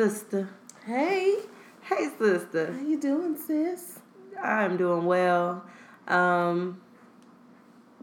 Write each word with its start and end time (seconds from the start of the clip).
sister. 0.00 0.46
Hey, 0.84 1.38
Hey, 1.80 2.10
sister. 2.18 2.70
how 2.74 2.86
you 2.86 3.00
doing, 3.00 3.34
sis? 3.34 3.98
I'm 4.42 4.76
doing 4.76 5.06
well. 5.06 5.64
Um, 6.06 6.82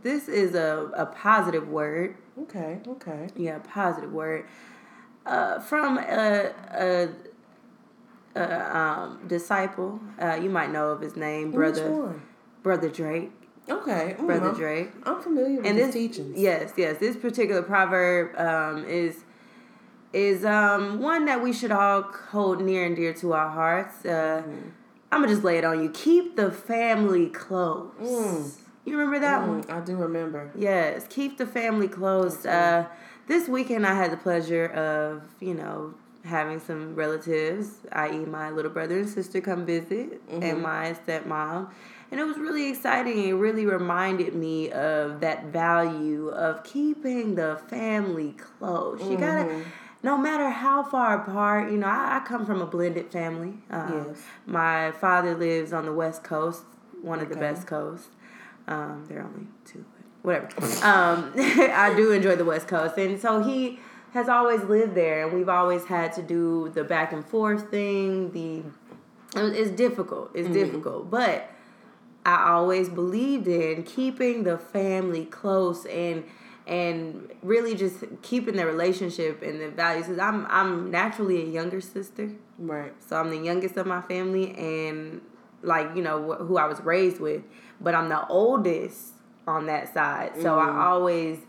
this 0.02 0.28
is 0.28 0.56
a, 0.56 0.90
a 0.96 1.06
positive 1.06 1.68
word. 1.68 2.18
Okay, 2.44 2.80
okay. 2.88 3.28
Yeah, 3.36 3.60
positive 3.60 4.12
word. 4.12 4.46
Uh, 5.24 5.60
from 5.60 6.00
a, 6.00 6.52
a, 6.72 7.10
a 8.36 8.78
um, 8.78 9.20
disciple. 9.28 10.00
Uh, 10.20 10.34
you 10.42 10.50
might 10.50 10.72
know 10.72 10.88
of 10.88 11.00
his 11.00 11.16
name, 11.16 11.52
brother 11.52 12.20
brother 12.64 12.90
Drake. 12.90 13.30
Okay, 13.70 14.16
Brother 14.20 14.50
I'm, 14.50 14.56
Drake. 14.56 14.90
I'm 15.04 15.22
familiar 15.22 15.58
with 15.58 15.68
and 15.68 15.78
his 15.78 15.88
this 15.88 15.96
teachings. 15.96 16.38
yes 16.40 16.74
yes 16.76 16.98
this 16.98 17.16
particular 17.16 17.62
proverb 17.62 18.36
um, 18.38 18.84
is 18.86 19.24
is 20.14 20.46
um, 20.46 21.00
one 21.00 21.26
that 21.26 21.42
we 21.42 21.52
should 21.52 21.72
all 21.72 22.04
hold 22.04 22.62
near 22.62 22.86
and 22.86 22.96
dear 22.96 23.14
to 23.16 23.34
our 23.34 23.50
hearts. 23.50 24.06
Uh, 24.06 24.44
i'm 25.12 25.22
gonna 25.22 25.32
just 25.32 25.44
lay 25.44 25.58
it 25.58 25.66
on 25.66 25.82
you. 25.84 25.90
Keep 25.90 26.36
the 26.36 26.52
family 26.52 27.28
close. 27.28 27.92
Mm. 28.00 28.52
you 28.86 28.98
remember 28.98 29.20
that 29.20 29.48
one? 29.48 29.64
Mm, 29.64 29.74
I 29.74 29.86
do 29.86 29.96
remember. 29.96 30.52
yes 30.56 31.06
keep 31.10 31.38
the 31.38 31.46
family 31.46 31.88
close. 31.88 32.46
Uh, 32.46 32.86
this 33.28 33.48
weekend 33.48 33.86
i 33.88 33.94
had 33.94 34.12
the 34.12 34.18
pleasure 34.18 34.66
of 34.68 35.24
you 35.40 35.54
know 35.54 35.94
having 36.26 36.60
some 36.60 36.94
relatives 36.96 37.80
i.e 37.92 38.26
my 38.26 38.50
little 38.50 38.72
brother 38.72 39.00
and 39.00 39.10
sister 39.10 39.42
come 39.42 39.66
visit 39.66 40.22
and 40.30 40.62
my 40.62 40.96
stepmom. 41.06 41.70
And 42.12 42.20
it 42.20 42.26
was 42.26 42.38
really 42.38 42.70
exciting. 42.70 43.28
It 43.28 43.32
really 43.32 43.66
reminded 43.66 44.36
me 44.36 44.72
of 44.72 45.20
that 45.22 45.46
value 45.46 46.28
of 46.30 46.64
keeping 46.64 47.34
the 47.34 47.60
family 47.68 48.34
close. 48.34 49.02
You 49.02 49.18
gotta 49.18 49.64
no 50.04 50.18
matter 50.18 50.50
how 50.50 50.84
far 50.84 51.22
apart 51.24 51.72
you 51.72 51.78
know 51.78 51.88
i, 51.88 52.18
I 52.18 52.28
come 52.28 52.46
from 52.46 52.62
a 52.62 52.66
blended 52.66 53.12
family 53.12 53.54
um, 53.72 54.06
Yes. 54.10 54.22
my 54.46 54.92
father 54.92 55.34
lives 55.36 55.74
on 55.74 55.86
the 55.86 55.94
west 55.94 56.24
coast 56.24 56.64
one 57.02 57.20
of 57.20 57.30
the 57.30 57.36
best 57.36 57.66
coasts 57.68 58.10
um, 58.68 59.06
there 59.10 59.20
are 59.20 59.26
only 59.26 59.48
two, 59.66 59.84
but 60.24 60.48
whatever. 60.50 60.86
um, 60.86 61.34
I 61.38 61.94
do 61.98 62.12
enjoy 62.14 62.38
the 62.38 62.46
West 62.46 62.66
Coast, 62.66 62.98
and 62.98 63.20
so 63.20 63.42
he 63.44 63.78
has 64.14 64.30
always 64.30 64.62
lived 64.64 64.96
there, 64.96 65.28
and 65.28 65.36
we've 65.38 65.50
always 65.50 65.84
had 65.84 66.14
to 66.14 66.22
do 66.22 66.72
the 66.74 66.86
back 66.86 67.12
and 67.12 67.26
forth 67.26 67.70
thing. 67.70 68.32
The 68.32 68.64
it's 69.36 69.72
difficult. 69.72 70.32
It's 70.34 70.48
difficult, 70.48 71.10
but 71.12 71.50
I 72.26 72.52
always 72.52 72.88
believed 72.88 73.50
in 73.50 73.84
keeping 73.84 74.44
the 74.44 74.58
family 74.58 75.26
close 75.26 75.86
and 75.88 76.24
and 76.66 77.30
really 77.42 77.76
just 77.76 78.04
keeping 78.22 78.56
the 78.56 78.66
relationship 78.66 79.42
and 79.42 79.60
the 79.60 79.70
values. 79.70 80.08
Cause 80.08 80.20
I'm 80.20 80.46
I'm 80.50 80.92
naturally 80.92 81.42
a 81.42 81.46
younger 81.46 81.82
sister. 81.82 82.32
Right. 82.58 82.94
So 83.04 83.18
I'm 83.18 83.30
the 83.30 83.38
youngest 83.38 83.78
of 83.78 83.86
my 83.88 84.02
family, 84.02 84.54
and 84.56 85.22
like 85.62 85.96
you 85.96 86.02
know 86.02 86.34
wh- 86.34 86.46
who 86.46 86.58
I 86.58 86.66
was 86.68 86.80
raised 86.82 87.20
with, 87.20 87.44
but 87.82 87.96
I'm 87.96 88.10
the 88.10 88.26
oldest 88.28 89.14
on 89.48 89.66
that 89.68 89.94
side. 89.94 90.34
So 90.42 90.58
I 90.58 90.86
always 90.86 91.40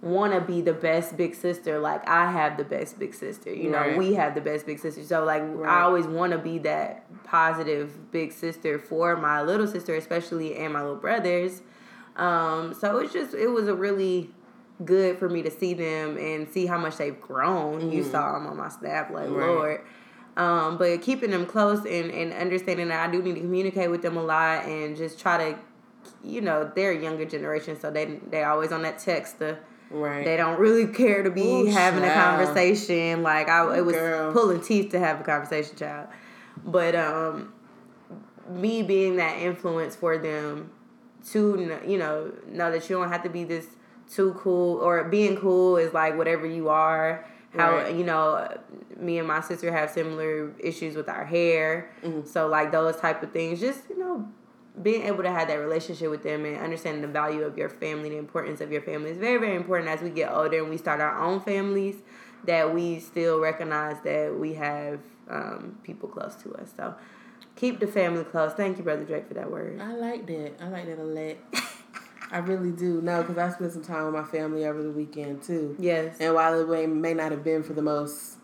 want 0.00 0.32
to 0.32 0.40
be 0.40 0.60
the 0.60 0.72
best 0.72 1.16
big 1.16 1.34
sister. 1.34 1.78
Like 1.80 2.08
I 2.08 2.30
have 2.30 2.56
the 2.56 2.64
best 2.64 2.98
big 2.98 3.14
sister. 3.14 3.52
You 3.52 3.70
know, 3.70 3.78
Right. 3.78 3.98
we 3.98 4.14
have 4.14 4.34
the 4.34 4.40
best 4.40 4.64
big 4.66 4.78
sister. 4.78 5.02
So 5.04 5.24
like 5.24 5.42
Right. 5.44 5.68
I 5.68 5.82
always 5.82 6.06
want 6.06 6.32
to 6.32 6.38
be 6.38 6.58
that 6.60 7.04
positive 7.24 8.10
big 8.12 8.32
sister 8.32 8.78
for 8.78 9.16
my 9.16 9.42
little 9.42 9.66
sister, 9.66 9.94
especially 9.96 10.56
and 10.56 10.72
my 10.72 10.80
little 10.82 10.96
brothers. 10.96 11.62
Um, 12.16 12.74
so 12.74 12.98
it's 12.98 13.12
just 13.12 13.34
it 13.34 13.48
was 13.48 13.68
a 13.68 13.74
really 13.74 14.30
good 14.84 15.18
for 15.18 15.28
me 15.28 15.42
to 15.42 15.50
see 15.50 15.74
them 15.74 16.16
and 16.16 16.48
see 16.48 16.66
how 16.66 16.78
much 16.78 16.96
they've 16.96 17.20
grown. 17.20 17.90
You 17.90 18.02
saw 18.02 18.32
them 18.32 18.46
on 18.46 18.56
my 18.56 18.68
snap, 18.68 19.10
like 19.10 19.28
Right. 19.28 19.46
Lord. 19.48 19.80
Um, 20.36 20.78
but 20.78 21.02
keeping 21.02 21.32
them 21.32 21.46
close 21.46 21.80
and, 21.84 22.10
and 22.12 22.32
understanding 22.32 22.88
that 22.88 23.08
I 23.08 23.10
do 23.10 23.20
need 23.20 23.34
to 23.34 23.40
communicate 23.40 23.90
with 23.90 24.02
them 24.02 24.16
a 24.16 24.22
lot 24.22 24.66
and 24.66 24.96
just 24.96 25.18
try 25.18 25.52
to, 25.52 25.58
you 26.22 26.40
know, 26.40 26.70
they're 26.76 26.92
a 26.92 27.00
younger 27.02 27.24
generation, 27.24 27.78
so 27.78 27.90
they 27.90 28.04
they 28.30 28.44
always 28.44 28.70
on 28.72 28.82
that 28.82 28.98
text. 28.98 29.38
The 29.40 29.58
Right. 29.90 30.22
they 30.24 30.36
don't 30.36 30.60
really 30.60 30.86
care 30.86 31.22
to 31.22 31.30
be 31.30 31.62
Ooh, 31.62 31.72
having 31.72 32.04
a 32.04 32.10
conversation. 32.14 33.22
Like 33.22 33.48
I, 33.48 33.78
it 33.78 33.80
was 33.84 33.96
Girl. 33.96 34.32
pulling 34.32 34.60
teeth 34.60 34.90
to 34.92 34.98
have 34.98 35.20
a 35.20 35.24
conversation, 35.24 35.76
child. 35.76 36.08
But 36.64 36.94
um, 36.94 37.52
me 38.48 38.82
being 38.82 39.16
that 39.16 39.38
influence 39.38 39.96
for 39.96 40.18
them 40.18 40.70
to 41.30 41.80
you 41.86 41.98
know 41.98 42.32
know 42.46 42.70
that 42.70 42.88
you 42.88 42.96
don't 42.96 43.08
have 43.10 43.22
to 43.24 43.28
be 43.30 43.44
this 43.44 43.66
too 44.10 44.34
cool 44.38 44.78
or 44.78 45.04
being 45.04 45.36
cool 45.36 45.76
is 45.76 45.92
like 45.92 46.16
whatever 46.16 46.46
you 46.46 46.68
are. 46.68 47.24
How 47.54 47.76
Right. 47.76 47.94
you 47.94 48.04
know, 48.04 48.46
me 48.98 49.18
and 49.18 49.26
my 49.26 49.40
sister 49.40 49.72
have 49.72 49.90
similar 49.90 50.52
issues 50.58 50.94
with 50.96 51.08
our 51.08 51.24
hair, 51.24 51.90
Mm-hmm. 52.04 52.26
so 52.26 52.46
like 52.46 52.72
those 52.72 52.96
type 52.96 53.22
of 53.22 53.32
things. 53.32 53.58
Just 53.60 53.88
you 53.88 53.98
know, 53.98 54.28
being 54.82 55.02
able 55.04 55.22
to 55.22 55.30
have 55.30 55.48
that 55.48 55.56
relationship 55.56 56.10
with 56.10 56.22
them 56.22 56.44
and 56.44 56.56
understanding 56.58 57.00
the 57.02 57.08
value 57.08 57.42
of 57.42 57.56
your 57.56 57.68
family, 57.70 58.10
the 58.10 58.18
importance 58.18 58.60
of 58.60 58.70
your 58.70 58.82
family 58.82 59.10
is 59.10 59.16
very, 59.18 59.38
very 59.38 59.56
important 59.56 59.88
as 59.88 60.00
we 60.02 60.10
get 60.10 60.30
older 60.30 60.58
and 60.60 60.68
we 60.70 60.76
start 60.76 61.00
our 61.00 61.18
own 61.18 61.40
families. 61.40 61.96
That 62.44 62.72
we 62.72 63.00
still 63.00 63.40
recognize 63.40 63.96
that 64.04 64.32
we 64.38 64.54
have 64.54 65.00
um, 65.28 65.76
people 65.82 66.08
close 66.08 66.36
to 66.36 66.54
us. 66.54 66.70
So 66.76 66.94
keep 67.56 67.80
the 67.80 67.86
family 67.88 68.22
close. 68.24 68.52
Thank 68.52 68.78
you, 68.78 68.84
brother 68.84 69.04
Drake, 69.04 69.26
for 69.26 69.34
that 69.34 69.50
word. 69.50 69.80
I 69.80 69.92
like 69.94 70.26
that. 70.28 70.52
I 70.62 70.68
like 70.68 70.86
that 70.86 70.98
a 71.00 71.02
lot. 71.02 71.36
I 72.30 72.38
really 72.38 72.72
do. 72.72 73.00
No, 73.00 73.22
because 73.22 73.38
I 73.38 73.50
spent 73.50 73.72
some 73.72 73.82
time 73.82 74.04
with 74.04 74.14
my 74.14 74.24
family 74.24 74.66
over 74.66 74.82
the 74.82 74.90
weekend 74.90 75.42
too. 75.42 75.76
Yes. 75.78 76.16
And 76.20 76.34
while 76.34 76.58
it 76.60 76.68
may, 76.68 76.86
may 76.86 77.14
not 77.14 77.30
have 77.32 77.42
been 77.42 77.62
for 77.62 77.72
the 77.72 77.82
most 77.82 78.36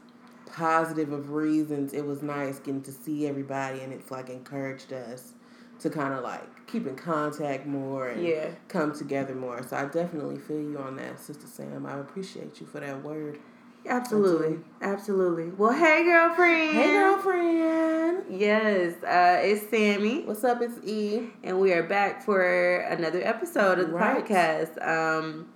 positive 0.46 1.12
of 1.12 1.30
reasons, 1.30 1.92
it 1.92 2.06
was 2.06 2.22
nice 2.22 2.58
getting 2.58 2.82
to 2.82 2.92
see 2.92 3.26
everybody, 3.26 3.80
and 3.80 3.92
it's 3.92 4.10
like 4.10 4.30
encouraged 4.30 4.92
us 4.92 5.32
to 5.80 5.90
kind 5.90 6.14
of 6.14 6.22
like 6.22 6.66
keep 6.66 6.86
in 6.86 6.96
contact 6.96 7.66
more 7.66 8.08
and 8.08 8.22
Yeah. 8.22 8.50
come 8.68 8.94
together 8.94 9.34
more. 9.34 9.62
So 9.62 9.76
I 9.76 9.84
definitely 9.86 10.38
feel 10.38 10.60
you 10.60 10.78
on 10.78 10.96
that, 10.96 11.18
Sister 11.20 11.46
Sam. 11.46 11.84
I 11.84 11.98
appreciate 11.98 12.60
you 12.60 12.66
for 12.66 12.80
that 12.80 13.02
word. 13.02 13.38
Absolutely. 13.86 14.58
Absolutely. 14.80 15.50
Well, 15.50 15.72
hey, 15.72 16.04
girlfriend. 16.04 16.72
Hey, 16.74 16.92
girlfriend. 16.92 18.24
Yes, 18.30 18.94
uh, 19.04 19.40
it's 19.42 19.68
Sammy. 19.68 20.24
What's 20.24 20.42
up? 20.44 20.62
It's 20.62 20.78
E. 20.86 21.28
and 21.42 21.60
we 21.60 21.72
are 21.72 21.82
back 21.82 22.22
for 22.24 22.76
another 22.78 23.20
episode 23.22 23.78
of 23.78 23.88
the 23.88 23.92
Right. 23.94 24.24
podcast 24.24 24.86
um 24.86 25.48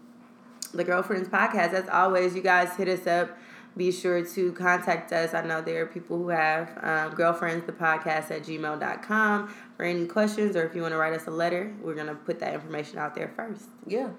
the 0.75 0.85
girlfriends 0.85 1.29
podcast 1.31 1.73
as 1.73 1.89
always 1.89 2.35
you 2.35 2.43
guys 2.43 2.77
hit 2.77 2.89
us 2.89 3.07
up 3.07 3.31
be 3.75 3.91
sure 3.91 4.23
to 4.23 4.53
contact 4.53 5.11
us 5.15 5.33
i 5.33 5.41
know 5.41 5.63
there 5.63 5.83
are 5.83 5.87
people 5.87 6.19
who 6.19 6.29
have 6.29 6.69
um, 6.83 7.15
girlfriends 7.15 7.65
the 7.65 7.73
podcast 7.73 8.31
at 8.31 8.43
gmail.com 8.43 9.49
for 9.79 9.85
any 9.85 10.05
questions 10.05 10.55
or 10.57 10.67
if 10.67 10.75
you 10.75 10.83
want 10.83 10.93
to 10.93 10.99
write 10.99 11.15
us 11.15 11.27
a 11.27 11.31
letter 11.31 11.75
we're 11.83 11.95
going 11.95 12.07
to 12.07 12.15
put 12.15 12.39
that 12.41 12.53
information 12.53 12.99
out 12.99 13.15
there 13.15 13.33
first 13.35 13.65
Yeah. 13.87 14.11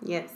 yes 0.00 0.30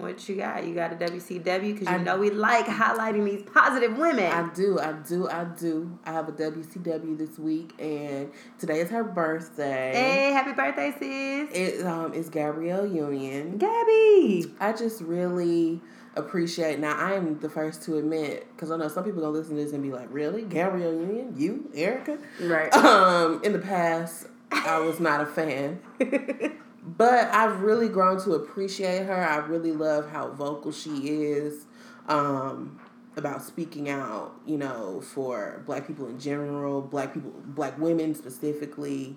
what 0.00 0.28
you 0.28 0.36
got 0.36 0.64
you 0.66 0.74
got 0.74 0.92
a 0.92 0.96
wcw 0.96 1.44
because 1.44 1.88
you 1.88 1.94
I- 1.94 1.98
know 2.02 2.18
we 2.18 2.30
like 2.30 2.66
highlighting 2.66 3.24
these 3.24 3.42
positive 3.42 3.96
women 3.98 4.30
I 4.32 4.48
do, 4.54 4.78
I 4.78 4.92
do, 4.92 5.28
I 5.28 5.44
do. 5.44 5.98
I 6.04 6.12
have 6.12 6.28
a 6.28 6.32
WCW 6.32 7.18
this 7.18 7.38
week, 7.38 7.72
and 7.78 8.30
today 8.58 8.80
is 8.80 8.90
her 8.90 9.04
birthday. 9.04 9.92
hey 9.94 10.32
happy 10.32 10.52
birthday 10.52 10.92
sis 10.98 11.56
It 11.56 11.86
um 11.86 12.12
is 12.14 12.28
Gabrielle 12.28 12.86
Union. 12.86 13.58
gabby 13.58 14.46
I 14.60 14.72
just 14.72 15.00
really 15.02 15.80
appreciate. 16.16 16.78
Now 16.80 16.96
I 16.96 17.12
am 17.14 17.38
the 17.38 17.48
first 17.48 17.82
to 17.84 17.96
admit 17.98 18.46
because 18.54 18.70
I 18.70 18.76
know 18.76 18.88
some 18.88 19.04
people 19.04 19.20
gonna 19.20 19.32
listen 19.36 19.56
to 19.56 19.62
this 19.62 19.72
and 19.72 19.82
be 19.82 19.92
like, 19.92 20.08
"Really, 20.10 20.42
Gabrielle 20.42 20.92
Union? 20.94 21.34
You, 21.36 21.70
Erica?" 21.74 22.18
right 22.40 22.74
Um, 22.74 23.40
in 23.44 23.52
the 23.52 23.58
past, 23.60 24.26
I 24.50 24.78
was 24.80 24.98
not 24.98 25.20
a 25.20 25.26
fan, 25.26 25.78
but 26.98 27.28
I've 27.32 27.62
really 27.62 27.88
grown 27.88 28.20
to 28.24 28.32
appreciate 28.34 29.06
her. 29.06 29.14
I 29.16 29.36
really 29.38 29.72
love 29.72 30.10
how 30.10 30.28
vocal 30.28 30.72
she 30.72 31.08
is 31.08 31.64
um, 32.08 32.78
about 33.16 33.42
speaking 33.42 33.88
out. 33.88 34.34
You 34.44 34.58
know, 34.58 35.00
for 35.00 35.62
Black 35.64 35.86
people 35.86 36.08
in 36.08 36.18
general, 36.20 36.82
Black 36.82 37.14
people, 37.14 37.32
Black 37.46 37.78
women 37.78 38.14
specifically. 38.14 39.16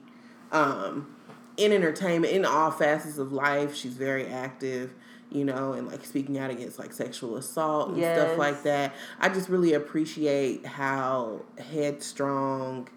Um, 0.51 1.15
in 1.57 1.71
entertainment, 1.73 2.33
in 2.33 2.45
all 2.45 2.71
facets 2.71 3.17
of 3.17 3.33
life, 3.33 3.75
she's 3.75 3.93
very 3.93 4.27
active. 4.27 4.93
You 5.31 5.45
know, 5.45 5.71
and 5.73 5.87
like 5.87 6.05
speaking 6.05 6.37
out 6.37 6.51
against 6.51 6.77
like 6.77 6.91
sexual 6.93 7.37
assault 7.37 7.89
and 7.89 7.97
Yes. 7.99 8.13
stuff 8.15 8.37
like 8.37 8.63
that. 8.63 8.93
I 9.19 9.29
just 9.29 9.47
really 9.49 9.73
appreciate 9.73 10.65
how 10.65 11.43
headstrong 11.57 12.89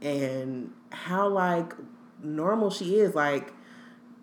and 0.00 0.72
how 0.90 1.28
like 1.28 1.74
normal 2.22 2.70
she 2.70 2.96
is 2.98 3.14
like 3.14 3.52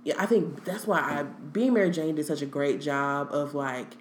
yeah 0.04 0.16
i 0.18 0.26
think 0.26 0.64
that's 0.66 0.86
why 0.88 1.00
i 1.00 1.24
being 1.24 1.74
mary 1.74 1.90
jane 1.92 2.16
did 2.16 2.26
such 2.26 2.42
a 2.42 2.46
great 2.46 2.82
job 2.82 3.28
of 3.32 3.54
like 3.54 3.96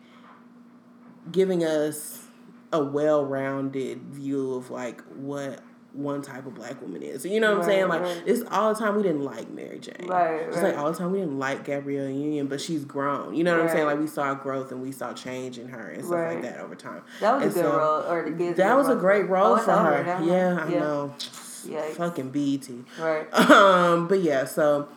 giving 1.30 1.64
us 1.64 2.26
a 2.72 2.82
well-rounded 2.82 4.00
view 4.02 4.54
of 4.54 4.70
like 4.70 5.02
what 5.16 5.60
one 5.92 6.22
type 6.22 6.46
of 6.46 6.54
black 6.54 6.80
woman 6.80 7.02
is. 7.02 7.26
You 7.26 7.40
know 7.40 7.50
what 7.50 7.62
I'm 7.62 7.64
saying? 7.68 7.88
Like 7.88 8.02
right. 8.02 8.22
it's 8.24 8.42
all 8.48 8.72
the 8.72 8.78
time 8.78 8.94
we 8.94 9.02
didn't 9.02 9.24
like 9.24 9.50
Mary 9.50 9.80
Jane. 9.80 10.06
Right, 10.06 10.42
It's 10.42 10.56
right. 10.58 10.66
like 10.66 10.78
all 10.78 10.92
the 10.92 10.96
time 10.96 11.10
we 11.10 11.18
didn't 11.18 11.40
like 11.40 11.64
Gabrielle 11.64 12.08
Union, 12.08 12.46
but 12.46 12.60
she's 12.60 12.84
grown. 12.84 13.34
You 13.34 13.42
know 13.42 13.56
what 13.56 13.62
I'm 13.66 13.68
saying? 13.70 13.86
Like 13.86 13.98
we 13.98 14.06
saw 14.06 14.32
growth 14.34 14.70
and 14.70 14.80
we 14.80 14.92
saw 14.92 15.12
change 15.12 15.58
in 15.58 15.68
her 15.68 15.88
and 15.90 16.04
stuff 16.04 16.14
Right. 16.14 16.34
like 16.34 16.42
that 16.44 16.60
over 16.60 16.76
time. 16.76 17.02
That 17.18 17.34
was 17.34 17.42
And 17.42 17.50
a 17.50 17.54
good 17.54 17.64
so, 17.64 17.76
role. 17.76 18.02
Or 18.08 18.30
the 18.30 18.36
kids 18.36 18.56
That 18.58 18.76
was 18.76 18.88
a 18.88 18.94
great 18.94 19.28
role 19.28 19.54
Oh, 19.54 19.58
for 19.58 19.72
her. 19.72 20.04
now. 20.04 20.22
Yeah, 20.24 20.60
I 20.64 20.68
know. 20.70 21.12
Yikes. 21.18 21.90
Fucking 21.96 22.30
BET. 22.30 22.68
Right. 22.96 23.34
Um, 23.34 24.06
but 24.06 24.22
yeah, 24.22 24.44
so 24.44 24.88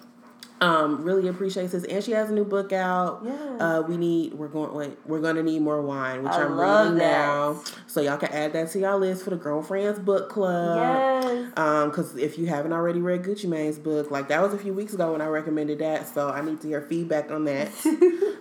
um, 0.63 1.03
really 1.03 1.27
appreciates 1.27 1.73
this, 1.73 1.83
and 1.83 2.01
she 2.03 2.11
has 2.11 2.29
a 2.29 2.33
new 2.33 2.45
book 2.45 2.71
out. 2.71 3.21
Yes. 3.25 3.61
Uh, 3.61 3.83
we 3.87 3.97
need 3.97 4.33
we're 4.33 4.47
going 4.47 4.73
wait 4.73 4.97
we're 5.05 5.19
gonna 5.19 5.43
need 5.43 5.61
more 5.61 5.81
wine, 5.81 6.23
which 6.23 6.31
I 6.31 6.43
am 6.43 6.57
reading 6.57 6.97
that. 6.99 7.17
now, 7.17 7.61
so 7.87 8.01
y'all 8.01 8.17
can 8.17 8.31
add 8.31 8.53
that 8.53 8.71
to 8.71 8.79
y'all 8.79 8.97
list 8.97 9.23
for 9.23 9.31
the 9.31 9.35
girlfriends 9.35 9.99
book 9.99 10.29
club. 10.29 11.25
yes. 11.25 11.51
Um, 11.57 11.89
because 11.89 12.15
if 12.15 12.37
you 12.37 12.47
haven't 12.47 12.71
already 12.71 13.01
read 13.01 13.23
Gucci 13.23 13.45
Mane's 13.45 13.77
book, 13.77 14.09
like 14.09 14.29
that 14.29 14.41
was 14.41 14.53
a 14.53 14.57
few 14.57 14.73
weeks 14.73 14.93
ago 14.93 15.11
when 15.11 15.21
I 15.21 15.27
recommended 15.27 15.79
that, 15.79 16.07
so 16.07 16.29
I 16.29 16.41
need 16.41 16.61
to 16.61 16.67
hear 16.67 16.81
feedback 16.81 17.29
on 17.29 17.43
that. 17.43 17.67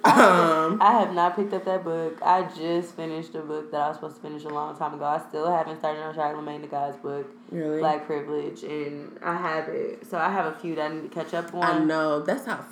um, 0.05 0.81
I 0.81 0.93
have 1.01 1.13
not 1.13 1.35
picked 1.35 1.53
up 1.53 1.65
that 1.65 1.83
book. 1.83 2.19
I 2.23 2.49
just 2.57 2.95
finished 2.95 3.35
a 3.35 3.41
book 3.41 3.73
that 3.73 3.81
I 3.81 3.89
was 3.89 3.97
supposed 3.97 4.17
to 4.17 4.23
finish 4.23 4.45
a 4.45 4.49
long 4.49 4.77
time 4.77 4.95
ago. 4.95 5.05
I 5.05 5.21
still 5.29 5.51
haven't 5.51 5.79
started 5.81 6.03
on 6.03 6.15
Charlamagne 6.15 6.61
the 6.61 6.69
God's 6.69 6.97
book, 6.99 7.27
really, 7.53 7.79
Black 7.79 8.07
Privilege, 8.07 8.63
and 8.65 9.19
I 9.23 9.37
have 9.37 9.69
it. 9.69 10.07
So 10.09 10.19
I 10.19 10.31
have 10.31 10.47
a 10.47 10.59
few 10.59 10.75
that 10.77 10.91
I 10.91 10.95
need 10.95 11.03
to 11.03 11.09
catch 11.09 11.35
up 11.35 11.55
on. 11.55 11.63
I 11.63 11.79
know 11.85 12.21
that's 12.21 12.47
how 12.47 12.65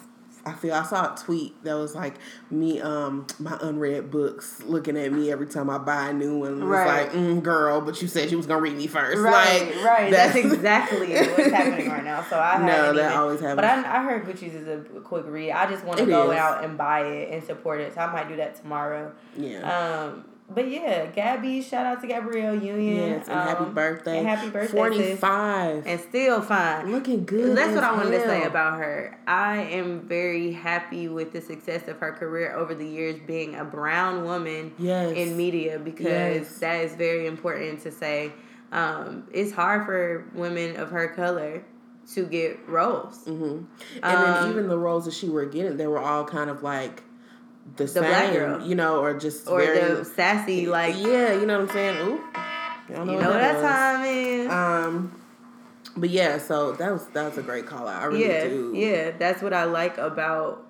I 0.46 0.54
feel. 0.54 0.72
I 0.72 0.82
saw 0.84 1.12
a 1.12 1.16
tweet 1.18 1.62
that 1.64 1.74
was 1.74 1.94
like 1.94 2.14
me, 2.50 2.80
um, 2.80 3.26
my 3.38 3.58
unread 3.60 4.10
books 4.10 4.62
looking 4.62 4.96
at 4.96 5.12
me 5.12 5.30
every 5.30 5.46
time 5.46 5.68
I 5.68 5.76
buy 5.76 6.08
a 6.08 6.12
new 6.14 6.38
one. 6.38 6.54
It's 6.54 6.62
Right. 6.62 7.02
like, 7.02 7.12
mm, 7.12 7.42
girl, 7.42 7.82
but 7.82 8.00
you 8.00 8.08
said 8.08 8.30
you 8.30 8.38
was 8.38 8.46
gonna 8.46 8.62
read 8.62 8.74
me 8.76 8.86
first. 8.86 9.20
Right, 9.20 9.66
like, 9.76 9.84
right. 9.84 10.10
That's, 10.10 10.36
exactly 10.36 11.12
what's 11.14 11.50
happening 11.50 11.90
right 11.90 12.04
now. 12.04 12.22
So 12.22 12.38
I 12.40 12.56
No, 12.58 12.94
that 12.94 12.94
even, 12.94 13.06
always 13.18 13.40
happens. 13.40 13.56
But 13.56 13.64
I, 13.66 13.98
I 13.98 14.02
heard 14.02 14.24
Gucci's 14.24 14.54
is 14.54 14.66
a 14.66 14.78
quick 15.00 15.24
read. 15.26 15.50
I 15.52 15.70
just 15.70 15.84
want 15.84 15.98
to 15.98 16.06
go 16.06 16.30
is. 16.30 16.38
out 16.38 16.64
and 16.64 16.78
buy 16.78 17.00
it 17.00 17.34
and 17.34 17.44
support 17.44 17.80
it. 17.82 17.92
So 17.94 18.00
I 18.00 18.10
might 18.10 18.28
do 18.28 18.36
that 18.36 18.56
tomorrow. 18.56 19.12
yeah. 19.36 20.04
Um, 20.08 20.24
but 20.52 20.68
yeah, 20.70 21.06
Gabby, 21.06 21.62
shout 21.62 21.86
out 21.86 22.00
to 22.00 22.06
Gabrielle 22.06 22.54
Union. 22.54 22.96
Yes, 23.10 23.28
and 23.28 23.38
happy 23.38 23.64
Um, 23.64 23.74
birthday. 23.74 24.18
and 24.18 24.26
happy 24.28 24.50
birthday, 24.50 24.66
sis. 24.66 24.72
Forty 24.72 25.14
five. 25.16 25.86
And 25.86 26.00
still 26.00 26.40
fine. 26.42 26.90
Looking 26.92 27.24
good. 27.24 27.56
That's 27.56 27.74
what 27.74 27.84
I 27.84 27.92
wanted 27.92 28.10
to 28.18 28.20
say 28.26 28.42
about 28.44 28.78
her. 28.80 29.18
I 29.26 29.58
am 29.62 30.00
very 30.00 30.52
happy 30.52 31.08
with 31.08 31.32
the 31.32 31.40
success 31.40 31.86
of 31.88 31.98
her 31.98 32.12
career 32.12 32.52
over 32.54 32.74
the 32.74 32.86
years 32.86 33.16
being 33.26 33.54
a 33.54 33.64
brown 33.64 34.24
woman 34.24 34.72
Yes. 34.78 35.12
in 35.16 35.36
media 35.36 35.78
because 35.78 36.04
Yes. 36.04 36.58
that 36.58 36.84
is 36.84 36.94
very 36.94 37.26
important 37.26 37.82
to 37.82 37.90
say. 37.92 38.32
Um, 38.72 39.24
it's 39.32 39.52
hard 39.52 39.84
for 39.86 40.24
women 40.34 40.76
of 40.76 40.90
her 40.90 41.08
color 41.08 41.62
to 42.14 42.24
get 42.24 42.58
roles. 42.68 43.24
hmm 43.24 43.32
And 43.32 43.66
Um, 44.02 44.22
then 44.24 44.50
even 44.50 44.68
the 44.68 44.78
roles 44.78 45.04
that 45.04 45.14
she 45.14 45.28
were 45.28 45.44
getting, 45.44 45.76
they 45.76 45.86
were 45.86 45.98
all 45.98 46.24
kind 46.24 46.50
of 46.50 46.62
like 46.62 47.02
the, 47.76 47.88
same, 47.88 48.04
black 48.04 48.32
girl. 48.32 48.66
you 48.66 48.74
know, 48.74 49.00
or 49.00 49.18
just 49.18 49.48
Or 49.48 49.60
very 49.60 49.94
the 49.96 50.04
sassy, 50.04 50.66
like, 50.66 50.96
yeah, 50.96 51.32
you 51.34 51.46
know 51.46 51.60
what 51.60 51.68
I'm 51.70 51.74
saying. 51.74 51.96
Ooh, 52.06 52.10
you 52.10 52.96
what 52.96 53.06
know 53.06 53.14
what 53.14 53.38
that 53.38 53.60
time 53.62 54.04
is. 54.04 54.50
Um, 54.50 55.20
but 55.96 56.10
yeah, 56.10 56.38
so 56.38 56.72
that 56.72 56.92
was 56.92 57.06
that 57.08 57.24
was 57.24 57.38
a 57.38 57.42
great 57.42 57.66
call 57.66 57.86
out. 57.88 58.02
I 58.02 58.06
really 58.06 58.26
yeah, 58.26 58.44
do. 58.44 58.72
yeah, 58.74 59.10
that's 59.12 59.42
what 59.42 59.52
I 59.52 59.64
like 59.64 59.98
about 59.98 60.66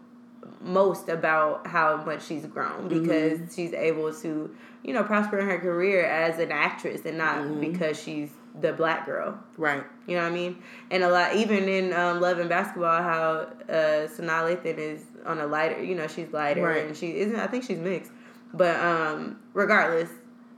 most 0.63 1.09
about 1.09 1.67
how 1.67 1.97
much 2.05 2.25
she's 2.27 2.47
grown 2.47 2.89
Mm-hmm. 2.89 3.03
because 3.03 3.55
she's 3.55 3.73
able 3.73 4.13
to, 4.15 4.55
you 4.83 4.93
know, 4.93 5.03
prosper 5.05 5.39
in 5.39 5.47
her 5.49 5.59
career 5.59 6.05
as 6.05 6.39
an 6.39 6.53
actress 6.53 7.05
and 7.05 7.19
not 7.19 7.39
Mm-hmm. 7.39 7.61
because 7.73 8.01
she's 8.03 8.31
the 8.61 8.73
black 8.73 9.07
girl. 9.07 9.39
Right. 9.57 9.85
You 10.11 10.17
know 10.17 10.23
what 10.25 10.33
I 10.33 10.35
mean? 10.35 10.59
And 10.91 11.05
a 11.05 11.09
lot, 11.09 11.37
even 11.37 11.69
in 11.69 11.93
um, 11.93 12.21
Love 12.21 12.41
and 12.41 12.49
Basketball, 12.49 13.01
how 13.01 13.47
uh, 13.69 14.09
Sanaa 14.09 14.43
Lathan 14.57 14.77
is 14.79 15.03
on 15.25 15.39
a 15.39 15.47
lighter, 15.47 15.81
you 15.83 15.95
know, 15.95 16.09
she's 16.09 16.33
lighter 16.33 16.63
Right. 16.63 16.85
and 16.85 16.97
she 16.97 17.17
isn't. 17.19 17.39
I 17.39 17.47
think 17.47 17.63
she's 17.63 17.79
mixed, 17.79 18.11
but 18.53 18.75
um, 18.81 19.39
regardless, 19.55 20.11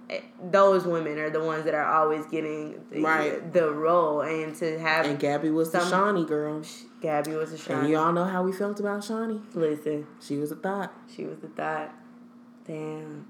eh, 0.09 0.21
those 0.51 0.87
women 0.87 1.19
are 1.19 1.29
the 1.29 1.43
ones 1.45 1.65
that 1.67 1.75
are 1.75 1.85
always 1.85 2.25
getting 2.27 2.81
the, 2.91 3.03
Right. 3.03 3.53
the 3.53 3.71
role, 3.71 4.23
and 4.23 4.57
to 4.57 4.79
have 4.79 5.05
And 5.05 5.19
Gabby 5.19 5.51
was 5.51 5.71
the 5.71 5.81
Shawnee 5.87 6.25
girl. 6.25 6.63
Gabby 7.03 7.33
was 7.35 7.53
a 7.53 7.59
Shawnee. 7.59 7.81
And 7.81 7.89
you 7.91 7.99
all 7.99 8.13
know 8.13 8.25
how 8.25 8.43
we 8.43 8.53
felt 8.53 8.81
about 8.81 9.05
Shawnee. 9.05 9.43
Listen, 9.53 10.07
She 10.19 10.39
was 10.39 10.51
a 10.51 10.57
thought. 10.57 10.95
she 11.15 11.25
was 11.27 11.45
a 11.45 11.49
thought. 11.49 11.93
Damn. 12.67 13.27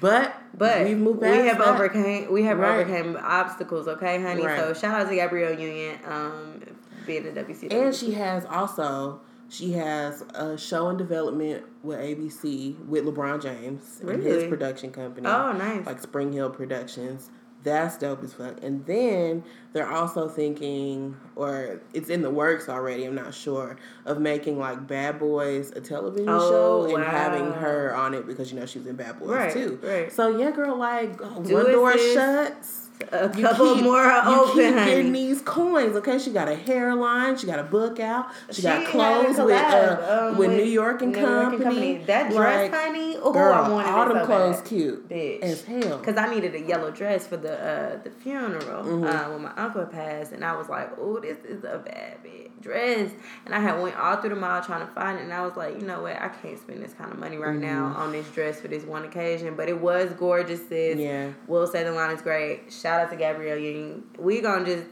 But 0.00 0.34
But 0.56 0.84
we've 0.84 0.98
moved 0.98 1.20
we 1.20 1.28
have 1.28 1.58
that. 1.58 1.66
overcame 1.68 2.32
we 2.32 2.42
have 2.44 2.58
Right. 2.58 2.80
overcame 2.80 3.18
obstacles, 3.20 3.88
okay, 3.88 4.20
honey. 4.22 4.44
Right. 4.44 4.58
So 4.58 4.72
shout 4.74 5.00
out 5.00 5.08
to 5.08 5.14
Gabrielle 5.14 5.58
Union, 5.58 5.98
um, 6.06 6.60
being 7.06 7.26
a 7.26 7.30
WCW. 7.32 7.72
And 7.86 7.94
she 7.94 8.12
has 8.12 8.44
also 8.46 9.20
she 9.48 9.72
has 9.72 10.22
a 10.34 10.56
show 10.56 10.88
in 10.90 10.96
development 10.96 11.64
with 11.82 11.98
ABC 11.98 12.76
with 12.86 13.04
LeBron 13.04 13.42
James 13.42 14.00
and 14.00 14.22
his 14.22 14.44
production 14.44 14.92
company. 14.92 15.26
Oh, 15.26 15.50
nice. 15.52 15.84
Like 15.86 16.00
Spring 16.00 16.32
Hill 16.32 16.50
Productions. 16.50 17.30
That's 17.62 17.98
dope 17.98 18.24
as 18.24 18.32
fuck. 18.32 18.62
And 18.62 18.86
then 18.86 19.44
they're 19.74 19.90
also 19.90 20.28
thinking, 20.28 21.14
or 21.36 21.80
it's 21.92 22.08
in 22.08 22.22
the 22.22 22.30
works 22.30 22.68
already, 22.70 23.04
I'm 23.04 23.14
not 23.14 23.34
sure, 23.34 23.76
of 24.06 24.18
making 24.18 24.58
like 24.58 24.86
Bad 24.86 25.18
Boys 25.18 25.70
a 25.76 25.80
television 25.82 26.28
Oh, 26.30 26.88
show 26.88 26.96
and 26.96 27.04
having 27.04 27.52
her 27.52 27.94
on 27.94 28.14
it 28.14 28.26
because 28.26 28.50
you 28.50 28.58
know 28.58 28.64
she 28.64 28.78
was 28.78 28.86
in 28.86 28.96
Bad 28.96 29.18
Boys 29.18 29.28
Right, 29.28 29.52
too. 29.52 29.78
right. 29.82 30.10
So 30.10 30.38
yeah, 30.38 30.50
girl, 30.52 30.76
like 30.76 31.18
Do 31.18 31.52
one 31.54 31.70
door 31.70 31.96
shuts. 31.98 32.79
A 33.12 33.30
You 33.36 33.42
couple 33.44 33.74
keep- 33.74 33.84
more 33.84 34.02
you 34.04 34.20
open, 34.26 34.54
keep 34.54 34.74
honey. 34.74 34.90
getting 34.90 35.12
these 35.12 35.40
coins, 35.42 35.96
okay? 35.96 36.18
She 36.18 36.30
got 36.30 36.48
a 36.48 36.54
hairline, 36.54 37.36
she 37.36 37.46
got 37.46 37.58
a 37.58 37.62
book 37.64 37.98
out, 38.00 38.26
she, 38.50 38.56
She 38.56 38.62
got 38.62 38.86
clothes 38.86 39.36
with 39.38 39.50
uh, 39.56 40.28
um, 40.32 40.38
with 40.38 40.50
New 40.50 40.64
York 40.64 41.02
and 41.02 41.12
New 41.12 41.20
York 41.20 41.62
Company. 41.62 41.98
That 42.06 42.30
dress, 42.32 42.70
Like, 42.70 42.80
honey. 42.80 43.16
Oh, 43.22 43.32
girl, 43.32 43.52
I 43.52 43.68
wanted 43.68 43.90
all 43.90 44.08
them 44.08 44.18
so 44.20 44.26
clothes 44.26 44.56
bad. 44.56 44.64
cute 44.66 45.08
Bitch. 45.08 45.40
as 45.42 45.64
hell. 45.64 45.98
Cause 46.00 46.16
I 46.16 46.32
needed 46.32 46.54
a 46.54 46.60
yellow 46.60 46.90
dress 46.90 47.26
for 47.26 47.36
the 47.36 47.52
uh, 47.58 48.02
the 48.02 48.10
funeral 48.10 48.84
Mm-hmm. 48.84 49.04
uh, 49.04 49.32
when 49.32 49.42
my 49.42 49.52
uncle 49.56 49.84
passed, 49.86 50.32
and 50.32 50.44
I 50.44 50.56
was 50.56 50.68
like, 50.68 50.90
"Oh, 50.98 51.20
this 51.20 51.38
is 51.44 51.64
a 51.64 51.78
bad 51.78 52.18
bitch 52.24 52.50
dress." 52.60 53.10
And 53.46 53.54
I 53.54 53.60
had 53.60 53.80
went 53.82 53.96
all 53.98 54.16
through 54.16 54.30
the 54.30 54.36
mall 54.36 54.60
trying 54.62 54.86
to 54.86 54.92
find 54.92 55.18
it, 55.18 55.22
and 55.22 55.32
I 55.32 55.42
was 55.44 55.56
like, 55.56 55.80
"You 55.80 55.86
know 55.86 56.02
what? 56.02 56.16
I 56.20 56.28
can't 56.28 56.58
spend 56.58 56.82
this 56.82 56.92
kind 56.94 57.12
of 57.12 57.18
money 57.18 57.36
right 57.36 57.56
now 57.56 57.88
Mm-hmm. 57.90 58.00
on 58.02 58.12
this 58.12 58.28
dress 58.30 58.60
for 58.60 58.68
this 58.68 58.84
one 58.84 59.04
occasion." 59.04 59.54
But 59.56 59.68
it 59.68 59.80
was 59.80 60.10
gorgeous, 60.18 60.66
sis. 60.68 60.98
Yeah. 60.98 61.30
Will 61.46 61.66
say 61.66 61.84
the 61.84 61.92
line 61.92 62.10
is 62.14 62.22
great. 62.22 62.72
Shout 62.72 62.89
out 62.98 63.10
to 63.10 63.16
Gabrielle 63.16 63.58
Union. 63.58 64.04
We 64.18 64.40
gonna 64.40 64.64
just 64.64 64.86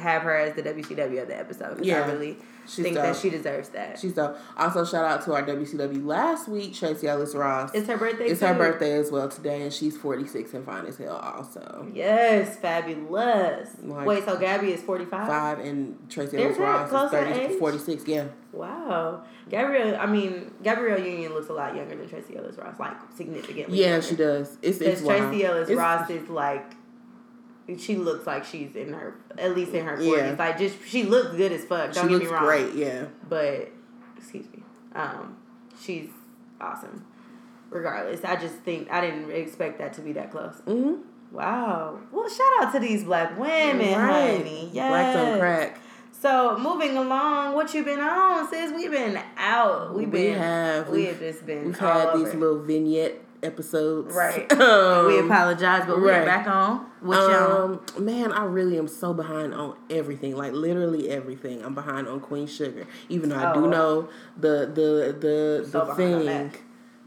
have 0.00 0.22
her 0.22 0.34
as 0.34 0.54
the 0.54 0.62
WCW 0.62 1.20
of 1.22 1.28
the 1.28 1.38
episode. 1.38 1.84
Yeah. 1.84 2.02
I 2.04 2.10
really 2.12 2.38
She's 2.66 2.84
think 2.84 2.94
dope. 2.94 3.04
that 3.04 3.16
she 3.16 3.28
deserves 3.28 3.68
that. 3.70 3.98
She's 3.98 4.14
dope. 4.14 4.38
Also, 4.56 4.84
shout 4.86 5.04
out 5.04 5.22
to 5.24 5.34
our 5.34 5.42
WCW 5.42 6.06
last 6.06 6.48
week, 6.48 6.74
Tracee 6.74 7.08
Ellis 7.08 7.34
Ross. 7.34 7.72
it's 7.74 7.88
her 7.88 7.98
birthday. 7.98 8.26
It's 8.28 8.40
her 8.40 8.54
birthday 8.54 8.92
as 8.94 9.10
well 9.10 9.28
today, 9.28 9.62
and 9.62 9.72
she's 9.72 9.96
46 9.98 10.54
and 10.54 10.64
fine 10.64 10.86
as 10.86 10.96
hell, 10.96 11.16
also. 11.16 11.86
Yes, 11.92 12.56
fabulous. 12.58 13.68
Like- 13.82 14.06
Wait, 14.06 14.24
so 14.24 14.36
Gabby 14.38 14.72
is 14.72 14.80
forty 14.82 15.04
five. 15.04 15.26
Five, 15.26 15.58
and 15.58 15.98
Tracee 16.08 16.36
They're 16.36 16.46
Ellis 16.46 16.58
Ross 16.58 16.88
is 16.88 17.12
in 17.12 17.48
30, 17.48 17.58
46. 17.58 18.06
Yeah. 18.06 18.24
Wow, 18.52 19.24
Gabrielle. 19.50 19.96
I 20.00 20.06
mean, 20.06 20.52
Gabrielle 20.62 21.00
Union 21.00 21.34
looks 21.34 21.48
a 21.48 21.52
lot 21.52 21.74
younger 21.76 21.96
than 21.96 22.08
Tracee 22.08 22.36
Ellis 22.36 22.56
Ross, 22.56 22.78
like 22.78 22.96
significantly. 23.16 23.78
Yeah, 23.80 23.90
younger. 23.92 24.06
she 24.06 24.16
does. 24.16 24.56
It's, 24.62 24.78
it's. 24.80 25.02
Tracee 25.02 25.44
Ellis 25.44 25.68
It's- 25.68 25.76
Ross 25.78 26.08
is 26.10 26.28
like, 26.28 26.64
she 27.78 27.96
looks 27.96 28.26
like 28.26 28.44
she's 28.44 28.74
in 28.76 28.92
her, 28.92 29.14
at 29.38 29.54
least 29.56 29.72
in 29.72 29.84
her 29.86 30.00
Yeah. 30.00 30.14
forties. 30.16 30.38
Like, 30.38 30.58
just 30.58 30.76
she 30.86 31.04
looks 31.04 31.34
good 31.36 31.52
as 31.52 31.64
fuck. 31.64 31.92
Don't 31.92 32.08
She 32.08 32.18
get 32.18 32.22
me 32.22 32.26
wrong. 32.34 32.44
great, 32.44 32.74
yeah. 32.74 33.04
But 33.28 33.70
excuse 34.16 34.46
me, 34.52 34.62
um, 34.94 35.36
she's 35.80 36.08
awesome. 36.60 37.04
Regardless, 37.70 38.22
I 38.24 38.36
just 38.36 38.56
think 38.56 38.90
I 38.90 39.00
didn't 39.00 39.30
expect 39.30 39.78
that 39.78 39.92
to 39.94 40.00
be 40.02 40.12
that 40.12 40.30
close. 40.30 40.60
Mm-hmm. 40.66 41.00
Wow. 41.34 41.98
Well, 42.12 42.28
shout 42.28 42.52
out 42.60 42.72
to 42.74 42.78
these 42.80 43.04
black 43.04 43.38
women, 43.38 43.98
Right. 43.98 44.36
honey. 44.36 44.68
Yes. 44.72 44.90
Black 44.90 45.14
don't 45.14 45.38
crack. 45.38 45.78
So 46.10 46.58
moving 46.58 46.96
along, 46.98 47.54
what 47.54 47.72
you 47.72 47.82
been 47.84 47.98
on, 48.00 48.46
sis? 48.50 48.70
We've 48.72 48.90
been 48.90 49.18
out. 49.38 49.94
We've 49.94 50.06
We 50.12 50.18
been. 50.20 50.38
have. 50.38 50.88
We 50.90 51.06
We've- 51.06 51.18
just 51.18 51.46
been. 51.46 51.64
We've 51.64 51.78
had 51.78 52.14
these 52.14 52.34
little 52.34 52.58
vignette 52.60 53.20
episodes. 53.42 54.14
Right. 54.14 54.50
Um, 54.62 55.06
we 55.08 55.18
apologize, 55.18 55.84
but 55.86 56.00
we're 56.00 56.10
right. 56.12 56.24
back 56.24 56.46
on. 56.46 56.86
What 57.00 57.16
y'all? 57.16 57.80
Um, 57.96 58.04
man, 58.04 58.32
I 58.32 58.44
really 58.44 58.78
am 58.78 58.86
so 58.88 59.12
behind 59.12 59.52
on 59.54 59.76
everything. 59.90 60.36
Like 60.36 60.52
literally 60.52 61.10
everything. 61.10 61.62
I'm 61.64 61.74
behind 61.74 62.06
on 62.08 62.20
Queen 62.20 62.46
Sugar, 62.46 62.86
even 63.08 63.28
though 63.30 63.36
I 63.36 63.50
Oh. 63.50 63.54
do 63.54 63.68
know 63.68 64.08
the 64.38 64.70
the 64.72 65.16
the 65.18 65.68
So 65.68 65.86
the 65.86 65.94
thing. 65.94 66.52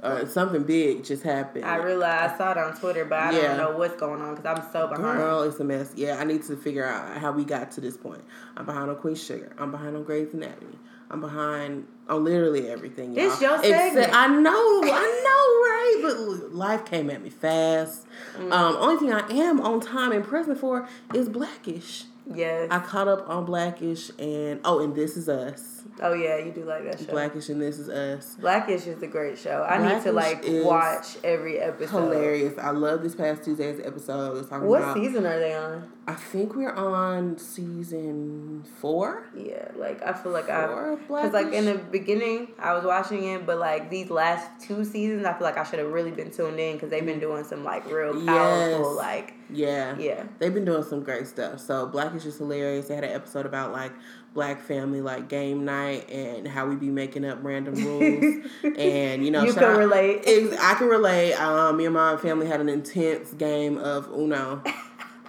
Uh, 0.05 0.25
something 0.27 0.63
big 0.63 1.03
just 1.03 1.23
happened. 1.23 1.65
I 1.65 1.77
realized 1.77 2.35
I 2.35 2.37
saw 2.37 2.51
it 2.51 2.57
on 2.57 2.75
Twitter, 2.77 3.05
but 3.05 3.19
I 3.19 3.31
Yeah. 3.31 3.47
don't 3.47 3.57
know 3.57 3.77
what's 3.77 3.95
going 3.99 4.21
on 4.21 4.35
because 4.35 4.57
I'm 4.57 4.71
so 4.71 4.87
behind. 4.87 5.17
Girl, 5.17 5.43
it's 5.43 5.59
a 5.59 5.63
mess. 5.63 5.91
Yeah, 5.95 6.17
I 6.19 6.23
need 6.23 6.43
to 6.43 6.55
figure 6.55 6.85
out 6.85 7.17
how 7.17 7.31
we 7.31 7.43
got 7.43 7.71
to 7.71 7.81
this 7.81 7.97
point. 7.97 8.23
I'm 8.55 8.65
behind 8.65 8.89
on 8.89 8.95
Queen 8.97 9.15
Sugar. 9.15 9.51
I'm 9.57 9.71
behind 9.71 9.95
on 9.95 10.03
Grey's 10.03 10.33
Anatomy. 10.33 10.77
I'm 11.11 11.21
behind 11.21 11.85
on 12.09 12.23
literally 12.23 12.67
everything. 12.69 13.13
Y'all. 13.13 13.27
It's 13.27 13.41
your 13.41 13.55
Except- 13.55 13.93
segment. 13.93 14.15
I 14.15 14.27
know, 14.27 14.81
I 14.83 15.21
know, 15.23 16.11
right? 16.15 16.39
But 16.39 16.53
life 16.55 16.85
came 16.85 17.09
at 17.09 17.21
me 17.21 17.29
fast. 17.29 18.05
Mm. 18.37 18.51
Um, 18.51 18.75
only 18.79 18.97
thing 18.97 19.13
I 19.13 19.27
am 19.31 19.61
on 19.61 19.79
time 19.81 20.11
and 20.11 20.23
present 20.23 20.57
for 20.59 20.87
is 21.13 21.29
Blackish. 21.29 22.05
Yes. 22.33 22.69
I 22.71 22.79
caught 22.79 23.07
up 23.07 23.29
on 23.29 23.45
Blackish 23.45 24.09
and 24.17 24.59
oh, 24.65 24.79
and 24.79 24.95
This 24.95 25.15
Is 25.15 25.29
Us. 25.29 25.74
Oh 26.01 26.13
yeah, 26.13 26.37
you 26.37 26.51
do 26.51 26.63
like 26.65 26.83
that 26.85 26.99
show. 26.99 27.05
Blackish 27.05 27.49
and 27.49 27.61
This 27.61 27.79
Is 27.79 27.89
Us. 27.89 28.35
Blackish 28.39 28.85
is 28.87 29.01
a 29.01 29.07
great 29.07 29.37
show. 29.37 29.63
I 29.67 29.77
need 29.95 30.03
to 30.03 30.11
like 30.11 30.43
watch 30.45 31.17
every 31.23 31.59
episode. 31.59 32.11
Hilarious. 32.11 32.57
I 32.57 32.71
love 32.71 33.01
this 33.03 33.15
past 33.15 33.43
Tuesday's 33.43 33.79
episode. 33.85 34.31
It 34.31 34.33
was 34.33 34.47
talking 34.49 34.67
What 34.67 34.81
about, 34.81 34.95
season 34.97 35.25
are 35.25 35.39
they 35.39 35.53
on? 35.55 35.89
I 36.07 36.13
think 36.15 36.55
we're 36.55 36.73
on 36.73 37.37
season 37.37 38.63
four. 38.79 39.23
Yeah, 39.35 39.69
like 39.75 40.03
I 40.03 40.13
feel 40.13 40.31
like 40.31 40.49
I 40.49 40.95
because 41.07 41.33
like 41.33 41.51
in 41.53 41.65
the 41.65 41.75
beginning 41.75 42.49
I 42.59 42.73
was 42.73 42.83
watching 42.83 43.23
it, 43.23 43.45
but 43.45 43.57
like 43.57 43.89
these 43.89 44.09
last 44.09 44.47
two 44.61 44.83
seasons, 44.85 45.25
I 45.25 45.33
feel 45.33 45.43
like 45.43 45.57
I 45.57 45.63
should 45.63 45.79
have 45.79 45.91
really 45.91 46.11
been 46.11 46.31
tuned 46.31 46.59
in 46.59 46.73
because 46.73 46.89
they've 46.89 47.05
been 47.05 47.19
doing 47.19 47.43
some 47.43 47.63
like 47.63 47.89
real 47.89 48.13
powerful 48.25 48.91
Yes. 48.91 48.97
like 48.97 49.33
Yeah. 49.49 49.97
yeah. 49.97 50.23
They've 50.39 50.53
been 50.53 50.65
doing 50.65 50.83
some 50.83 51.03
great 51.03 51.27
stuff. 51.27 51.59
So 51.59 51.87
Blackish 51.87 52.25
is 52.25 52.37
hilarious. 52.37 52.87
They 52.87 52.95
had 52.95 53.03
an 53.03 53.11
episode 53.13 53.45
about 53.45 53.71
like 53.71 53.91
black 54.35 54.61
family 54.61 55.01
like 55.01 55.27
game 55.29 55.65
night 55.65 56.07
and 56.11 56.47
how 56.47 56.67
we 56.67 56.75
be 56.75 56.89
making 56.91 57.25
up 57.25 57.39
random 57.41 57.73
rules. 57.83 58.45
and 58.77 59.25
you 59.25 59.31
know, 59.31 59.43
You 59.43 59.53
can 59.53 59.63
out- 59.63 59.79
relate. 59.79 60.21
Ex- 60.27 60.55
I 60.61 60.75
can 60.75 60.87
relate. 60.87 61.33
Um, 61.33 61.77
me 61.77 61.85
and 61.85 61.93
my 61.95 62.17
family 62.17 62.45
had 62.45 62.61
an 62.61 62.69
intense 62.69 63.33
game 63.33 63.77
of 63.79 64.07
Uno. 64.13 64.61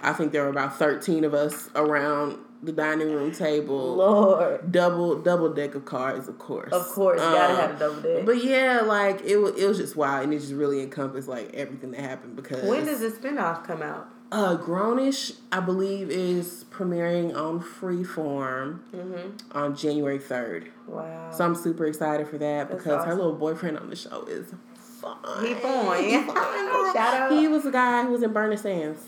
I 0.02 0.12
think 0.12 0.32
there 0.32 0.42
were 0.42 0.50
about 0.50 0.76
thirteen 0.78 1.25
of 1.25 1.32
us 1.32 1.70
around 1.75 2.38
the 2.62 2.72
dining 2.72 3.12
room 3.12 3.32
table. 3.32 3.96
Lord, 3.96 4.70
Double 4.72 5.16
double 5.22 5.52
deck 5.52 5.75
of 5.75 5.84
cards, 5.84 6.26
of 6.28 6.38
course. 6.38 6.72
of 6.72 6.84
course, 6.88 7.20
gotta 7.20 7.52
Um, 7.54 7.60
have 7.60 7.76
a 7.76 7.78
double 7.78 8.00
deck. 8.02 8.26
But 8.26 8.42
yeah, 8.44 8.80
like 8.82 9.22
it 9.25 9.36
was, 9.36 9.54
it 9.56 9.66
was 9.66 9.78
just 9.78 9.94
wild, 9.96 10.25
and 10.25 10.34
it 10.34 10.40
just 10.40 10.52
really 10.52 10.82
encompassed 10.82 11.28
like 11.28 11.54
everything 11.54 11.92
that 11.92 12.00
happened 12.00 12.34
because 12.36 12.64
When 12.68 12.84
does 12.84 13.00
the 13.00 13.08
spinoff 13.10 13.64
come 13.64 13.82
out? 13.82 14.08
Uh, 14.33 14.56
Grownish, 14.56 15.37
I 15.52 15.61
believe, 15.61 16.11
is 16.11 16.64
premiering 16.71 17.35
on 17.37 17.61
Freeform 17.61 18.80
Mm-hmm. 18.95 19.56
on 19.59 19.76
January 19.76 20.18
3rd. 20.18 20.68
Wow. 20.87 21.30
So 21.33 21.45
I'm 21.45 21.54
super 21.54 21.87
excited 21.87 22.28
for 22.28 22.38
that 22.38 22.68
That's 22.68 22.83
because 22.83 23.04
her 23.04 23.14
little 23.14 23.35
boyfriend 23.35 23.78
on 23.78 23.90
the 23.90 23.97
show 23.97 24.25
is 24.25 24.52
fun. 24.75 25.16
He 25.45 25.54
fine, 25.54 26.26
girl. 26.26 26.35
Shout 26.92 27.14
out. 27.14 27.33
He 27.33 27.49
was 27.49 27.62
the 27.64 27.71
guy 27.71 28.02
who 28.04 28.11
was 28.12 28.23
in 28.23 28.33
Burning 28.33 28.59
Sands. 28.59 29.00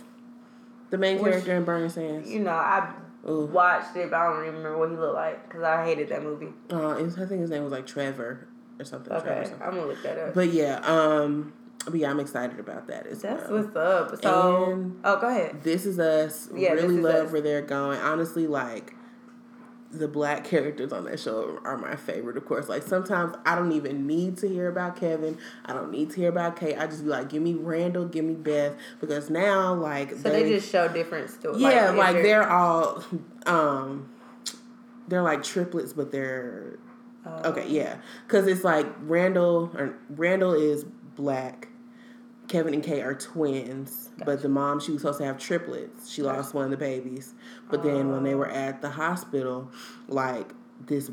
The 0.91 0.99
main 0.99 1.19
Which- 1.21 1.31
character 1.33 1.55
in 1.57 1.65
Burning 1.65 1.91
Sands. 1.91 2.31
you 2.31 2.41
know, 2.41 2.51
I 2.51 2.93
Ooh. 3.29 3.47
watched 3.47 3.97
it, 3.97 4.11
but 4.11 4.17
I 4.17 4.31
don't 4.31 4.39
remember 4.41 4.79
what 4.79 4.91
he 4.91 4.97
looked 4.97 5.15
like 5.15 5.49
because 5.49 5.63
I 5.63 5.85
hated 5.85 6.09
that 6.11 6.23
movie. 6.23 6.49
Uh, 6.71 6.97
was, 7.03 7.19
I 7.19 7.27
think 7.27 7.41
his 7.43 7.51
name 7.51 7.63
was 7.65 7.73
like 7.73 7.87
Trevor 7.87 8.49
or 8.79 8.85
something. 8.85 9.11
Trevor 9.11 9.31
Okay, 9.31 9.45
something. 9.49 9.67
I'm 9.67 9.75
gonna 9.75 9.87
look 9.87 10.03
that 10.03 10.19
up. 10.19 10.35
But 10.35 10.53
yeah, 10.53 10.79
um, 10.85 11.53
but 11.91 12.01
yeah, 12.01 12.11
I'm 12.11 12.21
excited 12.21 12.59
about 12.61 12.87
that 12.89 13.07
as 13.07 13.23
That's 13.23 13.49
well. 13.51 13.63
what's 13.63 13.77
up. 13.77 14.23
So, 14.23 14.73
And- 14.73 15.01
oh, 15.05 15.21
go 15.21 15.29
ahead. 15.29 15.63
This 15.63 15.87
is 15.87 15.99
us. 15.99 16.49
Yeah, 16.55 16.73
really 16.73 16.99
love 16.99 17.27
Us. 17.27 17.33
where 17.33 17.41
they're 17.41 17.63
going. 17.63 17.99
Honestly, 18.01 18.47
like 18.47 18.95
the 19.91 20.07
black 20.07 20.45
characters 20.45 20.93
on 20.93 21.05
that 21.07 21.19
show 21.19 21.59
are 21.65 21.79
my 21.79 21.97
favorite. 21.97 22.37
Of 22.37 22.45
course, 22.45 22.69
like 22.69 22.83
sometimes 22.83 23.35
I 23.47 23.55
don't 23.55 23.73
even 23.73 24.07
need 24.07 24.37
to 24.39 24.49
hear 24.49 24.69
about 24.69 24.97
Kevin. 24.97 25.39
I 25.65 25.73
don't 25.73 25.91
need 25.91 26.11
to 26.11 26.17
hear 26.17 26.29
about 26.29 26.57
Kate. 26.57 26.77
I 26.79 26.87
just 26.87 27.05
be 27.05 27.09
like, 27.09 27.31
give 27.31 27.43
me 27.43 27.55
Randall, 27.55 28.05
give 28.05 28.25
me 28.25 28.35
Beth, 28.35 28.75
because 29.01 29.31
now 29.31 29.73
like 29.73 30.11
So 30.13 30.29
they 30.31 30.47
just 30.49 30.71
show 30.71 30.89
different 30.89 31.31
stories. 31.31 31.61
yeah, 31.61 31.91
like 31.91 32.17
they're- 32.17 32.23
they're 32.23 32.51
all 32.51 33.03
um 33.47 34.11
they're 35.09 35.23
like 35.23 35.43
triplets, 35.43 35.93
but 35.95 36.13
they're 36.13 36.79
Oh. 37.27 37.51
Okay, 37.51 37.69
yeah, 37.69 37.97
because 38.27 38.47
it's 38.47 38.65
like 38.65 38.87
Randall 39.03 39.71
or 39.77 39.95
Randall 40.11 40.53
is 40.55 40.85
black. 41.17 41.69
Kevin 42.49 42.73
and 42.75 42.83
Kate 42.83 43.03
are 43.03 43.15
twins, 43.15 44.11
but 44.25 44.41
the 44.43 44.49
mom 44.49 44.81
she 44.81 44.93
was 44.93 45.03
supposed 45.03 45.19
to 45.19 45.25
have 45.25 45.39
triplets. 45.39 46.11
She 46.11 46.23
lost 46.23 46.55
one 46.55 46.65
of 46.65 46.71
the 46.71 46.77
babies, 46.79 47.35
but 47.71 47.83
then 47.83 48.11
when 48.11 48.23
they 48.25 48.35
were 48.35 48.49
at 48.49 48.81
the 48.83 48.91
hospital, 48.91 49.71
like 50.09 50.53
this, 50.87 51.11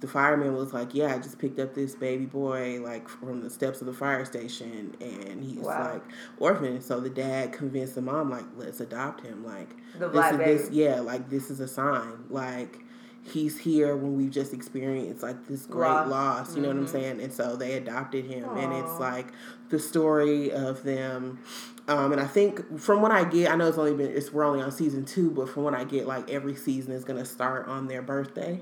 the 0.00 0.08
fireman 0.08 0.54
was 0.56 0.72
like, 0.72 0.92
"Yeah, 0.94 1.14
I 1.14 1.18
just 1.18 1.38
picked 1.38 1.58
up 1.60 1.74
this 1.74 1.94
baby 1.94 2.26
boy 2.26 2.80
like 2.82 3.08
from 3.08 3.40
the 3.42 3.50
steps 3.50 3.80
of 3.80 3.86
the 3.86 3.92
fire 3.94 4.24
station, 4.24 4.94
and 5.00 5.42
he's 5.44 5.64
Wow. 5.64 5.92
like 5.92 6.02
orphan." 6.38 6.80
So 6.80 6.98
the 7.00 7.08
dad 7.10 7.52
convinced 7.52 7.94
the 7.94 8.02
mom 8.02 8.28
like, 8.30 8.44
"Let's 8.56 8.80
adopt 8.80 9.20
him." 9.24 9.44
Like 9.44 9.76
The 9.98 10.08
this 10.08 10.12
black 10.12 10.32
is 10.32 10.38
baby. 10.38 10.52
this, 10.58 10.70
yeah, 10.72 11.00
like 11.00 11.30
this 11.30 11.50
is 11.50 11.60
a 11.60 11.68
sign. 11.68 12.24
Like 12.28 12.80
he's 13.26 13.58
here 13.58 13.96
when 13.96 14.16
we've 14.18 14.30
just 14.30 14.52
experienced 14.52 15.22
like 15.22 15.46
this 15.46 15.64
great 15.64 15.88
Loss. 15.88 16.08
loss. 16.10 16.56
You 16.56 16.60
know 16.62 16.68
what 16.68 16.76
I'm 16.76 16.84
Mhm. 16.84 16.88
saying? 16.90 17.20
And 17.22 17.32
so 17.32 17.56
they 17.56 17.72
adopted 17.74 18.26
him, 18.26 18.44
and 18.56 18.70
it's 18.74 19.00
like 19.00 19.28
the 19.74 19.80
story 19.80 20.52
of 20.52 20.82
them. 20.84 21.38
Um, 21.86 22.12
and 22.12 22.20
I 22.20 22.26
think 22.26 22.78
from 22.80 23.02
what 23.02 23.10
I 23.10 23.24
get, 23.24 23.50
I 23.50 23.56
know 23.56 23.68
it's 23.68 23.76
only 23.76 23.92
been 23.94 24.10
it's 24.16 24.32
we're 24.32 24.44
only 24.44 24.62
on 24.62 24.70
season 24.72 25.04
two, 25.04 25.30
but 25.30 25.48
from 25.48 25.64
what 25.64 25.74
I 25.74 25.84
get, 25.84 26.06
like 26.06 26.30
every 26.30 26.54
season 26.54 26.92
is 26.92 27.04
gonna 27.04 27.24
start 27.26 27.68
on 27.68 27.88
their 27.88 28.02
birthday. 28.02 28.60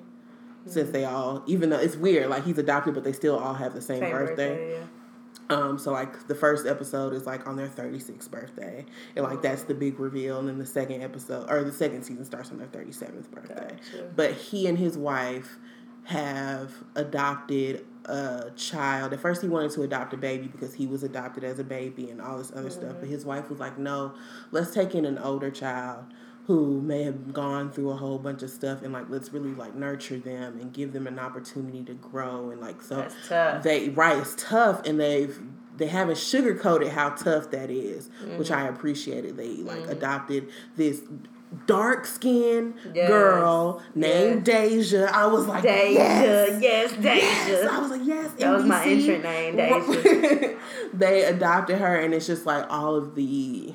Since 0.64 0.76
Mm-hmm. 0.88 0.92
they 0.92 1.04
all, 1.04 1.42
even 1.46 1.70
though 1.70 1.78
it's 1.78 1.96
weird, 1.96 2.30
like 2.30 2.44
he's 2.44 2.58
adopted, 2.58 2.94
but 2.94 3.04
they 3.04 3.12
still 3.12 3.36
all 3.38 3.54
have 3.54 3.74
the 3.74 3.80
same, 3.82 4.00
Same 4.00 4.10
birthday. 4.12 4.48
birthday, 4.48 4.78
yeah. 4.80 4.86
Um, 5.56 5.78
so 5.78 5.90
like 5.92 6.28
the 6.28 6.34
first 6.36 6.66
episode 6.66 7.12
is 7.14 7.26
like 7.26 7.46
on 7.48 7.56
their 7.56 7.68
36th 7.68 8.30
birthday, 8.30 8.86
and 9.16 9.24
like 9.24 9.42
that's 9.42 9.64
the 9.64 9.74
big 9.74 9.98
reveal. 10.00 10.38
And 10.38 10.48
then 10.48 10.58
the 10.58 10.66
second 10.66 11.02
episode 11.02 11.50
or 11.50 11.62
the 11.64 11.72
second 11.72 12.04
season 12.04 12.24
starts 12.24 12.50
on 12.50 12.58
their 12.58 12.68
37th 12.68 13.30
birthday. 13.30 13.76
Gotcha. 13.92 14.10
But 14.16 14.32
he 14.34 14.66
and 14.66 14.78
his 14.78 14.96
wife 14.96 15.58
have 16.04 16.72
adopted 16.94 17.84
a 18.06 18.50
child. 18.56 19.12
At 19.12 19.20
first, 19.20 19.42
he 19.42 19.48
wanted 19.48 19.70
to 19.72 19.82
adopt 19.82 20.12
a 20.12 20.16
baby 20.16 20.46
because 20.48 20.74
he 20.74 20.86
was 20.86 21.02
adopted 21.02 21.44
as 21.44 21.58
a 21.58 21.64
baby 21.64 22.10
and 22.10 22.20
all 22.20 22.38
this 22.38 22.52
other 22.54 22.70
stuff. 22.70 22.96
But 23.00 23.08
his 23.08 23.24
wife 23.24 23.48
was 23.50 23.58
like, 23.60 23.78
"No, 23.78 24.14
let's 24.50 24.72
take 24.74 24.94
in 24.94 25.04
an 25.04 25.18
older 25.18 25.50
child." 25.50 26.04
Who 26.48 26.80
may 26.80 27.04
have 27.04 27.32
gone 27.32 27.70
through 27.70 27.90
a 27.90 27.94
whole 27.96 28.18
bunch 28.18 28.42
of 28.42 28.50
stuff 28.50 28.82
and 28.82 28.92
like 28.92 29.08
let's 29.08 29.32
really 29.32 29.54
like 29.54 29.76
nurture 29.76 30.18
them 30.18 30.58
and 30.60 30.72
give 30.72 30.92
them 30.92 31.06
an 31.06 31.20
opportunity 31.20 31.84
to 31.84 31.94
grow 31.94 32.50
and 32.50 32.60
like 32.60 32.82
so 32.82 32.96
That's 32.96 33.14
tough. 33.28 33.62
they 33.62 33.90
right 33.90 34.18
it's 34.18 34.34
tough 34.36 34.82
and 34.84 34.98
they've 34.98 35.40
they 35.76 35.86
haven't 35.86 36.16
sugarcoated 36.16 36.88
how 36.90 37.10
tough 37.10 37.52
that 37.52 37.70
is, 37.70 38.10
which 38.36 38.48
Mm-hmm. 38.48 38.54
I 38.54 38.68
appreciated. 38.68 39.36
They 39.36 39.54
like 39.58 39.86
adopted 39.86 40.48
this 40.76 41.02
dark 41.66 42.06
skinned 42.06 42.74
Yes. 42.94 43.08
girl 43.08 43.82
named 43.94 44.44
Deja. 44.44 45.08
I 45.12 45.26
was 45.26 45.46
like, 45.46 45.62
Deja, 45.62 45.92
yes. 45.92 46.62
yes, 46.62 46.92
Deja. 46.92 47.06
Yes. 47.10 47.68
I 47.70 47.78
was 47.80 47.90
like, 47.90 48.00
yes. 48.04 48.32
That 48.34 48.52
was 48.54 48.64
my 48.64 48.84
NBC. 48.84 49.08
entrant 49.08 49.22
name, 49.24 49.56
Deja. 49.56 50.56
they 50.94 51.24
adopted 51.24 51.78
her, 51.78 51.96
and 51.96 52.14
it's 52.14 52.26
just 52.26 52.46
like 52.46 52.66
all 52.70 52.94
of 52.96 53.14
the 53.14 53.74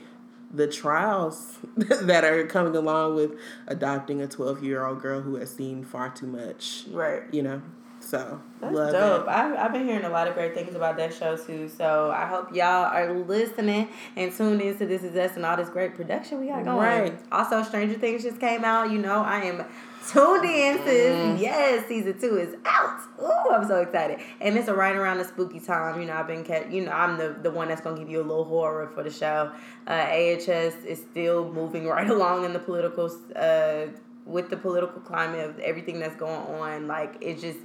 the 0.54 0.66
trials 0.68 1.58
that 1.76 2.24
are 2.24 2.46
coming 2.48 2.74
along 2.76 3.16
with 3.16 3.32
adopting 3.68 4.22
a 4.22 4.28
twelve 4.28 4.64
year 4.64 4.86
old 4.86 5.02
girl 5.02 5.22
who 5.22 5.36
has 5.36 5.54
seen 5.54 5.84
far 5.84 6.10
too 6.10 6.28
much. 6.28 6.86
Right. 6.92 7.24
You 7.32 7.44
know, 7.44 7.62
so 8.08 8.42
That's 8.62 8.74
love 8.74 8.92
dope. 8.94 9.24
it. 9.24 9.30
I've, 9.30 9.58
I've 9.58 9.74
been 9.74 9.86
hearing 9.86 10.06
a 10.06 10.10
lot 10.10 10.28
of 10.28 10.34
great 10.34 10.54
things 10.54 10.76
about 10.76 10.96
that 10.98 11.14
show 11.14 11.36
too. 11.36 11.68
So 11.68 12.10
I 12.12 12.26
hope 12.26 12.56
y'all 12.56 12.86
are 12.86 13.14
listening 13.14 13.90
and 14.16 14.32
tuned 14.32 14.62
into 14.62 14.86
This 14.86 15.04
Is 15.04 15.16
Us 15.18 15.36
and 15.36 15.46
all 15.46 15.58
this 15.58 15.70
great 15.70 15.96
production 15.96 16.40
we 16.40 16.48
got 16.48 16.64
going. 16.64 16.78
Right. 16.78 17.20
Also, 17.32 17.62
Stranger 17.64 17.96
Things 17.96 18.24
just 18.24 18.40
came 18.40 18.64
out. 18.64 18.92
You 18.92 19.00
know, 19.00 19.22
I 19.22 19.42
am 19.42 19.66
tuned 20.10 20.46
in, 20.46 20.78
sis. 20.86 21.16
Mm. 21.16 21.40
Yes, 21.42 21.88
season 21.88 22.18
two 22.18 22.38
is 22.38 22.56
out. 22.66 23.02
Ooh, 23.22 23.52
I'm 23.52 23.68
so 23.68 23.82
excited. 23.82 24.20
And 24.40 24.58
it's 24.58 24.70
a 24.70 24.74
right 24.74 24.96
around 24.96 25.18
the 25.18 25.26
spooky 25.26 25.60
time. 25.60 26.00
You 26.00 26.08
know, 26.08 26.14
I've 26.14 26.28
been 26.28 26.46
kept, 26.46 26.72
you 26.72 26.86
know, 26.86 26.92
I'm 26.92 27.18
the, 27.18 27.36
the 27.42 27.52
one 27.52 27.68
that's 27.68 27.82
going 27.82 27.98
to 27.98 28.02
give 28.02 28.10
you 28.10 28.22
a 28.22 28.24
little 28.24 28.46
horror 28.46 28.90
for 28.94 29.04
the 29.04 29.12
show. 29.12 29.52
Uh, 29.86 29.92
AHS 29.92 30.86
is 30.86 31.04
still 31.12 31.52
moving 31.52 31.88
right 31.88 32.10
along 32.10 32.46
in 32.46 32.54
the 32.54 32.60
political, 32.60 33.12
uh, 33.36 33.88
with 34.26 34.50
the 34.50 34.58
political 34.58 35.02
climate 35.02 35.50
of 35.50 35.60
everything 35.60 36.00
that's 36.00 36.16
going 36.16 36.62
on. 36.62 36.88
Like, 36.88 37.18
it's 37.20 37.42
just 37.42 37.60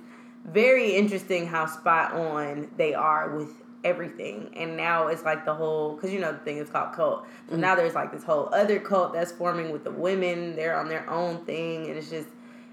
very 0.45 0.95
interesting 0.95 1.47
how 1.47 1.67
spot 1.67 2.13
on 2.13 2.69
they 2.77 2.95
are 2.95 3.37
with 3.37 3.55
everything. 3.85 4.51
And 4.57 4.77
now 4.77 5.09
it's 5.09 5.25
like 5.25 5.45
the 5.45 5.55
whole 5.55 5.95
because 5.95 6.13
you 6.13 6.21
know 6.21 6.33
the 6.33 6.39
thing 6.39 6.59
is 6.59 6.71
called 6.71 6.95
cult. 6.95 7.27
So 7.49 7.57
now 7.57 7.75
there's 7.75 7.95
like 7.95 8.13
this 8.13 8.25
whole 8.25 8.49
other 8.53 8.79
cult 8.79 9.13
that's 9.13 9.33
forming 9.33 9.71
with 9.71 9.85
the 9.85 9.91
women. 9.91 10.57
They're 10.57 10.79
on 10.79 10.89
their 10.89 11.09
own 11.09 11.45
thing. 11.45 11.87
And 11.87 11.97
it's 11.97 12.11
just 12.11 12.29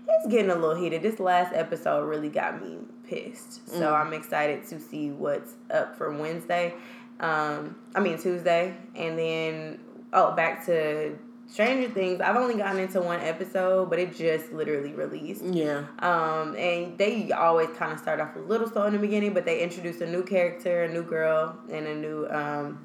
it's 0.08 0.28
getting 0.28 0.52
a 0.52 0.56
little 0.56 0.76
heated. 0.76 1.02
This 1.02 1.20
last 1.20 1.54
episode 1.54 2.08
really 2.08 2.30
got 2.30 2.62
me 2.62 2.78
pissed. 3.08 3.68
So 3.68 3.94
i'm 3.94 4.14
excited 4.14 4.68
to 4.68 4.80
see 4.80 5.12
what's 5.12 5.54
up 5.72 5.98
for 5.98 6.12
wednesday. 6.16 6.74
Um 7.20 7.76
i 7.96 8.00
mean 8.00 8.18
tuesday. 8.18 8.76
And 8.96 9.18
then 9.18 9.80
oh 10.14 10.36
back 10.36 10.66
to 10.66 11.18
stranger 11.52 11.90
things 11.90 12.22
i've 12.22 12.36
only 12.36 12.56
gotten 12.56 12.80
into 12.80 13.02
one 13.02 13.20
episode 13.22 13.90
but 13.90 13.98
it 14.00 14.16
just 14.16 14.52
literally 14.54 14.94
released 14.94 15.44
Yeah. 15.44 15.86
um, 16.00 16.56
and 16.56 16.98
they 16.98 17.32
always 17.32 17.70
kind 17.78 17.92
of 17.92 18.00
start 18.00 18.20
off 18.20 18.36
a 18.36 18.40
little 18.40 18.68
slow 18.70 18.86
in 18.86 18.94
the 18.94 19.00
beginning, 19.00 19.34
but 19.34 19.46
they 19.46 19.60
introduce 19.62 20.00
a 20.02 20.06
new 20.06 20.24
character, 20.24 20.84
a 20.84 20.88
new 20.94 21.04
girl, 21.04 21.58
and 21.72 21.88
a 21.88 21.96
new 21.96 22.28
um, 22.30 22.80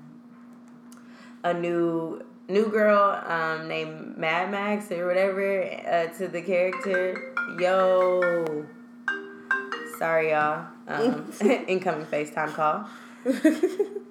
a 1.42 1.52
new 1.52 2.22
new 2.48 2.66
girl 2.70 3.20
um, 3.26 3.68
named 3.68 4.16
Mad 4.16 4.50
Max 4.50 4.90
or 4.90 5.06
whatever 5.06 5.62
uh, 5.86 6.06
to 6.18 6.28
the 6.28 6.40
character. 6.42 7.34
Yo, 7.60 8.66
sorry 9.98 10.30
y'all. 10.30 10.66
Um, 10.88 11.30
incoming 11.68 12.06
FaceTime 12.06 12.52
call. 12.54 12.88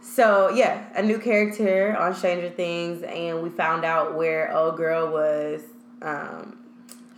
So 0.01 0.49
yeah, 0.49 0.85
a 0.95 1.01
new 1.01 1.17
character 1.17 1.95
on 1.97 2.13
Stranger 2.13 2.49
Things, 2.49 3.03
and 3.03 3.41
we 3.41 3.49
found 3.49 3.85
out 3.85 4.15
where 4.15 4.53
old 4.55 4.75
girl 4.77 5.11
was 5.11 5.61
Um, 6.01 6.57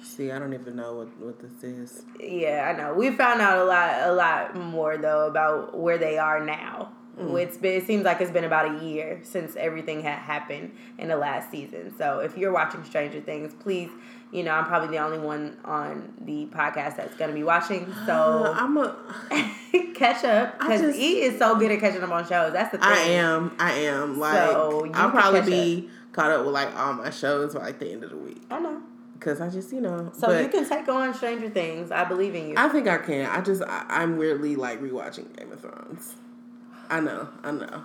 See, 0.04 0.32
I 0.32 0.38
don't 0.40 0.54
even 0.54 0.76
know 0.76 0.94
what, 0.94 1.08
what 1.20 1.40
this 1.40 1.64
is. 1.64 2.04
yeah, 2.22 2.72
I 2.74 2.78
know. 2.80 2.94
We 2.94 3.10
found 3.12 3.42
out 3.42 3.58
a 3.58 3.64
lot, 3.66 4.08
a 4.08 4.14
lot 4.14 4.56
more 4.56 4.98
though 4.98 5.28
about 5.28 5.78
where 5.78 5.98
they 5.98 6.18
are 6.20 6.40
now. 6.46 6.94
Mm. 7.18 7.42
It's 7.42 7.58
been, 7.58 7.82
it 7.82 7.88
seems 7.88 8.04
like 8.04 8.20
it's 8.22 8.32
been 8.32 8.44
about 8.44 8.76
a 8.76 8.86
year 8.86 9.20
since 9.24 9.56
everything 9.56 10.02
had 10.02 10.20
happened 10.20 10.76
in 10.98 11.08
the 11.08 11.16
last 11.16 11.50
season. 11.52 11.94
So 11.98 12.20
if 12.20 12.38
you're 12.38 12.52
watching 12.52 12.84
Stranger 12.84 13.22
Things, 13.22 13.54
please, 13.54 13.90
you 14.32 14.44
know, 14.44 14.52
I'm 14.52 14.66
probably 14.66 14.90
the 14.90 15.04
only 15.04 15.20
one 15.20 15.58
on 15.64 16.14
the 16.22 16.48
podcast 16.48 16.98
that's 16.98 17.16
going 17.16 17.30
to 17.30 17.36
be 17.36 17.44
watching. 17.44 17.94
So 18.06 18.54
I'm 18.56 18.78
a. 18.78 18.96
catch 19.96 20.24
up 20.24 20.60
because 20.60 20.96
he 20.96 21.22
is 21.22 21.40
so 21.40 21.58
good 21.58 21.72
at 21.72 21.80
catching 21.80 22.04
up 22.04 22.12
on 22.12 22.28
shows. 22.28 22.54
That's 22.54 22.72
the 22.72 22.78
thing. 22.78 22.88
I 22.88 23.00
am. 23.00 23.56
I 23.60 23.72
am. 23.72 24.20
Like 24.20 24.36
So, 24.36 24.92
I'll 24.94 25.12
probably 25.12 25.42
be 25.42 25.90
caught 26.12 26.32
up 26.32 26.46
with 26.46 26.54
like 26.54 26.76
all 26.76 26.94
my 26.94 27.10
shows 27.10 27.54
by 27.56 27.62
like 27.62 27.80
the 27.80 27.92
end 27.92 28.04
of 28.04 28.10
the 28.10 28.18
week 28.18 28.42
I 28.50 28.60
know. 28.60 28.82
because 29.14 29.42
I 29.42 29.50
just 29.50 29.72
you 29.74 29.82
know. 29.82 30.12
So 30.14 30.28
but 30.28 30.44
you 30.44 30.50
can 30.50 30.68
take 30.68 30.88
on 30.88 31.14
Stranger 31.14 31.50
Things. 31.50 31.92
I 31.92 32.04
believe 32.04 32.36
in 32.36 32.50
you. 32.50 32.56
I 32.58 32.70
think 32.70 32.88
I 32.88 32.98
can. 32.98 33.26
I 33.26 33.42
just 33.42 33.64
I, 33.64 33.86
I'm 33.90 34.18
weirdly 34.18 34.56
like 34.56 34.82
rewatching 34.82 35.36
Game 35.36 35.52
of 35.52 35.62
Thrones. 35.62 36.16
I 36.90 37.00
know. 37.00 37.28
I 37.44 37.52
know. 37.52 37.84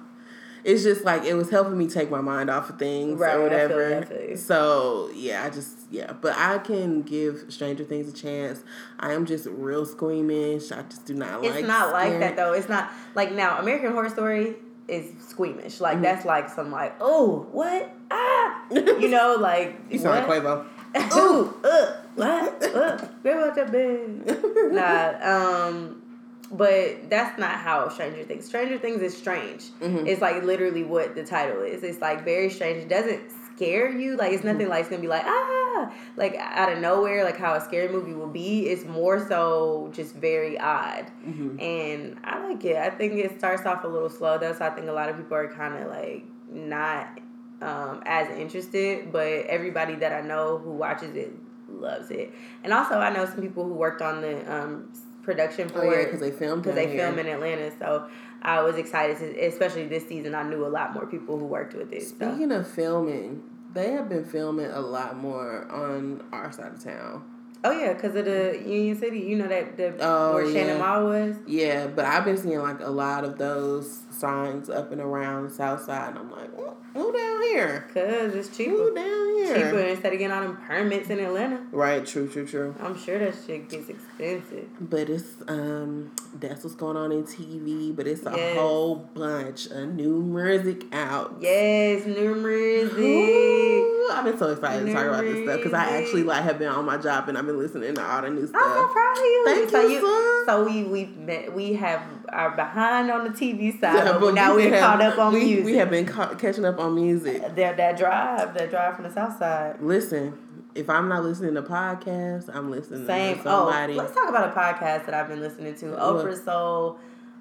It's 0.63 0.83
just 0.83 1.05
like 1.07 1.25
it 1.25 1.33
was 1.35 1.49
helping 1.49 1.79
me 1.79 1.89
take 1.89 2.11
my 2.11 2.21
mind 2.21 2.51
off 2.51 2.69
of 2.69 2.79
things 2.79 3.19
Right, 3.19 3.35
or 3.35 3.43
whatever. 3.43 4.37
So 4.37 5.11
yeah, 5.15 5.45
I 5.45 5.49
just 5.51 5.79
yeah, 5.91 6.13
but 6.13 6.37
I 6.37 6.59
can 6.59 7.01
give 7.01 7.47
Stranger 7.49 7.83
Things 7.85 8.09
a 8.09 8.13
chance. 8.13 8.63
I 8.99 9.13
am 9.15 9.25
just 9.25 9.47
real 9.47 9.87
squeamish. 9.87 10.71
I 10.71 10.83
just 10.83 11.07
do 11.07 11.15
not 11.15 11.41
like. 11.43 11.55
it's 11.55 11.67
not 11.67 11.93
like 11.93 12.21
that 12.21 12.37
though. 12.37 12.53
It's 12.53 12.69
not 12.69 12.91
like 13.15 13.33
now 13.33 13.59
American 13.59 13.93
Horror 13.93 14.11
Story 14.11 14.57
is 14.87 15.07
squeamish. 15.27 15.81
Like 15.81 15.95
Mm-hmm. 15.95 16.03
that's 16.03 16.25
like 16.27 16.51
some 16.51 16.71
like 16.71 16.95
oh 17.01 17.47
what 17.53 17.91
ah 18.11 18.63
you 18.71 19.09
know 19.09 19.37
like 19.41 19.81
You 19.89 19.99
sound 19.99 20.29
like 20.29 20.43
Quavo. 20.43 20.67
Ooh, 21.17 21.55
uh, 21.65 21.97
what? 22.17 22.63
Uh, 22.65 22.97
grab 23.23 23.39
out 23.39 23.55
that 23.55 23.73
bed. 23.73 24.43
Nah, 24.73 25.69
um, 25.69 26.03
but 26.51 27.09
that's 27.09 27.39
not 27.39 27.53
how 27.59 27.89
Stranger 27.89 28.25
Things. 28.25 28.45
Stranger 28.47 28.79
Things 28.79 29.03
is 29.03 29.17
strange. 29.17 29.65
Mm-hmm. 29.81 30.07
It's 30.07 30.21
like 30.21 30.43
literally 30.43 30.83
what 30.83 31.15
the 31.15 31.25
title 31.25 31.63
is. 31.63 31.83
It's 31.83 32.01
like 32.01 32.25
very 32.25 32.51
strange. 32.51 32.83
It 32.85 32.89
doesn't 32.89 33.31
scare 33.55 33.91
you. 33.91 34.17
Like 34.17 34.33
it's 34.33 34.45
nothing 34.45 34.69
like 34.69 34.81
it's 34.81 34.89
gonna 34.91 35.03
be 35.03 35.09
like 35.09 35.25
ah, 35.27 35.93
like 36.17 36.35
out 36.39 36.73
of 36.73 36.79
nowhere, 36.79 37.25
like 37.25 37.37
how 37.37 37.55
a 37.55 37.61
scary 37.61 37.89
movie 37.89 38.15
will 38.15 38.27
be. 38.27 38.67
It's 38.69 38.85
more 38.85 39.27
so 39.29 39.91
just 39.93 40.15
very 40.15 40.59
odd, 40.59 41.07
Mm-hmm. 41.27 41.61
and 41.61 42.19
I 42.25 42.47
like 42.49 42.65
it. 42.65 42.77
I 42.77 42.91
think 42.91 43.13
it 43.15 43.39
starts 43.39 43.65
off 43.67 43.85
a 43.85 43.89
little 43.89 44.11
slow 44.11 44.39
though, 44.39 44.53
so 44.53 44.65
I 44.65 44.71
think 44.71 44.89
a 44.89 44.93
lot 44.93 45.09
of 45.09 45.17
people 45.17 45.37
are 45.37 45.49
kind 45.53 45.83
of 45.83 45.89
like 45.91 46.25
not 46.51 47.21
um, 47.63 48.03
as 48.07 48.29
interested, 48.39 49.13
but 49.13 49.27
everybody 49.47 49.95
that 49.97 50.13
I 50.13 50.23
know 50.23 50.59
who 50.59 50.73
watches 50.73 51.15
it 51.15 51.33
loves 51.69 52.11
it. 52.11 52.33
And 52.65 52.73
also, 52.73 52.95
I 52.99 53.11
know 53.15 53.25
some 53.27 53.41
people 53.43 53.65
who 53.65 53.75
worked 53.75 54.03
on 54.03 54.23
the 54.23 54.53
um, 54.53 54.93
production 55.31 55.69
for 55.69 55.81
Oh 55.83 55.91
yeah, 55.91 55.99
it 55.99 56.05
because 56.07 56.21
they 56.21 56.31
filmed 56.31 56.63
because 56.63 56.77
they 56.77 56.89
here. 56.89 56.99
film 57.07 57.19
in 57.19 57.27
Atlanta. 57.27 57.71
So 57.79 58.09
I 58.43 58.63
was 58.63 58.77
excited 58.77 59.19
to, 59.19 59.47
especially 59.47 59.87
this 59.87 60.07
season. 60.09 60.35
I 60.35 60.43
knew 60.43 60.65
a 60.67 60.69
lot 60.69 60.93
more 60.95 61.07
people 61.07 61.39
who 61.39 61.45
worked 61.47 61.75
with 61.75 61.93
it. 61.93 62.03
So. 62.03 62.15
Speaking 62.17 62.53
of 62.53 62.67
filming, 62.69 63.43
they 63.73 63.93
have 63.93 64.09
been 64.09 64.25
filming 64.25 64.67
a 64.71 64.81
lot 64.81 65.17
more 65.17 65.67
on 65.71 66.23
our 66.33 66.51
side 66.53 66.73
of 66.73 66.83
town. 66.83 67.23
Oh 67.63 67.73
yeah, 67.73 67.93
because 67.93 68.15
of 68.17 68.25
the 68.25 68.59
Union 68.67 68.99
City. 68.99 69.19
You 69.21 69.37
know 69.37 69.47
that 69.49 69.77
the 69.77 69.95
Oh, 70.01 70.35
where 70.35 70.51
Shannon. 70.51 70.79
Mall 70.79 71.05
was. 71.05 71.37
Yeah, 71.47 71.87
but 71.89 72.07
I've 72.07 72.25
been 72.25 72.39
seeing 72.39 72.59
like 72.61 72.81
a 72.81 72.91
lot 72.91 73.23
of 73.25 73.37
those 73.37 74.01
signs 74.21 74.69
up 74.71 74.93
and 74.93 75.01
around 75.01 75.45
the 75.49 75.51
south 75.51 75.83
side. 75.85 76.11
And 76.11 76.19
I'm 76.19 76.31
like, 76.31 76.57
"Well, 76.57 76.77
who 76.95 77.13
down 77.13 77.43
here? 77.43 77.89
Cause 77.95 78.35
it's 78.35 78.55
cheaper. 78.57 78.71
Who 78.73 78.95
down 78.95 79.35
here? 79.37 79.55
Cheaper 79.55 79.79
instead 79.81 80.13
of 80.13 80.19
getting 80.19 80.37
all 80.37 80.43
them 80.43 80.57
permits 80.67 81.09
in 81.11 81.19
Atlanta. 81.19 81.61
Right, 81.73 82.05
true, 82.07 82.29
true, 82.29 82.47
true. 82.47 82.75
I'm 82.81 82.99
sure 82.99 83.19
that 83.19 83.35
shit 83.47 83.69
gets 83.69 83.89
expensive. 83.89 84.69
But 84.81 85.09
it's 85.09 85.35
um 85.49 86.13
that's 86.39 86.63
what's 86.65 86.77
going 86.77 86.97
on 86.97 87.11
in 87.13 87.25
TV, 87.25 87.95
but 87.97 88.07
it's 88.07 88.27
a 88.27 88.33
Yes. 88.37 88.57
whole 88.59 88.97
bunch 89.15 89.67
of 89.67 89.89
new 89.95 90.21
music 90.23 90.85
out. 90.93 91.37
Yes, 91.41 92.07
numerous. 92.07 92.93
Ooh, 92.93 94.11
I've 94.13 94.25
been 94.25 94.39
so 94.39 94.51
excited 94.51 94.87
to 94.87 94.93
talk 94.93 95.07
about 95.07 95.25
this 95.25 95.43
stuff 95.45 95.57
because 95.59 95.73
I 95.73 95.99
actually 95.99 96.23
like 96.25 96.43
have 96.43 96.59
been 96.59 96.69
on 96.69 96.85
my 96.85 96.97
job 96.97 97.29
and 97.29 97.39
I've 97.39 97.47
been 97.47 97.59
listening 97.59 97.95
to 97.95 98.03
all 98.05 98.23
the 98.23 98.31
new 98.31 98.47
stuff. 98.47 98.61
I'm 98.65 98.87
so 98.87 98.93
proud 98.93 99.13
of 99.19 99.25
you. 99.25 99.45
Thank 99.47 99.71
so 99.71 99.87
you, 99.89 100.01
son. 100.01 100.47
So 100.47 100.65
we 100.65 100.85
we 100.85 101.05
met, 101.07 101.55
we 101.55 101.75
have 101.75 102.03
are 102.31 102.51
behind 102.57 103.11
on 103.11 103.25
the 103.25 103.31
TV 103.31 103.79
side, 103.81 104.07
But, 104.19 104.35
now 104.35 104.57
we 104.57 104.65
we're 104.67 104.71
have- 104.75 104.81
caught 104.81 105.01
up 105.03 105.19
on 105.19 105.33
we, 105.33 105.45
music. 105.45 105.65
We 105.65 105.77
have 105.77 105.91
been 105.91 106.07
ca- 106.07 106.35
catching 106.35 106.65
up 106.65 106.79
on 106.81 106.95
music. 106.95 107.43
that 107.57 107.77
that 107.77 107.97
drive, 107.99 108.55
that 108.55 108.71
drive 108.71 108.95
from 108.97 109.05
the 109.05 109.13
south 109.13 109.39
side. 109.39 109.77
Listen, 109.81 110.37
if 110.75 110.89
I'm 110.89 111.09
not 111.09 111.23
listening 111.25 111.55
to 111.55 111.63
podcasts, 111.63 112.49
I'm 112.55 112.71
listening 112.71 113.07
Same. 113.07 113.37
to 113.37 113.43
somebody. 113.43 113.95
Oh, 113.95 113.97
let's 113.97 114.15
talk 114.15 114.29
about 114.29 114.49
a 114.49 114.53
podcast 114.53 115.07
that 115.07 115.15
I've 115.15 115.29
been 115.29 115.41
listening 115.41 115.75
to. 115.77 115.87
Oprah 115.97 116.43
Soul 116.45 116.99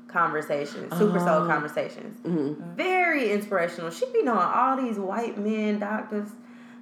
Conversations, 0.07 0.91
Super 0.97 1.19
Soul 1.19 1.43
Oh. 1.43 1.47
Conversations. 1.47 2.19
Mhm. 2.21 2.75
Very 2.75 3.31
inspirational. 3.31 3.91
She 3.91 4.05
be 4.11 4.23
knowing 4.23 4.39
all 4.39 4.75
these 4.75 4.97
white 4.97 5.37
men 5.37 5.79
doctors 5.79 6.29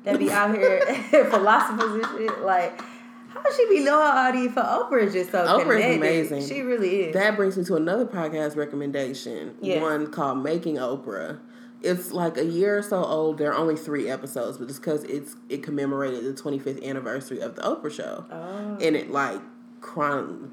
that 0.06 0.18
be 0.18 0.32
out 0.32 0.56
here 0.56 0.80
philosophers 1.30 1.94
and 2.06 2.18
shit. 2.18 2.42
Like, 2.42 2.80
how 3.30 3.52
she 3.56 3.68
be 3.70 3.80
knowing 3.84 4.08
all 4.08 4.32
these? 4.32 4.52
For 4.54 4.62
Oprah 4.62 5.04
is 5.04 5.14
just 5.14 5.32
so 5.32 5.46
Oprah 5.46 5.60
is 5.60 5.64
connected. 5.64 5.98
amazing. 5.98 6.48
She 6.48 6.62
really 6.62 7.02
is. 7.04 7.14
That 7.14 7.36
brings 7.36 7.58
me 7.58 7.64
to 7.66 7.76
another 7.76 8.06
podcast 8.06 8.56
recommendation. 8.56 9.56
Yes. 9.62 9.82
One 9.82 10.12
called 10.12 10.44
Making 10.44 10.76
Oprah. 10.76 11.40
It's 11.82 12.12
like 12.12 12.38
a 12.38 12.46
year 12.46 12.80
or 12.80 12.82
so 12.82 13.04
old. 13.04 13.38
There 13.38 13.52
are 13.52 13.56
only 13.58 13.76
three 13.76 14.10
episodes, 14.10 14.58
but 14.58 14.70
it's 14.70 14.80
because 14.80 15.04
it's 15.04 15.36
it 15.48 15.62
commemorated 15.62 16.24
the 16.24 16.42
25th 16.42 16.84
anniversary 16.84 17.40
of 17.40 17.56
the 17.56 17.62
Oprah 17.62 17.92
show, 17.92 18.26
oh. 18.32 18.78
and 18.82 18.96
it 18.96 19.12
like 19.12 19.42
chron 19.80 20.52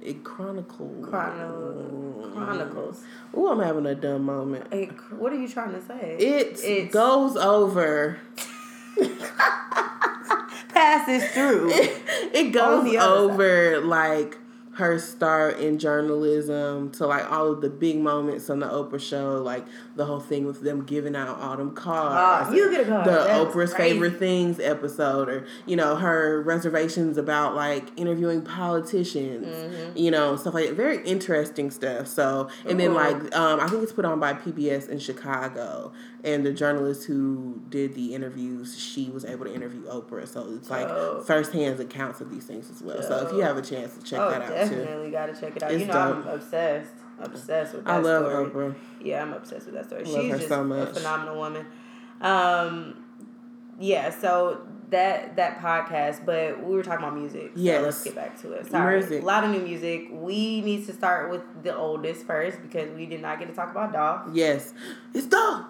it 0.00 0.24
chronicles 0.24 1.08
Chrono- 1.08 2.30
Chronicles. 2.34 3.02
Oh, 3.34 3.52
I'm 3.52 3.60
having 3.60 3.86
a 3.86 3.94
dumb 3.94 4.24
moment. 4.24 4.66
Hey, 4.72 4.86
what 5.16 5.32
are 5.32 5.40
you 5.40 5.48
trying 5.48 5.72
to 5.72 5.82
say? 5.82 6.16
It 6.18 6.90
goes 6.90 7.36
over. 7.36 8.18
passes 10.72 11.30
through. 11.30 11.70
it 11.72 12.56
On 12.56 12.84
goes 12.84 12.96
over 12.96 13.80
like 13.80 14.38
her 14.74 14.98
start 14.98 15.58
in 15.58 15.78
journalism 15.78 16.90
to 16.92 17.06
like 17.06 17.30
all 17.30 17.50
of 17.52 17.60
the 17.60 17.68
big 17.68 17.98
moments 17.98 18.48
on 18.48 18.58
the 18.60 18.66
Oprah 18.66 19.00
show, 19.00 19.36
like 19.42 19.66
the 19.96 20.04
whole 20.06 20.20
thing 20.20 20.46
with 20.46 20.62
them 20.62 20.84
giving 20.84 21.14
out 21.14 21.38
all 21.38 21.56
them 21.58 21.74
cards. 21.74 22.48
Ah, 22.50 22.52
you 22.52 22.70
get 22.70 22.80
a 22.80 22.84
card. 22.86 23.06
The 23.06 23.10
That 23.10 23.44
was 23.46 23.54
Oprah's 23.54 23.74
crazy. 23.74 23.92
favorite 23.94 24.18
things 24.18 24.58
episode, 24.58 25.28
or 25.28 25.46
you 25.66 25.76
know 25.76 25.96
her 25.96 26.40
reservations 26.42 27.18
about 27.18 27.54
like 27.54 27.88
interviewing 27.96 28.42
politicians, 28.42 29.46
Mm-hmm. 29.46 29.96
you 29.98 30.10
know 30.10 30.36
stuff 30.36 30.54
like 30.54 30.68
that. 30.68 30.74
Very 30.74 31.04
interesting 31.06 31.70
stuff. 31.70 32.06
So 32.06 32.48
and 32.66 32.78
then 32.80 32.94
like 32.94 33.16
um, 33.36 33.60
I 33.60 33.66
think 33.68 33.82
it's 33.82 33.92
put 33.92 34.04
on 34.04 34.20
by 34.20 34.32
PBS 34.34 34.88
in 34.88 34.98
Chicago, 34.98 35.92
and 36.24 36.46
the 36.46 36.52
journalist 36.52 37.04
who 37.06 37.60
did 37.68 37.94
the 37.94 38.14
interviews, 38.14 38.78
she 38.78 39.10
was 39.10 39.24
able 39.24 39.44
to 39.44 39.54
interview 39.54 39.82
Oprah. 39.86 40.26
So 40.26 40.46
it's 40.56 40.70
like 40.70 40.88
Oh. 40.88 41.22
firsthand 41.26 41.78
accounts 41.80 42.20
of 42.20 42.30
these 42.30 42.44
things 42.44 42.70
as 42.70 42.82
well. 42.82 43.02
So 43.02 43.26
if 43.26 43.32
you 43.32 43.40
have 43.40 43.56
a 43.56 43.62
chance 43.62 43.94
to 43.96 44.02
check 44.02 44.18
oh, 44.20 44.30
that 44.30 44.42
out 44.42 44.61
definitely 44.70 45.10
gotta 45.10 45.34
check 45.38 45.56
it 45.56 45.62
out. 45.62 45.70
It's 45.72 45.80
you 45.80 45.86
know, 45.86 45.94
I'm 45.94 46.26
obsessed, 46.28 46.92
obsessed 47.20 47.74
with 47.74 47.84
that 47.84 47.94
I 47.94 47.98
love 47.98 48.26
story. 48.26 48.50
Oprah. 48.70 48.74
Yeah, 49.00 49.22
I'm 49.22 49.32
obsessed 49.32 49.66
with 49.66 49.74
that 49.74 49.86
story. 49.86 50.04
Love 50.04 50.22
She's 50.22 50.30
her 50.32 50.36
just 50.38 50.48
so 50.48 50.72
a 50.72 50.86
phenomenal 50.86 51.36
woman. 51.36 51.66
Um, 52.20 53.04
yeah. 53.78 54.10
So 54.10 54.66
that 54.90 55.36
that 55.36 55.58
podcast, 55.60 56.24
but 56.24 56.62
we 56.62 56.74
were 56.74 56.82
talking 56.82 57.04
about 57.04 57.16
music. 57.18 57.52
So 57.54 57.60
Yes. 57.60 57.82
let's 57.82 58.04
get 58.04 58.14
back 58.14 58.40
to 58.42 58.52
it. 58.52 58.66
Sorry, 58.66 59.00
Music. 59.00 59.22
a 59.22 59.24
lot 59.24 59.42
of 59.44 59.50
new 59.50 59.60
music. 59.60 60.08
We 60.12 60.60
need 60.60 60.86
to 60.86 60.92
start 60.92 61.30
with 61.30 61.42
the 61.62 61.74
oldest 61.76 62.24
first 62.26 62.60
because 62.62 62.90
we 62.92 63.06
did 63.06 63.20
not 63.22 63.38
get 63.38 63.48
to 63.48 63.54
talk 63.54 63.70
about 63.70 63.92
Dolph. 63.92 64.28
Yes, 64.34 64.72
it's 65.14 65.26
Dolph. 65.26 65.66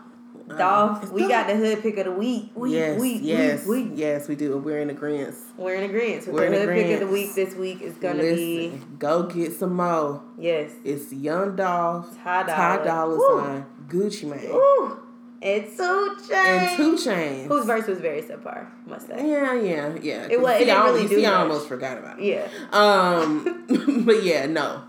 Dolph, 0.48 1.10
we 1.12 1.28
got 1.28 1.46
the 1.46 1.56
hood 1.56 1.82
pick 1.82 1.96
of 1.98 2.04
the 2.06 2.12
week. 2.12 2.50
Week, 2.54 2.72
yes, 2.74 3.00
week, 3.00 3.20
yes, 3.22 3.66
week, 3.66 3.84
week. 3.90 3.92
yes, 3.98 4.28
we 4.28 4.34
do. 4.34 4.56
We're 4.58 4.80
in 4.80 4.90
agreement. 4.90 5.34
We're 5.56 5.74
in 5.76 5.84
agreement. 5.88 6.24
So 6.24 6.32
We're 6.32 6.50
the 6.50 6.62
in 6.62 6.68
hood 6.68 6.74
pick 6.74 6.94
of 7.00 7.08
the 7.08 7.12
week 7.12 7.34
this 7.34 7.54
week 7.54 7.80
is 7.82 7.94
gonna 7.94 8.22
Listen, 8.22 8.96
go 8.98 9.24
get 9.24 9.52
some 9.54 9.74
mo. 9.76 10.22
yes, 10.38 10.70
It's 10.84 11.12
Young 11.12 11.56
Dolph, 11.56 12.14
Ty 12.22 12.42
Ty 12.44 12.76
Dolla. 12.78 12.84
Dolla 12.84 13.16
Woo. 13.16 13.40
Sign, 13.40 13.66
Gucci 13.88 14.24
Mane, 14.28 14.50
Ooh, 14.52 14.98
it's 15.40 15.76
Two 15.76 16.16
Chainz. 16.28 16.34
and 16.34 16.76
Two 16.76 16.94
Chainz. 16.96 17.46
Whose 17.46 17.64
verse 17.66 17.86
was 17.86 17.98
very 18.00 18.22
subpar, 18.22 18.66
must 18.86 19.06
say. 19.08 19.16
Yeah, 19.28 19.54
yeah, 19.54 19.94
yeah. 20.00 20.28
It 20.30 20.40
wa- 20.40 20.50
it 20.50 20.60
didn't 20.60 20.76
I, 20.76 20.84
really 20.86 21.02
you 21.02 21.08
do 21.08 21.16
see, 21.16 21.26
I 21.26 21.30
much. 21.30 21.40
almost 21.40 21.68
forgot 21.68 21.98
about 21.98 22.20
it. 22.20 22.24
Yeah. 22.24 22.48
Um, 22.72 23.64
but 24.06 24.22
yeah, 24.22 24.46
no. 24.46 24.82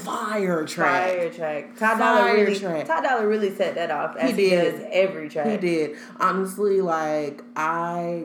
Fire 0.00 0.66
track. 0.66 1.10
Fire 1.10 1.30
track. 1.30 1.76
Ty 1.76 1.98
Dolla 1.98 2.20
Fire 2.20 2.34
really 2.34 2.58
track. 2.58 2.86
Ty 2.86 3.02
Dolla 3.02 3.26
really 3.26 3.54
set 3.54 3.74
that 3.74 3.90
off 3.90 4.16
as 4.16 4.30
He 4.36 4.44
he, 4.44 4.50
did. 4.50 4.72
does 4.72 4.86
every 4.92 5.28
track. 5.28 5.46
He 5.46 5.56
did. 5.56 5.96
Honestly, 6.18 6.80
like 6.80 7.42
I 7.56 8.24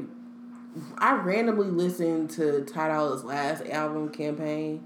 I 0.98 1.16
randomly 1.16 1.68
listened 1.68 2.30
to 2.32 2.64
Ty 2.66 2.90
Dolla's 2.90 3.24
last 3.24 3.66
album 3.68 4.10
campaign 4.10 4.84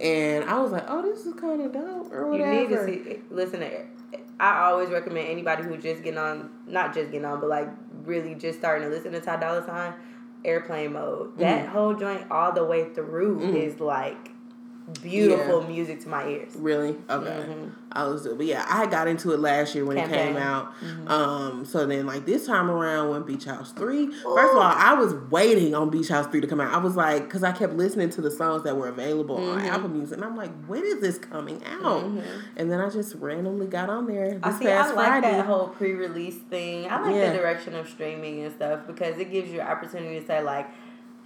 and 0.00 0.44
I 0.44 0.60
was 0.60 0.72
like, 0.72 0.84
Oh, 0.88 1.02
this 1.02 1.26
is 1.26 1.34
kinda 1.34 1.68
dope 1.68 2.12
or 2.12 2.36
You 2.36 2.46
need 2.46 2.68
to 2.68 2.84
see 2.84 3.18
listen 3.30 3.60
to 3.60 3.86
I 4.40 4.66
always 4.66 4.90
recommend 4.90 5.28
anybody 5.28 5.62
who 5.62 5.76
just 5.76 6.02
getting 6.02 6.18
on 6.18 6.50
not 6.66 6.94
just 6.94 7.10
getting 7.10 7.24
on, 7.24 7.40
but 7.40 7.48
like 7.48 7.68
really 8.04 8.34
just 8.34 8.58
starting 8.58 8.88
to 8.88 8.94
listen 8.94 9.12
to 9.12 9.20
Ty 9.20 9.36
Dolla 9.36 9.64
Sign, 9.64 9.94
Airplane 10.44 10.92
Mode. 10.92 11.38
That 11.38 11.64
mm-hmm. 11.64 11.72
whole 11.72 11.94
joint 11.94 12.30
all 12.30 12.52
the 12.52 12.64
way 12.64 12.92
through 12.92 13.40
mm-hmm. 13.40 13.56
is 13.56 13.80
like 13.80 14.30
beautiful 15.02 15.62
Yeah. 15.62 15.68
music 15.68 16.00
to 16.02 16.08
my 16.08 16.26
ears. 16.28 16.52
Really? 16.56 16.96
Okay. 17.08 17.46
Mhm. 17.48 17.70
I 17.92 18.06
was, 18.08 18.26
but 18.26 18.44
yeah, 18.44 18.66
I 18.68 18.86
got 18.86 19.06
into 19.08 19.32
it 19.32 19.38
last 19.40 19.74
year 19.74 19.84
when 19.84 19.96
it 19.96 20.08
came 20.10 20.36
out. 20.36 20.72
Um, 21.06 21.64
so 21.64 21.86
then 21.86 22.06
like 22.06 22.26
this 22.26 22.44
time 22.46 22.68
around 22.70 23.10
when 23.10 23.22
Beach 23.22 23.44
House 23.44 23.72
three. 23.72 24.06
First 24.08 24.52
of 24.52 24.56
all, 24.58 24.62
I 24.62 24.94
was 24.94 25.14
waiting 25.30 25.74
on 25.74 25.90
Beach 25.90 26.08
House 26.08 26.26
Three 26.26 26.40
to 26.40 26.46
come 26.46 26.60
out. 26.60 26.72
I 26.74 26.78
was 26.78 26.96
like, 26.96 27.24
because 27.24 27.44
I 27.44 27.52
kept 27.52 27.74
listening 27.74 28.10
to 28.10 28.20
the 28.20 28.30
songs 28.30 28.64
that 28.64 28.76
were 28.76 28.88
available 28.88 29.36
on 29.36 29.58
Mm-hmm. 29.58 29.66
Apple 29.68 29.88
Music, 29.88 30.16
and 30.16 30.24
I'm 30.24 30.36
like, 30.36 30.50
when 30.66 30.84
is 30.84 31.00
this 31.00 31.18
coming 31.18 31.62
out? 31.80 32.04
And 32.56 32.70
then 32.70 32.80
I 32.80 32.90
just 32.90 33.14
randomly 33.16 33.66
got 33.68 33.88
on 33.88 34.06
there 34.06 34.38
I 34.42 34.52
see. 34.58 34.68
I 34.68 34.84
like 34.86 34.94
Friday. 34.94 35.30
that 35.30 35.46
whole 35.46 35.68
pre-release 35.68 36.36
thing. 36.50 36.90
I 36.90 37.00
like 37.00 37.14
Yeah. 37.14 37.30
the 37.32 37.38
direction 37.38 37.74
of 37.76 37.88
streaming 37.88 38.42
and 38.44 38.52
stuff 38.54 38.80
because 38.86 39.18
it 39.18 39.30
gives 39.30 39.50
you 39.50 39.60
opportunity 39.60 40.20
to 40.20 40.26
say 40.26 40.42
like, 40.42 40.68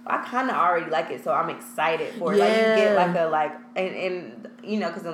I 0.09 0.17
kind 0.25 0.49
of 0.49 0.55
already 0.55 0.89
like 0.89 1.11
it, 1.11 1.23
so 1.23 1.31
I'm 1.33 1.49
excited 1.49 2.13
for 2.15 2.33
it. 2.33 2.37
Like 2.37 2.49
you 2.49 2.63
get 2.63 2.95
like 2.95 3.15
a 3.15 3.27
like, 3.29 3.53
and 3.75 3.95
and 3.95 4.47
you 4.63 4.79
know, 4.79 4.89
because 4.91 5.05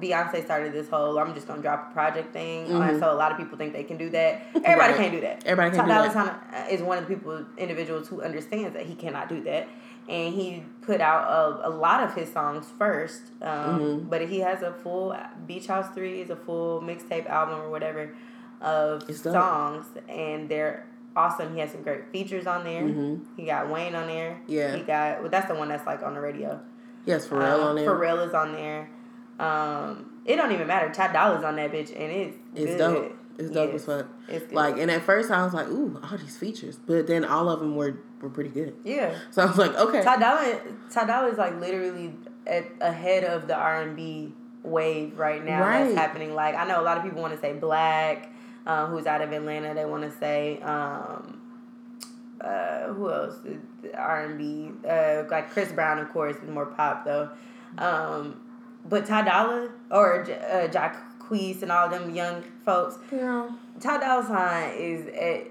Beyonce 0.00 0.44
started 0.44 0.72
this 0.72 0.88
whole 0.88 1.18
I'm 1.18 1.34
just 1.34 1.46
gonna 1.46 1.62
drop 1.62 1.90
a 1.90 1.92
project 1.94 2.32
thing, 2.32 2.66
and 2.70 2.98
so 2.98 3.12
a 3.12 3.14
lot 3.14 3.30
of 3.32 3.38
people 3.38 3.56
think 3.56 3.72
they 3.72 3.84
can 3.84 3.96
do 3.96 4.10
that. 4.10 4.42
Everybody 4.54 4.64
Mm-hmm. 4.74 4.78
Right. 4.80 4.96
can't 4.96 5.12
do 5.12 5.20
that. 5.20 5.42
Everybody 5.46 5.70
Ty 5.76 5.86
can't 5.86 5.88
do 6.14 6.50
that. 6.52 6.70
Is 6.72 6.82
one 6.82 6.98
of 6.98 7.06
the 7.08 7.14
people 7.14 7.44
individuals 7.56 8.08
who 8.08 8.20
understands 8.22 8.74
that 8.74 8.86
he 8.86 8.94
cannot 8.94 9.28
do 9.28 9.42
that. 9.44 9.68
And 10.06 10.34
he 10.34 10.62
put 10.82 11.00
out 11.00 11.24
a, 11.30 11.68
a 11.68 11.70
lot 11.70 12.02
of 12.02 12.12
his 12.14 12.30
songs 12.30 12.66
first, 12.78 13.22
um, 13.40 13.80
Mm-hmm. 13.80 14.08
but 14.10 14.28
he 14.28 14.40
has 14.40 14.60
a 14.62 14.72
full 14.72 15.16
Beach 15.46 15.66
House 15.68 15.86
Three 15.94 16.20
is 16.20 16.28
a 16.28 16.36
full 16.36 16.82
mixtape 16.82 17.26
album 17.26 17.60
or 17.60 17.70
whatever 17.70 18.14
of 18.60 19.02
songs, 19.16 19.86
and 20.08 20.48
they're 20.48 20.86
awesome. 21.16 21.54
He 21.54 21.60
has 21.60 21.70
some 21.72 21.82
great 21.82 22.10
features 22.10 22.46
on 22.46 22.64
there. 22.64 22.86
He 23.36 23.44
got 23.46 23.68
Wayne 23.70 23.94
on 23.94 24.06
there. 24.06 24.32
Mm-hmm. 24.32 24.52
Yeah. 24.52 24.76
he 24.76 24.82
got 24.82 25.20
well. 25.22 25.30
That's 25.30 25.48
the 25.48 25.54
one 25.54 25.68
that's 25.68 25.86
like 25.86 26.02
on 26.02 26.14
the 26.14 26.20
radio. 26.20 26.60
yes, 27.06 27.26
Pharrell 27.26 27.54
Um, 27.60 27.60
on 27.68 27.76
there. 27.76 27.88
Pharrell 27.90 28.26
is 28.26 28.34
on 28.34 28.52
there. 28.52 28.88
Um, 29.38 30.20
it 30.24 30.36
don't 30.36 30.52
even 30.52 30.66
matter. 30.66 30.92
Ty 30.92 31.12
Dolla's 31.12 31.44
on 31.44 31.56
that 31.56 31.72
bitch, 31.72 31.90
and 31.90 32.10
it's 32.12 32.36
It's 32.54 32.66
good. 32.72 32.78
dope. 32.78 33.16
It's 33.36 33.50
dope 33.50 33.72
Yes. 33.72 33.80
as 33.80 33.84
fuck. 33.86 34.06
It's 34.28 34.44
good. 34.46 34.54
Like, 34.54 34.78
and 34.78 34.90
at 34.90 35.02
first 35.02 35.30
I 35.30 35.44
was 35.44 35.52
like, 35.52 35.66
ooh, 35.68 36.00
all 36.02 36.16
these 36.18 36.36
features, 36.36 36.78
but 36.86 37.06
then 37.08 37.24
all 37.24 37.48
of 37.48 37.60
them 37.60 37.74
were 37.76 37.96
were 38.20 38.30
pretty 38.30 38.50
good. 38.50 38.74
yeah. 38.84 39.14
So 39.32 39.42
I 39.42 39.46
was 39.46 39.58
like, 39.58 39.74
okay, 39.76 40.02
Ty 40.02 40.16
Dolla, 40.18 40.56
Ty 40.90 41.04
Dolla 41.06 41.28
is 41.28 41.36
like 41.36 41.60
literally 41.60 42.14
at 42.46 42.64
ahead 42.80 43.24
of 43.24 43.48
the 43.48 43.54
R 43.54 43.82
and 43.82 43.96
B 43.96 44.32
wave 44.62 45.18
right 45.18 45.44
now 45.44 45.60
Right. 45.60 45.84
that's 45.84 45.94
happening. 45.96 46.34
Like 46.34 46.54
I 46.54 46.64
know 46.66 46.80
a 46.80 46.84
lot 46.84 46.96
of 46.96 47.02
people 47.02 47.20
want 47.20 47.34
to 47.34 47.40
say 47.40 47.52
Black, 47.52 48.30
uh, 48.66 48.86
who's 48.86 49.06
out 49.06 49.20
of 49.22 49.32
Atlanta. 49.32 49.74
They 49.74 49.84
want 49.84 50.02
to 50.10 50.16
say 50.18 50.60
um, 50.62 51.40
uh, 52.40 52.88
who 52.92 53.10
else? 53.10 53.36
R 53.94 54.24
and 54.24 54.38
B, 54.38 54.70
uh, 54.88 55.24
like 55.30 55.50
Chris 55.50 55.70
Brown, 55.72 55.98
of 55.98 56.10
course, 56.12 56.36
is 56.36 56.48
more 56.48 56.66
pop 56.66 57.04
though. 57.04 57.30
Um, 57.78 58.40
but 58.88 59.06
Ty 59.06 59.22
Dolla 59.22 59.68
or 59.90 60.24
J- 60.24 60.34
uh, 60.38 60.68
Jacquees 60.68 61.62
and 61.62 61.70
all 61.72 61.88
them 61.88 62.14
young 62.14 62.42
folks, 62.64 62.96
girl. 63.10 63.54
Ty 63.80 63.98
Dolla 63.98 64.24
Sign 64.26 64.74
is 64.76 65.08
eh, 65.12 65.44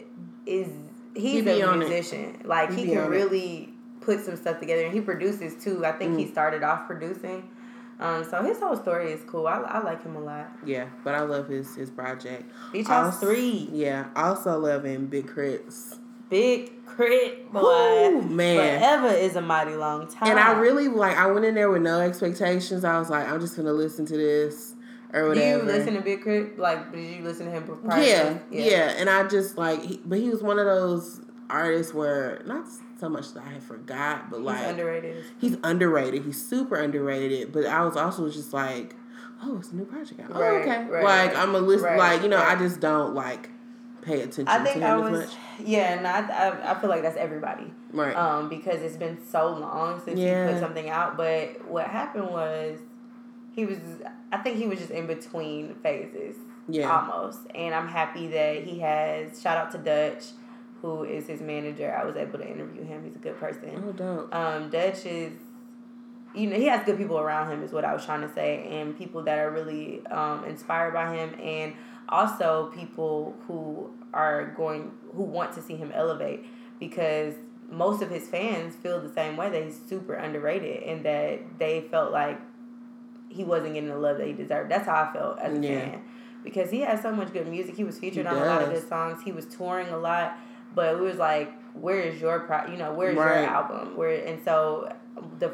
is 0.46 0.68
he's 1.16 1.44
be 1.44 1.62
a 1.62 1.68
on 1.68 1.82
it. 1.82 1.88
musician. 1.90 2.42
Like 2.46 2.72
He 2.72 2.86
he, 2.86 2.88
can 2.90 2.98
on 3.00 3.06
it. 3.06 3.10
really 3.16 3.70
put 4.02 4.20
some 4.24 4.36
stuff 4.36 4.60
together, 4.60 4.84
and 4.84 4.94
he 4.94 5.02
produces 5.02 5.64
too. 5.64 5.86
I 5.86 5.92
think 5.94 6.18
he 6.18 6.26
Mm. 6.26 6.32
started 6.32 6.64
off 6.64 6.86
producing. 6.88 7.50
Um, 8.04 8.24
so 8.24 8.44
his 8.44 8.60
whole 8.60 8.76
story 8.76 9.12
is 9.12 9.22
cool. 9.26 9.48
I, 9.48 9.60
I 9.62 9.82
like 9.84 10.04
him 10.04 10.16
a 10.16 10.20
lot. 10.20 10.52
Yeah, 10.66 10.88
but 11.04 11.16
I 11.16 11.22
love 11.22 11.48
his 11.48 11.74
his 11.76 11.90
project. 11.90 12.44
Beach 12.72 12.88
House 12.88 13.20
Three, 13.20 13.70
Yeah, 13.72 14.08
also 14.16 14.60
loving 14.60 15.08
Big 15.08 15.34
K.R.I.T.'s. 15.34 16.00
Big 16.30 16.72
K.R.I.T. 16.98 17.44
boy. 17.52 17.62
Ooh, 17.62 18.22
man. 18.24 18.80
Forever 18.80 19.08
is 19.08 19.36
a 19.36 19.42
mighty 19.42 19.76
long 19.76 20.08
time. 20.08 20.30
And 20.32 20.40
I 20.40 20.52
really 20.60 20.88
like. 20.88 21.16
I 21.18 21.28
went 21.28 21.46
in 21.46 21.56
there 21.56 21.70
with 21.70 21.82
no 21.82 22.02
expectations. 22.02 22.84
I 22.84 23.00
was 23.00 23.10
like, 23.10 23.28
I'm 23.28 23.40
just 23.40 23.56
gonna 23.56 23.74
listen 23.74 24.06
to 24.08 24.18
this 24.18 24.76
or 25.14 25.22
do 25.22 25.28
whatever. 25.30 25.58
you 25.60 25.64
listen 25.72 25.94
to 25.94 26.02
Big 26.02 26.24
K.R.I.T.? 26.24 26.58
Like, 26.60 26.92
did 26.92 27.06
you 27.06 27.24
listen 27.24 27.46
to 27.46 27.52
him 27.52 27.64
prior? 27.86 28.02
yeah, 28.04 28.24
to- 28.34 28.40
yeah, 28.52 28.94
And 28.98 29.10
I 29.10 29.28
just 29.28 29.58
like, 29.58 29.82
he, 29.82 30.02
but 30.04 30.18
he 30.20 30.30
was 30.30 30.42
one 30.44 30.60
of 30.60 30.66
those 30.66 31.22
artists 31.50 31.94
where 31.94 32.42
not 32.46 32.66
so 33.04 33.10
much 33.10 33.34
that 33.34 33.44
I 33.46 33.50
had 33.50 33.64
forgot, 33.64 34.30
but 34.30 34.38
He's 34.38 34.46
like 34.46 34.66
underrated. 34.68 35.26
he's 35.42 35.58
underrated. 35.62 36.24
He's 36.24 36.42
super 36.42 36.76
underrated. 36.78 37.52
But 37.52 37.66
I 37.66 37.84
was 37.84 37.98
also 37.98 38.30
just 38.30 38.54
like, 38.54 38.96
oh, 39.44 39.58
it's 39.60 39.72
a 39.72 39.76
new 39.76 39.84
project 39.84 40.22
out. 40.22 40.32
Oh, 40.34 40.42
okay. 40.42 40.86
right, 40.86 41.04
like 41.04 41.34
right. 41.34 41.38
I'm 41.38 41.54
a 41.54 41.60
list. 41.60 41.84
Right, 41.84 41.98
like 41.98 42.22
you 42.24 42.30
know, 42.30 42.38
I 42.42 42.56
just 42.56 42.80
don't 42.80 43.14
like 43.14 43.50
pay 44.02 44.22
attention 44.22 44.48
I 44.48 44.60
to 44.60 44.64
think 44.64 44.84
I 44.84 44.96
was, 44.98 45.12
much. 45.28 45.30
yeah, 45.66 45.98
and 45.98 46.08
I, 46.08 46.20
I, 46.30 46.72
I 46.72 46.80
feel 46.80 46.90
like 46.90 47.02
that's 47.02 47.18
everybody. 47.18 47.74
Right. 47.92 48.16
um, 48.16 48.48
because 48.50 48.82
it's 48.82 48.96
been 48.98 49.18
so 49.30 49.50
long 49.54 50.02
since 50.04 50.18
Yeah. 50.20 50.48
he 50.48 50.54
put 50.54 50.62
something 50.62 50.90
out. 50.90 51.18
But 51.18 51.66
what 51.68 51.88
happened 51.88 52.30
was 52.30 52.80
he 53.54 53.66
was, 53.66 53.78
I 54.32 54.38
think 54.38 54.58
he 54.58 54.66
was 54.68 54.80
just 54.80 54.92
in 54.92 55.08
between 55.08 55.76
phases, 55.76 56.36
Yeah. 56.70 56.90
almost. 56.94 57.40
And 57.54 57.74
I'm 57.76 57.88
happy 57.88 58.28
that 58.28 58.64
he 58.64 58.80
has. 58.80 59.42
Shout 59.42 59.58
out 59.58 59.72
to 59.74 59.78
Dutch, 59.78 60.24
who 60.84 61.04
is 61.06 61.28
his 61.28 61.40
manager. 61.42 61.96
I 61.98 62.04
was 62.06 62.16
able 62.18 62.38
to 62.40 62.48
interview 62.48 62.84
him. 62.84 63.06
He's 63.06 63.16
a 63.16 63.20
good 63.20 63.40
person. 63.40 63.84
oh, 63.88 63.92
dope. 63.94 64.36
Um, 64.36 64.70
Dutch 64.70 65.06
is, 65.06 65.32
you 66.36 66.48
know, 66.48 66.58
he 66.58 66.66
has 66.66 66.84
good 66.86 66.98
people 66.98 67.18
around 67.18 67.50
him, 67.50 67.64
is 67.64 67.72
what 67.72 67.86
I 67.86 67.94
was 67.94 68.04
trying 68.06 68.22
to 68.28 68.34
say, 68.34 68.68
and 68.70 68.96
people 68.98 69.24
that 69.24 69.40
are 69.40 69.50
really 69.50 70.06
um, 70.08 70.44
inspired 70.44 70.94
by 70.94 71.16
him, 71.16 71.34
and 71.42 71.74
also 72.10 72.70
people 72.76 73.34
who 73.48 73.92
are 74.14 74.48
going, 74.58 74.92
who 75.16 75.24
want 75.24 75.54
to 75.54 75.62
see 75.62 75.76
him 75.78 75.90
elevate, 75.96 76.46
because 76.82 77.34
most 77.70 78.02
of 78.04 78.10
his 78.10 78.28
fans 78.28 78.76
feel 78.76 79.00
the 79.00 79.14
same 79.14 79.38
way 79.38 79.50
that 79.50 79.64
he's 79.64 79.80
super 79.88 80.16
underrated, 80.16 80.84
and 80.84 81.06
that 81.06 81.40
they 81.60 81.80
felt 81.90 82.12
like 82.12 82.38
he 83.30 83.46
wasn't 83.46 83.74
getting 83.74 83.88
the 83.90 83.98
love 83.98 84.18
that 84.18 84.28
he 84.28 84.34
deserved. 84.34 84.70
That's 84.70 84.86
how 84.86 85.08
I 85.10 85.14
felt 85.14 85.40
as 85.40 85.58
a 85.58 85.62
Yeah. 85.62 85.80
fan, 85.80 86.02
because 86.44 86.70
he 86.72 86.82
has 86.82 87.02
so 87.02 87.14
much 87.14 87.32
good 87.32 87.48
music. 87.48 87.76
He 87.78 87.86
was 87.86 87.98
featured 87.98 88.26
He 88.28 88.36
on 88.36 88.42
a 88.42 88.46
lot 88.46 88.62
of 88.64 88.70
does. 88.70 88.82
good 88.82 88.90
songs. 88.90 89.22
He 89.24 89.32
was 89.32 89.46
touring 89.46 89.88
a 89.90 89.98
lot, 89.98 90.38
but 90.76 91.00
we 91.00 91.06
was 91.08 91.18
like, 91.18 91.52
where 91.74 92.00
is 92.00 92.20
your 92.22 92.40
pro? 92.42 92.68
You 92.68 92.78
know, 92.78 92.94
where's 92.94 93.16
Right. 93.16 93.42
your 93.42 93.50
album? 93.50 93.96
Where 93.98 94.24
and 94.26 94.44
so 94.44 94.92
the 95.40 95.52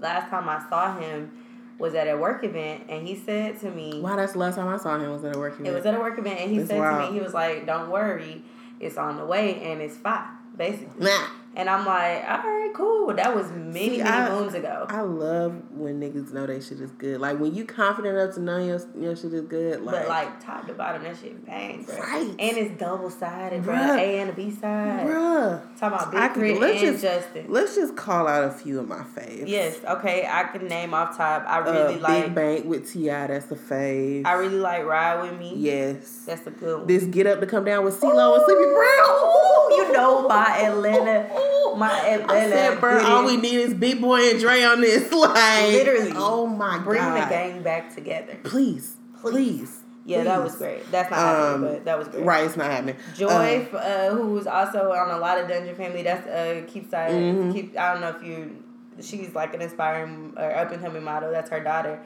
last 0.00 0.30
time 0.30 0.48
I 0.48 0.62
saw 0.68 0.96
him 0.98 1.30
was 1.78 1.94
at 1.94 2.08
a 2.08 2.16
work 2.16 2.42
event, 2.44 2.84
and 2.88 3.06
he 3.06 3.14
said 3.14 3.60
to 3.60 3.70
me, 3.70 4.00
Wow, 4.00 4.16
that's 4.16 4.32
the 4.32 4.38
last 4.40 4.56
time 4.56 4.68
I 4.68 4.76
saw 4.78 4.98
him 4.98 5.12
was 5.12 5.24
at 5.24 5.36
a 5.36 5.38
work 5.38 5.54
event. 5.54 5.68
it 5.68 5.74
was 5.74 5.86
at 5.86 5.94
a 5.94 5.98
work 6.00 6.18
event, 6.18 6.40
and 6.40 6.50
he 6.50 6.58
That's 6.58 6.70
said 6.70 6.80
to 6.80 6.98
me, 7.10 7.12
he 7.18 7.20
was 7.20 7.34
like, 7.34 7.66
"Don't 7.66 7.90
worry, 7.90 8.42
it's 8.80 8.96
on 8.96 9.16
the 9.16 9.24
way, 9.24 9.60
and 9.62 9.80
it's 9.80 9.96
fine." 9.96 10.24
Basically, 10.56 11.04
Nah. 11.04 11.26
And 11.56 11.68
I'm 11.68 11.84
like, 11.86 12.22
"All 12.28 12.38
right, 12.38 12.70
cool." 12.74 13.12
That 13.14 13.34
was 13.34 13.50
many, 13.50 13.88
See, 13.96 13.98
many 13.98 14.02
I- 14.02 14.30
moons 14.30 14.54
ago. 14.54 14.86
I 14.88 15.00
love 15.00 15.54
when 15.72 15.98
niggas 16.00 16.32
know 16.32 16.46
they 16.46 16.60
shit 16.60 16.80
is 16.80 16.90
good. 16.92 17.20
Like 17.20 17.40
when 17.40 17.54
you 17.54 17.64
confident 17.64 18.16
enough 18.16 18.34
to 18.36 18.40
know 18.40 18.58
your 18.58 18.80
your 18.96 19.16
shit 19.16 19.32
is 19.34 19.42
good. 19.42 19.80
Like, 19.82 19.94
but 20.00 20.08
like 20.08 20.44
top 20.44 20.66
to 20.68 20.74
bottom, 20.74 21.02
that 21.02 21.16
shit 21.16 21.44
bang, 21.44 21.82
bro. 21.84 21.96
Right. 21.98 22.28
And 22.38 22.56
it's 22.58 22.78
double 22.78 23.10
sided, 23.10 23.64
bro. 23.64 23.74
A 23.74 24.20
and 24.20 24.30
the 24.30 24.34
B 24.34 24.50
side. 24.52 25.06
bruh, 25.06 25.60
Talking 25.78 25.98
about 25.98 26.14
I 26.14 26.28
Big 26.28 26.34
K.R.I.T. 26.56 26.60
let's 26.60 26.82
and 26.82 27.00
just- 27.00 27.02
Justin. 27.02 27.46
let's 27.48 27.74
just 27.74 27.96
call 27.96 28.28
out 28.28 28.44
a 28.44 28.50
few 28.50 28.78
of 28.78 28.86
my 28.86 29.02
faves. 29.16 29.48
Yes, 29.48 29.78
okay. 29.84 30.28
I 30.30 30.44
can 30.44 30.68
name 30.68 30.94
off 30.94 31.16
top. 31.16 31.44
I 31.46 31.58
uh, 31.60 31.72
really 31.72 31.94
Big 31.94 32.02
like. 32.02 32.34
Bank 32.34 32.64
with 32.66 32.92
Ti. 32.92 33.08
That's 33.08 33.46
the 33.46 33.56
fave. 33.56 34.26
I 34.26 34.34
really 34.34 34.58
like 34.58 34.84
Ride 34.84 35.22
with 35.22 35.38
Me. 35.40 35.54
yes. 35.56 36.24
That's 36.26 36.46
a 36.46 36.50
good 36.50 36.78
one. 36.78 36.86
This 36.86 37.04
get 37.04 37.26
up 37.26 37.40
to 37.40 37.46
come 37.46 37.64
down 37.64 37.84
with 37.84 37.98
CeeLo 38.00 38.34
and 38.36 38.44
Sleepy 38.44 38.64
Brown. 38.64 39.08
Ooh, 39.10 39.67
you 39.70 39.92
know 39.92 40.26
my 40.28 40.44
Atlanta, 40.62 41.28
my 41.76 41.98
Atlanta. 42.08 42.32
I 42.32 42.48
said, 42.50 42.80
bro, 42.80 43.02
all 43.04 43.24
we 43.24 43.36
need 43.36 43.56
is 43.56 43.74
Big 43.74 44.00
Boy 44.00 44.30
and 44.30 44.40
Dre 44.40 44.62
on 44.64 44.80
this. 44.80 45.12
Like, 45.18 45.72
Literally. 45.72 46.12
Oh 46.14 46.46
my 46.46 46.78
bring 46.78 47.00
god. 47.02 47.24
the 47.26 47.30
gang 47.30 47.62
back 47.62 47.94
together. 47.94 48.38
Please, 48.44 48.96
please. 49.20 49.80
Yeah, 50.04 50.24
that 50.24 50.42
was 50.42 50.54
great. 50.56 50.90
That's 50.90 51.10
not 51.10 51.18
Um, 51.18 51.24
happening, 51.36 51.70
but 51.74 51.84
that 51.84 51.98
was 51.98 52.08
great. 52.08 52.24
Right, 52.24 52.44
it's 52.44 52.56
not 52.56 52.70
happening. 52.70 52.96
Joi, 53.14 53.68
uh, 53.74 54.10
who's 54.14 54.46
also 54.46 54.90
on 54.92 55.10
a 55.10 55.18
lot 55.18 55.38
of 55.38 55.48
Dungeon 55.48 55.74
Family. 55.74 56.02
That's 56.02 56.26
uh, 56.26 56.62
keep 56.66 56.88
side. 56.90 57.10
Mhm. 57.10 57.52
Keep. 57.52 57.76
I 57.78 57.92
don't 57.92 58.00
know 58.00 58.08
if 58.08 58.22
you. 58.22 58.62
She's 59.02 59.34
like 59.34 59.52
an 59.54 59.60
inspiring 59.60 60.32
or 60.36 60.54
up 60.56 60.72
and 60.72 60.82
coming 60.82 61.04
model. 61.04 61.30
That's 61.30 61.50
her 61.50 61.62
daughter. 61.62 62.00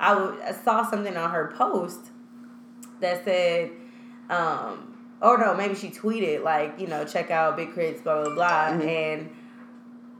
I, 0.00 0.14
w- 0.14 0.40
I 0.40 0.52
saw 0.52 0.88
something 0.88 1.16
on 1.16 1.30
her 1.30 1.52
post 1.56 1.98
that 3.00 3.24
said, 3.24 3.72
um, 4.30 4.87
or 5.20 5.38
no, 5.38 5.54
maybe 5.54 5.74
she 5.74 5.90
tweeted 5.90 6.42
like, 6.42 6.78
you 6.78 6.86
know, 6.86 7.04
check 7.04 7.30
out 7.30 7.56
Big 7.56 7.74
K.R.I.T.'s, 7.74 8.00
blah 8.02 8.24
blah 8.24 8.34
blah, 8.34 8.68
Mhm. 8.72 8.86
and 8.86 9.30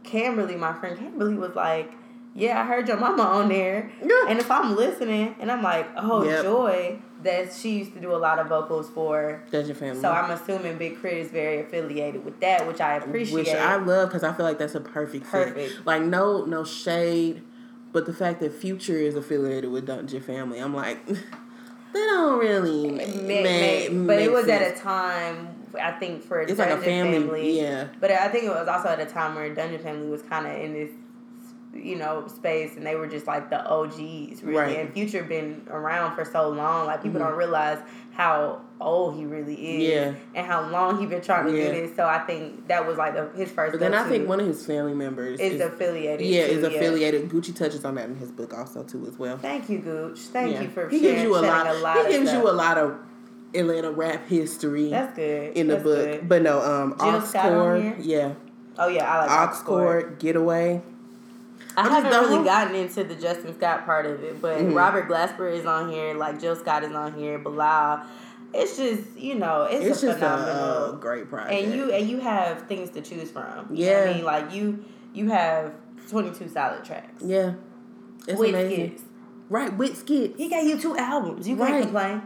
Camberly, 0.04 0.56
my 0.58 0.72
friend 0.74 0.98
Camberly, 0.98 1.36
was 1.36 1.54
like, 1.54 1.92
"Yeah, 2.34 2.60
I 2.60 2.64
heard 2.64 2.88
your 2.88 2.96
mama 2.96 3.22
on 3.22 3.48
there." 3.48 3.90
Yeah. 4.02 4.24
And 4.28 4.38
if 4.38 4.50
I'm 4.50 4.74
listening, 4.74 5.34
and 5.38 5.50
I'm 5.52 5.62
like, 5.62 5.86
"Oh, 5.96 6.22
Yep. 6.24 6.42
Joi," 6.44 6.98
that 7.24 7.52
she 7.52 7.78
used 7.78 7.92
to 7.94 8.00
do 8.00 8.12
a 8.14 8.16
lot 8.16 8.38
of 8.38 8.46
vocals 8.48 8.88
for. 8.88 9.42
Dungeon 9.50 9.74
Family. 9.74 10.00
So 10.00 10.10
I'm 10.10 10.30
assuming 10.30 10.78
Big 10.78 11.02
K.R.I.T. 11.02 11.20
is 11.20 11.30
very 11.30 11.60
affiliated 11.60 12.24
with 12.24 12.40
that, 12.40 12.66
which 12.66 12.80
I 12.80 12.96
appreciate. 12.96 13.34
Which 13.34 13.48
I 13.54 13.76
love 13.76 14.08
because 14.08 14.22
I 14.24 14.32
feel 14.32 14.46
like 14.46 14.58
that's 14.58 14.76
a 14.76 14.80
perfect 14.80 15.26
fit. 15.26 15.48
Perfect. 15.54 15.84
Like 15.86 16.02
no 16.02 16.44
no 16.44 16.64
shade, 16.64 17.42
but 17.92 18.06
the 18.06 18.14
fact 18.14 18.40
that 18.40 18.52
Future 18.54 18.96
is 18.96 19.14
affiliated 19.14 19.70
with 19.70 19.86
Dungeon 19.86 20.22
Family, 20.22 20.58
I'm 20.58 20.74
like, 20.74 20.98
they 21.98 22.06
don't 22.06 22.38
really 22.38 22.90
May- 22.90 23.06
ma- 23.88 23.92
may- 23.94 24.06
but 24.06 24.18
it 24.20 24.32
was 24.32 24.46
sense. 24.46 24.62
at 24.62 24.76
a 24.76 24.80
time 24.80 25.54
I 25.80 25.92
think 25.92 26.22
for 26.22 26.40
It's 26.40 26.56
Dungeon 26.56 26.70
like 26.76 26.78
a 26.78 26.84
family, 26.84 27.18
family, 27.20 27.60
yeah. 27.60 27.88
But 28.00 28.10
I 28.10 28.28
think 28.28 28.44
it 28.44 28.48
was 28.50 28.66
also 28.68 28.88
at 28.88 29.00
a 29.00 29.06
time 29.06 29.34
where 29.34 29.54
Dungeon 29.54 29.80
Family 29.80 30.08
was 30.08 30.22
kind 30.22 30.46
of 30.46 30.54
in 30.54 30.72
this, 30.72 30.90
you 31.74 31.96
know, 31.96 32.26
space, 32.28 32.76
and 32.76 32.84
they 32.86 32.96
were 32.96 33.06
just 33.06 33.26
like 33.26 33.50
the 33.50 33.64
OGs, 33.68 34.42
really. 34.42 34.58
Right. 34.58 34.76
And 34.78 34.92
Future 34.92 35.22
been 35.22 35.62
around 35.70 36.14
for 36.16 36.24
so 36.24 36.48
long, 36.48 36.86
like 36.86 37.02
people 37.02 37.20
Mhm. 37.20 37.24
don't 37.28 37.36
realize 37.36 37.78
how 38.12 38.60
old 38.80 39.14
he 39.16 39.24
really 39.26 39.54
is, 39.54 39.88
Yeah. 39.88 40.12
and 40.34 40.46
how 40.46 40.68
long 40.70 40.98
he 40.98 41.06
been 41.06 41.20
trying 41.20 41.46
to 41.46 41.52
Yeah. 41.56 41.72
do 41.72 41.86
this. 41.86 41.94
So 41.94 42.04
I 42.06 42.18
think 42.20 42.66
that 42.68 42.86
was 42.86 42.96
like 42.98 43.14
the, 43.14 43.28
his 43.38 43.50
first. 43.50 43.72
But 43.72 43.80
then 43.80 43.94
I 43.94 44.08
think 44.08 44.28
one 44.28 44.40
of 44.40 44.46
his 44.46 44.64
family 44.66 44.94
members 44.94 45.38
is 45.38 45.54
is, 45.54 45.60
affiliated. 45.60 46.26
yeah 46.26 46.46
too, 46.46 46.52
is 46.54 46.64
affiliated. 46.64 47.28
Gucci 47.28 47.54
touches 47.54 47.84
on 47.84 47.94
that 47.96 48.08
in 48.08 48.16
his 48.16 48.30
book 48.32 48.56
also 48.56 48.82
too 48.82 49.04
as 49.06 49.18
well. 49.18 49.36
Thank 49.38 49.68
you, 49.68 49.78
Gooch. 49.78 50.18
Thank 50.18 50.54
Yeah. 50.54 50.62
you 50.62 50.68
for 50.70 50.88
he 50.88 50.98
sharing, 51.00 51.14
gives 51.16 51.22
you 51.24 51.36
a 51.36 51.40
lot. 51.40 51.66
a 51.68 51.74
lot 51.74 52.06
he 52.06 52.12
gives 52.12 52.30
stuff. 52.30 52.42
you 52.42 52.50
a 52.50 52.52
lot 52.52 52.78
of 52.78 52.94
Atlanta 53.54 53.90
rap 53.92 54.26
history 54.26 54.90
That's 54.90 55.14
good. 55.14 55.56
in 55.56 55.68
the 55.68 55.74
That's 55.74 55.84
book. 55.84 56.04
good. 56.06 56.28
But 56.28 56.42
no, 56.42 56.60
um, 56.60 56.96
Jill 56.98 57.20
Scott 57.20 57.52
on 57.52 57.80
here? 57.82 57.90
Aux 57.92 57.94
Cord, 57.94 58.04
yeah, 58.04 58.30
Oh 58.80 58.88
yeah, 58.88 59.12
I 59.12 59.18
like 59.22 59.30
Oxford. 59.30 59.62
Aux 59.62 59.64
Cord, 59.66 60.18
Getaway. 60.18 60.82
I 61.78 61.88
haven't 61.88 62.10
really 62.10 62.44
gotten 62.44 62.74
into 62.74 63.04
the 63.04 63.14
Justin 63.14 63.54
Scott 63.54 63.84
part 63.84 64.06
of 64.06 64.22
it, 64.22 64.40
but 64.42 64.58
Mhm. 64.58 64.74
Robert 64.74 65.08
Glasper 65.08 65.52
is 65.52 65.64
on 65.66 65.90
here, 65.90 66.14
like 66.14 66.40
Jill 66.40 66.56
Scott 66.56 66.82
is 66.84 66.92
on 66.92 67.14
here, 67.14 67.38
Bilal. 67.38 68.00
It's 68.52 68.76
just 68.76 69.16
you 69.16 69.34
know, 69.36 69.62
it's, 69.62 69.84
It's 69.84 70.02
a 70.02 70.06
just 70.06 70.18
a, 70.18 70.20
phenomenal. 70.20 70.54
uh, 70.54 70.92
great 70.92 71.28
project. 71.28 71.52
and 71.52 71.74
you 71.74 71.92
and 71.92 72.08
you 72.08 72.18
have 72.20 72.62
things 72.62 72.90
to 72.90 73.00
choose 73.00 73.30
from. 73.30 73.68
Yeah. 73.70 74.06
I 74.08 74.14
mean, 74.14 74.24
like 74.24 74.52
you 74.52 74.84
you 75.12 75.28
have 75.30 75.72
twenty 76.08 76.30
two 76.30 76.48
solid 76.48 76.84
tracks. 76.84 77.22
yeah, 77.22 77.52
it's 78.26 78.38
with 78.38 78.50
amazing. 78.50 78.86
skits. 78.88 79.02
Right, 79.50 79.74
with 79.76 79.96
skits. 79.98 80.36
He 80.36 80.48
gave 80.48 80.64
you 80.68 80.78
two 80.78 80.96
albums. 80.96 81.48
You 81.48 81.56
can't 81.56 81.82
complain. 81.82 82.22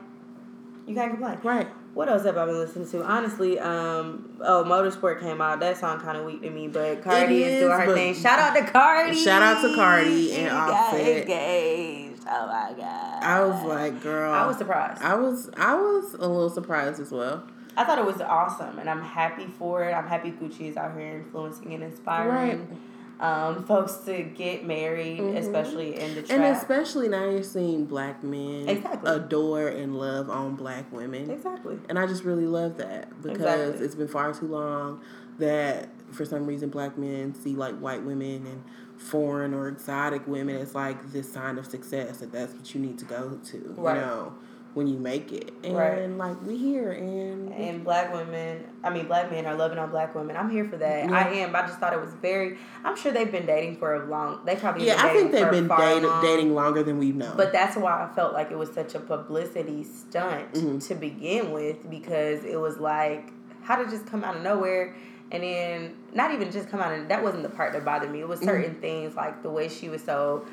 You 0.86 0.94
can't 0.94 1.10
complain. 1.12 1.38
Right. 1.44 1.68
What 1.94 2.08
else 2.08 2.24
have 2.24 2.38
I 2.38 2.46
been 2.46 2.58
listening 2.58 2.88
to? 2.88 3.04
Honestly, 3.04 3.58
um, 3.58 4.30
oh, 4.40 4.64
Motorsport 4.66 5.20
came 5.20 5.42
out. 5.42 5.60
That 5.60 5.76
song 5.76 6.00
kind 6.00 6.16
of 6.16 6.24
weak 6.24 6.40
to 6.40 6.48
me, 6.48 6.66
but 6.68 7.02
Cardi 7.02 7.42
is, 7.42 7.52
is, 7.52 7.60
doing 7.60 7.78
her 7.78 7.94
thing. 7.94 8.14
Shout 8.14 8.38
out 8.38 8.56
to 8.56 8.72
Cardi. 8.72 9.14
Shout 9.14 9.42
out 9.42 9.60
to 9.60 9.74
Cardi 9.74 10.32
and 10.32 10.48
got 10.48 10.70
Offset. 10.70 11.22
engaged. 11.22 12.22
Oh 12.26 12.46
my 12.46 12.72
god. 12.76 13.22
I 13.22 13.44
was 13.44 13.62
like, 13.64 14.02
girl. 14.02 14.32
I 14.32 14.46
was 14.46 14.56
surprised. 14.56 15.02
I 15.02 15.14
was 15.14 15.50
I 15.56 15.74
was 15.74 16.14
a 16.14 16.26
little 16.28 16.48
surprised 16.48 16.98
as 16.98 17.10
well. 17.10 17.44
I 17.76 17.84
thought 17.84 17.98
it 17.98 18.06
was 18.06 18.20
awesome, 18.20 18.78
and 18.78 18.88
I'm 18.88 19.02
happy 19.02 19.46
for 19.58 19.84
it. 19.84 19.92
I'm 19.92 20.06
happy 20.06 20.30
Gucci 20.30 20.68
is 20.68 20.76
out 20.76 20.96
here 20.96 21.16
influencing 21.16 21.74
and 21.74 21.82
inspiring 21.82 22.78
um, 23.22 23.64
folks 23.64 23.94
to 23.98 24.22
get 24.22 24.66
married, 24.66 25.20
Mhm. 25.20 25.36
especially 25.36 25.98
in 25.98 26.14
the 26.16 26.22
trap. 26.22 26.30
And 26.40 26.56
especially 26.56 27.08
now 27.08 27.24
you're 27.30 27.42
seeing 27.44 27.84
black 27.84 28.22
men 28.24 28.68
Exactly. 28.68 29.10
adore 29.10 29.68
and 29.68 29.96
love 29.96 30.28
on 30.28 30.56
black 30.56 30.92
women. 30.92 31.30
exactly. 31.30 31.78
And 31.88 31.98
I 31.98 32.06
just 32.06 32.24
really 32.24 32.46
love 32.46 32.78
that 32.78 33.10
because 33.22 33.36
Exactly. 33.38 33.84
it's 33.86 33.94
been 33.94 34.08
far 34.08 34.32
too 34.34 34.46
long 34.48 35.00
that 35.38 35.88
for 36.10 36.24
some 36.24 36.46
reason 36.46 36.68
black 36.68 36.98
men 36.98 37.34
see 37.34 37.54
like 37.54 37.78
white 37.78 38.02
women 38.04 38.44
and 38.46 38.62
foreign 38.96 39.54
or 39.54 39.68
exotic 39.68 40.26
women 40.26 40.56
as 40.56 40.74
like 40.74 41.12
this 41.12 41.32
sign 41.32 41.58
of 41.58 41.66
success 41.66 42.18
that 42.18 42.32
that's 42.32 42.52
what 42.54 42.74
you 42.74 42.80
need 42.80 42.98
to 42.98 43.04
go 43.04 43.38
to, 43.44 43.74
Right. 43.78 43.94
you 43.94 44.00
know, 44.00 44.32
when 44.74 44.86
you 44.86 44.98
make 44.98 45.32
it. 45.32 45.52
And 45.64 45.76
Right. 45.76 46.08
like 46.10 46.40
we 46.46 46.56
here 46.56 46.92
and 46.92 47.52
and 47.52 47.84
black 47.84 48.12
women 48.12 48.64
i 48.82 48.88
mean 48.90 49.06
black 49.06 49.30
men 49.30 49.44
are 49.46 49.54
loving 49.54 49.76
on 49.78 49.90
black 49.90 50.14
women 50.14 50.34
i'm 50.36 50.48
here 50.50 50.64
for 50.64 50.76
that 50.78 51.04
Yeah. 51.08 51.14
i 51.14 51.28
am 51.34 51.54
i 51.54 51.60
just 51.62 51.78
thought 51.78 51.92
it 51.92 52.00
was 52.00 52.12
very 52.14 52.56
i'm 52.82 52.96
sure 52.96 53.12
they've 53.12 53.30
been 53.30 53.44
dating 53.46 53.76
for 53.76 53.94
a 53.94 54.06
long 54.08 54.40
they 54.46 54.56
probably 54.56 54.86
yeah, 54.86 54.96
I 54.98 55.10
think 55.12 55.30
they've 55.32 55.50
been 55.50 55.68
dating, 55.68 56.08
long. 56.08 56.22
dating 56.24 56.54
longer 56.54 56.82
than 56.82 56.98
we've 56.98 57.14
known. 57.14 57.36
but 57.36 57.52
that's 57.52 57.76
why 57.76 58.02
i 58.04 58.14
felt 58.14 58.32
like 58.32 58.50
it 58.50 58.56
was 58.58 58.72
such 58.72 58.94
a 58.94 59.00
publicity 59.00 59.84
stunt 59.84 60.52
Mhm. 60.54 60.86
to 60.88 60.94
begin 60.94 61.52
with 61.52 61.88
because 61.90 62.42
it 62.44 62.58
was 62.58 62.78
like 62.78 63.30
how 63.62 63.76
did 63.76 63.90
just 63.90 64.06
come 64.06 64.24
out 64.24 64.36
of 64.36 64.42
nowhere 64.42 64.94
and 65.30 65.42
then 65.42 65.94
not 66.14 66.32
even 66.32 66.50
just 66.50 66.68
come 66.70 66.80
out 66.80 66.92
of 66.98 67.08
that 67.08 67.22
wasn't 67.22 67.42
the 67.42 67.48
part 67.50 67.72
that 67.74 67.84
bothered 67.84 68.10
me 68.10 68.20
it 68.20 68.28
was 68.28 68.40
Mm-hmm. 68.40 68.48
certain 68.48 68.74
things 68.76 69.14
like 69.14 69.42
the 69.42 69.50
way 69.50 69.68
she 69.68 69.88
was 69.90 70.02
so 70.02 70.46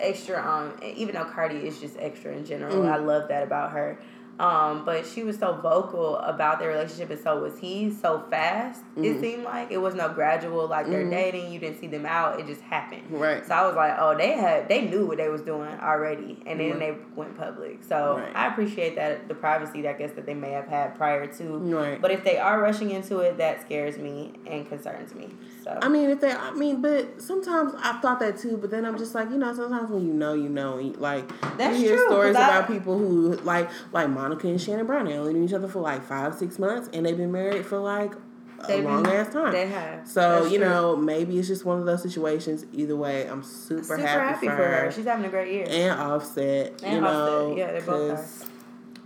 extra 0.00 0.36
on 0.40 0.72
even 0.82 1.14
though 1.14 1.24
Cardi 1.24 1.66
is 1.66 1.80
just 1.80 1.96
extra 1.98 2.32
in 2.32 2.44
general. 2.44 2.76
Mhm. 2.76 2.90
I 2.90 2.96
love 2.96 3.28
that 3.28 3.42
about 3.42 3.72
her. 3.72 3.98
Um, 4.38 4.84
but 4.84 5.04
she 5.04 5.24
was 5.24 5.36
so 5.36 5.54
vocal 5.54 6.16
about 6.18 6.60
their 6.60 6.68
relationship 6.68 7.10
and 7.10 7.20
so 7.20 7.40
was 7.42 7.58
he 7.58 7.90
so 7.90 8.22
fast 8.30 8.82
it 8.96 9.00
Mhm. 9.16 9.20
seemed 9.20 9.42
like 9.44 9.72
it 9.72 9.78
was 9.78 9.94
no 9.96 10.08
gradual 10.10 10.68
like 10.68 10.86
they're 10.88 11.04
Mhm. 11.04 11.10
dating 11.10 11.52
you 11.52 11.58
didn't 11.58 11.80
see 11.80 11.88
them 11.88 12.06
out 12.06 12.38
it 12.38 12.46
just 12.46 12.60
happened 12.60 13.02
right. 13.10 13.44
so 13.44 13.52
I 13.54 13.66
was 13.66 13.74
like 13.74 13.94
oh 13.98 14.16
they 14.16 14.32
had 14.32 14.68
they 14.68 14.82
knew 14.82 15.06
what 15.06 15.16
they 15.16 15.28
was 15.28 15.42
doing 15.42 15.70
already 15.82 16.40
and 16.46 16.60
then 16.60 16.70
Right. 16.70 16.78
they 16.78 16.96
went 17.16 17.36
public 17.36 17.82
so 17.82 18.18
Right. 18.18 18.32
I 18.36 18.46
appreciate 18.46 18.94
that 18.94 19.26
the 19.26 19.34
privacy 19.34 19.88
I 19.88 19.94
guess 19.94 20.12
that 20.12 20.24
they 20.26 20.34
may 20.34 20.50
have 20.52 20.68
had 20.68 20.96
prior 20.96 21.26
to 21.26 21.44
Right. 21.58 22.00
but 22.00 22.12
if 22.12 22.22
they 22.22 22.38
are 22.38 22.60
rushing 22.60 22.90
into 22.90 23.18
it 23.18 23.38
that 23.38 23.62
scares 23.62 23.98
me 23.98 24.34
and 24.46 24.68
concerns 24.68 25.14
me 25.16 25.30
so 25.64 25.76
I 25.82 25.88
mean, 25.88 26.08
if 26.08 26.20
they, 26.20 26.32
I 26.32 26.52
mean, 26.52 26.80
but 26.80 27.20
sometimes 27.20 27.74
I 27.82 27.98
thought 28.00 28.20
that 28.20 28.38
too. 28.38 28.56
But 28.56 28.70
then 28.70 28.86
I'm 28.86 28.96
just 28.96 29.14
like, 29.14 29.28
you 29.30 29.36
know, 29.36 29.52
sometimes 29.52 29.90
when 29.90 30.06
you 30.06 30.14
know, 30.14 30.32
you 30.32 30.48
know, 30.48 30.76
like 30.96 31.28
That's 31.58 31.78
you 31.78 31.88
hear 31.88 31.96
true, 31.96 32.06
stories 32.06 32.36
'cause 32.36 32.42
I- 32.42 32.56
about 32.56 32.68
people 32.68 32.96
who 32.96 33.32
like, 33.44 33.68
like 33.92 34.08
Monica 34.28 34.48
and 34.48 34.60
Shannon 34.60 34.86
Brown. 34.86 35.06
They 35.06 35.14
only 35.16 35.32
knew 35.32 35.44
each 35.44 35.52
other 35.54 35.68
for 35.68 35.80
like 35.80 36.02
five, 36.04 36.34
six 36.34 36.58
months, 36.58 36.88
and 36.92 37.06
they've 37.06 37.16
been 37.16 37.32
married 37.32 37.64
for 37.64 37.78
like 37.78 38.12
a 38.14 38.66
They've 38.66 38.82
been- 38.84 38.92
long 38.92 39.06
ass 39.06 39.32
time. 39.32 39.52
they 39.52 39.66
have 39.68 40.06
so 40.06 40.40
That's 40.42 40.52
you 40.52 40.58
true. 40.58 40.68
know, 40.68 40.96
maybe 40.96 41.38
it's 41.38 41.48
just 41.48 41.64
one 41.64 41.78
of 41.78 41.86
those 41.86 42.02
situations. 42.02 42.66
Either 42.72 42.96
way, 42.96 43.26
I'm 43.26 43.42
super, 43.42 43.82
super 43.84 43.96
happy, 43.98 44.46
for, 44.46 44.52
her. 44.54 44.90
she's 44.92 45.04
having 45.06 45.24
a 45.24 45.28
great 45.28 45.52
year 45.52 45.64
and 45.68 45.98
Offset, 45.98 46.82
And 46.82 46.94
you 46.96 47.00
know, 47.00 47.06
Offset. 47.52 47.56
Yeah, 47.58 47.72
they 47.72 47.80
both 47.86 48.18
are. 48.44 48.48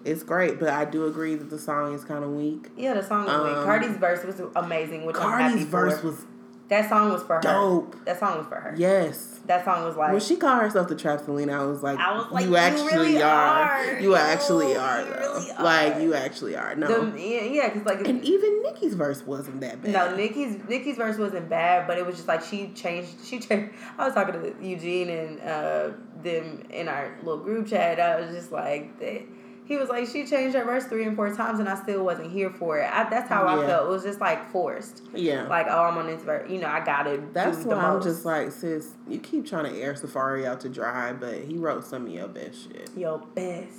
it's 0.04 0.22
great. 0.24 0.58
But 0.58 0.70
I 0.70 0.84
do 0.86 1.06
agree 1.06 1.34
that 1.36 1.50
the 1.50 1.58
song 1.58 1.94
is 1.94 2.02
kind 2.04 2.24
of 2.24 2.30
weak. 2.30 2.68
Yeah, 2.76 2.94
the 2.94 3.02
song 3.02 3.24
weak. 3.26 3.32
Um, 3.34 3.64
Cardi's 3.64 3.96
verse 3.98 4.24
was 4.24 4.40
amazing, 4.56 5.04
which 5.06 5.16
I'm 5.16 5.22
happy 5.38 5.42
Cardi's 5.54 5.66
verse 5.66 6.00
for. 6.00 6.06
was 6.08 6.26
that 6.68 6.88
song 6.88 7.12
was 7.12 7.22
for 7.22 7.34
her. 7.36 7.40
dope. 7.42 8.04
That 8.06 8.18
song 8.18 8.38
was 8.38 8.46
for 8.46 8.56
her. 8.56 8.74
Yes. 8.76 9.31
That 9.46 9.64
song 9.64 9.84
was 9.84 9.96
like 9.96 10.12
when 10.12 10.20
she 10.20 10.36
called 10.36 10.62
herself 10.62 10.88
the 10.88 10.94
Trap 10.94 11.20
Selena, 11.24 11.62
I 11.62 11.66
was 11.66 11.82
like, 11.82 11.98
I 11.98 12.16
was 12.16 12.30
like, 12.30 12.44
you 12.44 12.50
you 12.50 12.56
actually 12.56 12.92
really 12.92 13.22
are. 13.22 13.30
are. 13.30 14.00
You 14.00 14.14
actually 14.14 14.76
are, 14.76 15.04
though. 15.04 15.34
really 15.34 15.48
Like, 15.60 16.00
you 16.00 16.14
actually 16.14 16.54
are. 16.54 16.76
No. 16.76 17.10
the, 17.10 17.20
yeah, 17.20 17.68
because 17.68 17.84
like 17.84 18.06
and 18.06 18.24
even 18.24 18.62
Nicki's 18.62 18.94
verse 18.94 19.26
wasn't 19.26 19.60
that 19.60 19.82
bad. 19.82 19.92
no, 19.92 20.16
Nicki's 20.16 20.62
Nicki's 20.68 20.96
verse 20.96 21.18
wasn't 21.18 21.48
bad, 21.48 21.88
but 21.88 21.98
it 21.98 22.06
was 22.06 22.16
just 22.16 22.28
like 22.28 22.42
she 22.42 22.68
changed. 22.68 23.24
She 23.24 23.40
changed. 23.40 23.74
I 23.98 24.04
was 24.04 24.14
talking 24.14 24.34
to 24.34 24.54
Eugene 24.64 25.08
and 25.10 25.40
uh, 25.40 25.90
them 26.22 26.62
in 26.70 26.88
our 26.88 27.16
little 27.24 27.42
group 27.42 27.66
chat. 27.66 27.98
I 27.98 28.20
was 28.20 28.30
just 28.34 28.52
like, 28.52 28.98
they, 29.00 29.26
he 29.72 29.78
was 29.78 29.88
like, 29.88 30.06
she 30.06 30.26
changed 30.26 30.54
her 30.54 30.64
verse 30.64 30.84
three 30.84 31.04
and 31.04 31.16
four 31.16 31.34
times, 31.34 31.58
and 31.58 31.66
I 31.66 31.80
still 31.82 32.04
wasn't 32.04 32.30
here 32.30 32.50
for 32.50 32.78
it. 32.78 32.90
I, 32.92 33.08
that's 33.08 33.26
how 33.26 33.46
I 33.48 33.66
felt. 33.66 33.86
It 33.86 33.90
was 33.90 34.02
just 34.02 34.20
like 34.20 34.50
forced. 34.50 35.02
Yeah. 35.14 35.46
Like, 35.48 35.66
oh, 35.66 35.84
I'm 35.84 35.96
on 35.96 36.06
this 36.06 36.22
verse. 36.22 36.50
You 36.50 36.58
know, 36.58 36.66
I 36.66 36.84
got 36.84 37.06
it. 37.06 37.32
That's 37.32 37.64
why 37.64 37.76
I'm 37.76 37.94
most. 37.94 38.04
just 38.04 38.26
like, 38.26 38.52
sis, 38.52 38.90
you 39.08 39.18
keep 39.18 39.46
trying 39.46 39.72
to 39.72 39.80
air 39.80 39.94
Safaree 39.94 40.44
out 40.44 40.60
to 40.60 40.68
dry, 40.68 41.14
but 41.14 41.40
he 41.44 41.56
wrote 41.56 41.86
some 41.86 42.06
of 42.06 42.12
your 42.12 42.28
best 42.28 42.64
shit. 42.64 42.90
Your 42.94 43.18
best. 43.34 43.78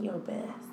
Your 0.00 0.18
best. 0.18 0.68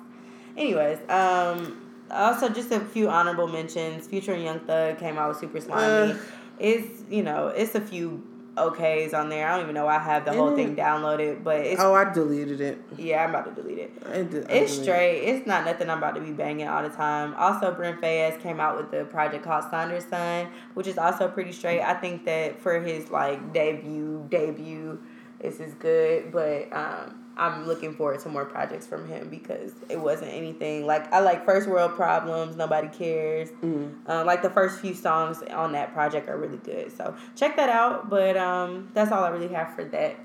Anyways, 0.56 0.98
um, 1.10 1.90
also 2.08 2.48
just 2.48 2.70
a 2.70 2.78
few 2.78 3.08
honorable 3.08 3.48
mentions. 3.48 4.06
Future 4.06 4.34
and 4.34 4.44
Young 4.44 4.60
Thug 4.60 4.98
came 4.98 5.18
out 5.18 5.30
with 5.30 5.38
Super 5.38 5.58
Slimey. 5.58 6.14
Uh. 6.14 6.18
it's 6.60 7.02
you 7.10 7.24
know, 7.24 7.48
it's 7.48 7.74
a 7.74 7.80
few 7.80 8.24
okays 8.56 9.14
on 9.14 9.28
there. 9.28 9.48
I 9.48 9.52
don't 9.54 9.62
even 9.64 9.74
know 9.74 9.86
why 9.86 9.96
I 9.96 10.00
have 10.00 10.24
the 10.24 10.32
whole 10.32 10.54
thing 10.56 10.76
downloaded, 10.76 11.42
but 11.44 11.60
it's 11.60 11.80
Oh, 11.80 11.94
I 11.94 12.12
deleted 12.12 12.60
it. 12.60 12.78
yeah, 12.96 13.24
I'm 13.24 13.30
about 13.30 13.54
to 13.54 13.62
delete 13.62 13.78
it. 13.78 13.92
I 14.06 14.22
did, 14.22 14.50
I 14.50 14.54
It's 14.54 14.72
straight. 14.76 15.20
It's 15.22 15.46
not 15.46 15.64
nothing 15.64 15.88
I'm 15.88 15.98
about 15.98 16.14
to 16.16 16.20
be 16.20 16.32
banging 16.32 16.68
all 16.68 16.82
the 16.82 16.88
time. 16.90 17.34
Also, 17.36 17.72
Brent 17.72 18.00
Faiyaz 18.00 18.40
came 18.40 18.60
out 18.60 18.76
with 18.76 18.90
the 18.90 19.04
project 19.04 19.44
called 19.44 19.64
Sonder 19.64 20.06
Son, 20.08 20.48
which 20.74 20.86
is 20.86 20.98
also 20.98 21.28
pretty 21.28 21.52
straight. 21.52 21.80
I 21.80 21.94
think 21.94 22.24
that 22.24 22.60
for 22.60 22.80
his 22.80 23.10
like 23.10 23.52
debut, 23.52 24.26
debut, 24.30 25.00
this 25.40 25.60
is 25.60 25.74
good. 25.74 26.32
But 26.32 26.72
um, 26.72 27.19
I'm 27.40 27.66
looking 27.66 27.94
forward 27.94 28.20
to 28.20 28.28
more 28.28 28.44
projects 28.44 28.86
from 28.86 29.08
him 29.08 29.28
because 29.28 29.72
it 29.88 29.98
wasn't 29.98 30.32
anything 30.32 30.86
like 30.86 31.12
I 31.12 31.20
like 31.20 31.44
First 31.44 31.68
World 31.68 31.94
Problems. 31.96 32.54
Nobody 32.54 32.88
cares. 32.88 33.50
Mm. 33.62 33.94
Uh, 34.06 34.24
like 34.24 34.42
the 34.42 34.50
first 34.50 34.78
few 34.80 34.94
songs 34.94 35.42
on 35.50 35.72
that 35.72 35.92
project 35.92 36.28
are 36.28 36.38
really 36.38 36.58
good. 36.58 36.96
So 36.96 37.16
check 37.34 37.56
that 37.56 37.70
out. 37.70 38.08
But 38.10 38.36
um, 38.36 38.90
that's 38.94 39.10
all 39.10 39.24
I 39.24 39.30
really 39.30 39.48
have 39.48 39.74
for 39.74 39.84
that. 39.84 40.16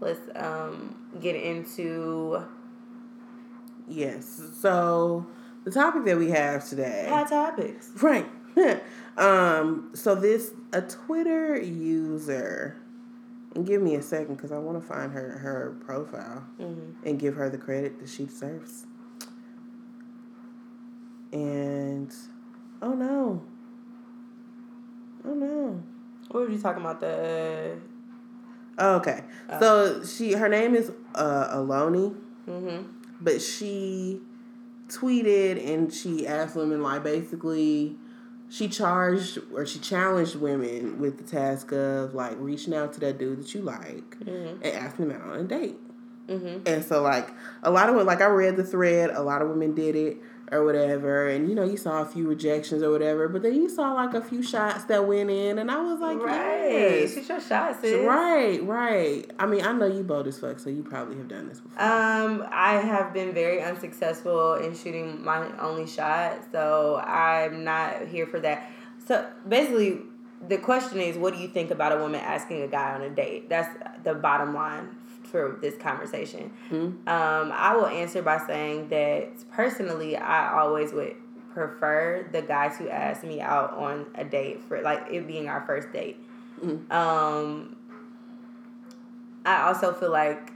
Let's 0.00 0.20
um, 0.34 0.96
get 1.20 1.36
into 1.36 2.42
Yes. 3.90 4.40
So, 4.60 5.26
the 5.64 5.70
topic 5.70 6.04
that 6.04 6.16
we 6.16 6.30
have 6.30 6.66
today. 6.68 7.06
hot 7.08 7.28
topics. 7.28 7.90
Right. 8.00 8.26
um. 9.16 9.90
So 9.94 10.14
this 10.14 10.52
a 10.72 10.82
Twitter 10.82 11.60
user. 11.60 12.79
Give 13.64 13.82
me 13.82 13.94
a 13.96 14.02
second 14.02 14.36
because 14.36 14.52
I 14.52 14.58
want 14.58 14.80
to 14.80 14.86
find 14.86 15.12
her 15.12 15.38
her 15.38 15.76
profile 15.84 16.44
Mm-hmm. 16.60 17.06
and 17.08 17.18
give 17.18 17.34
her 17.34 17.48
the 17.50 17.58
credit 17.58 17.98
that 18.00 18.08
she 18.08 18.24
deserves. 18.24 18.86
And 21.32 22.12
oh 22.82 22.92
no. 22.94 23.42
Oh 25.24 25.34
no. 25.34 25.82
What 26.30 26.44
were 26.44 26.50
you 26.50 26.58
talking 26.58 26.82
about? 26.82 27.00
The 27.00 27.76
Oh, 28.78 28.96
okay. 28.96 29.24
Oh. 29.48 29.60
So 29.60 30.04
she 30.04 30.32
her 30.32 30.48
name 30.48 30.74
is 30.74 30.92
uh 31.14 31.56
Aloni, 31.56 32.14
mm-hmm. 32.48 32.86
but 33.20 33.40
she 33.42 34.20
tweeted 34.88 35.64
and 35.72 35.92
she 35.92 36.26
asked 36.26 36.56
women 36.56 36.82
like 36.82 37.04
basically 37.04 37.96
she 38.50 38.68
charged 38.68 39.38
or 39.54 39.64
she 39.64 39.78
challenged 39.78 40.34
women 40.34 40.98
with 40.98 41.18
the 41.18 41.24
task 41.24 41.70
of 41.72 42.14
like 42.14 42.34
reaching 42.38 42.74
out 42.74 42.92
to 42.92 43.00
that 43.00 43.16
dude 43.16 43.38
that 43.38 43.54
you 43.54 43.62
like 43.62 44.18
mm-hmm. 44.18 44.62
and 44.62 44.66
asking 44.66 45.08
him 45.08 45.12
out 45.12 45.28
on 45.28 45.38
a 45.38 45.44
date. 45.44 45.78
Mm-hmm. 46.26 46.66
And 46.66 46.84
so 46.84 47.00
like 47.00 47.30
a 47.62 47.70
lot 47.70 47.88
of 47.88 47.94
women, 47.94 48.08
like 48.08 48.20
I 48.20 48.26
read 48.26 48.56
the 48.56 48.64
thread, 48.64 49.10
a 49.10 49.22
lot 49.22 49.40
of 49.40 49.48
women 49.48 49.74
did 49.74 49.94
it 49.94 50.18
or 50.52 50.64
whatever, 50.64 51.28
and 51.28 51.48
you 51.48 51.54
know 51.54 51.64
you 51.64 51.76
saw 51.76 52.02
a 52.02 52.04
few 52.04 52.26
rejections 52.26 52.82
or 52.82 52.90
whatever, 52.90 53.28
but 53.28 53.42
then 53.42 53.54
you 53.54 53.68
saw 53.68 53.92
like 53.92 54.14
a 54.14 54.20
few 54.20 54.42
shots 54.42 54.84
that 54.84 55.06
went 55.06 55.30
in, 55.30 55.58
and 55.58 55.70
I 55.70 55.80
was 55.80 56.00
like, 56.00 56.18
right, 56.18 56.70
yes. 56.70 57.14
shoot 57.14 57.28
your 57.28 57.40
shots, 57.40 57.80
sis. 57.80 58.04
Right, 58.04 58.62
right. 58.64 59.30
I 59.38 59.46
mean, 59.46 59.64
I 59.64 59.72
know 59.72 59.86
you 59.86 60.02
bold 60.02 60.26
as 60.26 60.38
fuck, 60.38 60.58
so 60.58 60.70
you 60.70 60.82
probably 60.82 61.16
have 61.18 61.28
done 61.28 61.48
this 61.48 61.60
before. 61.60 61.82
Um, 61.82 62.46
I 62.50 62.74
have 62.74 63.12
been 63.12 63.32
very 63.32 63.62
unsuccessful 63.62 64.54
in 64.54 64.74
shooting 64.74 65.22
my 65.22 65.56
only 65.58 65.86
shot, 65.86 66.38
so 66.50 66.96
I'm 67.04 67.62
not 67.62 68.08
here 68.08 68.26
for 68.26 68.40
that. 68.40 68.70
So 69.06 69.26
basically, 69.48 70.00
the 70.48 70.58
question 70.58 71.00
is, 71.00 71.16
what 71.16 71.34
do 71.34 71.40
you 71.40 71.48
think 71.48 71.70
about 71.70 71.92
a 71.92 71.98
woman 71.98 72.20
asking 72.20 72.62
a 72.62 72.68
guy 72.68 72.94
on 72.94 73.02
a 73.02 73.10
date? 73.10 73.48
That's 73.48 73.68
the 74.02 74.14
bottom 74.14 74.54
line 74.54 74.96
for 75.30 75.58
this 75.60 75.76
conversation. 75.76 76.52
Mm-hmm. 76.70 77.08
Um, 77.08 77.52
I 77.52 77.74
will 77.74 77.86
answer 77.86 78.22
by 78.22 78.38
saying 78.46 78.88
that 78.88 79.28
personally, 79.50 80.16
I 80.16 80.58
always 80.60 80.92
would 80.92 81.16
prefer 81.52 82.28
the 82.32 82.42
guys 82.42 82.76
who 82.76 82.88
ask 82.88 83.24
me 83.24 83.40
out 83.40 83.72
on 83.72 84.06
a 84.14 84.24
date 84.24 84.62
for 84.62 84.80
like 84.82 85.06
it 85.10 85.26
being 85.26 85.48
our 85.48 85.64
first 85.66 85.92
date. 85.92 86.18
Mm-hmm. 86.62 86.92
Um, 86.92 87.76
I 89.44 89.62
also 89.62 89.92
feel 89.92 90.10
like 90.10 90.52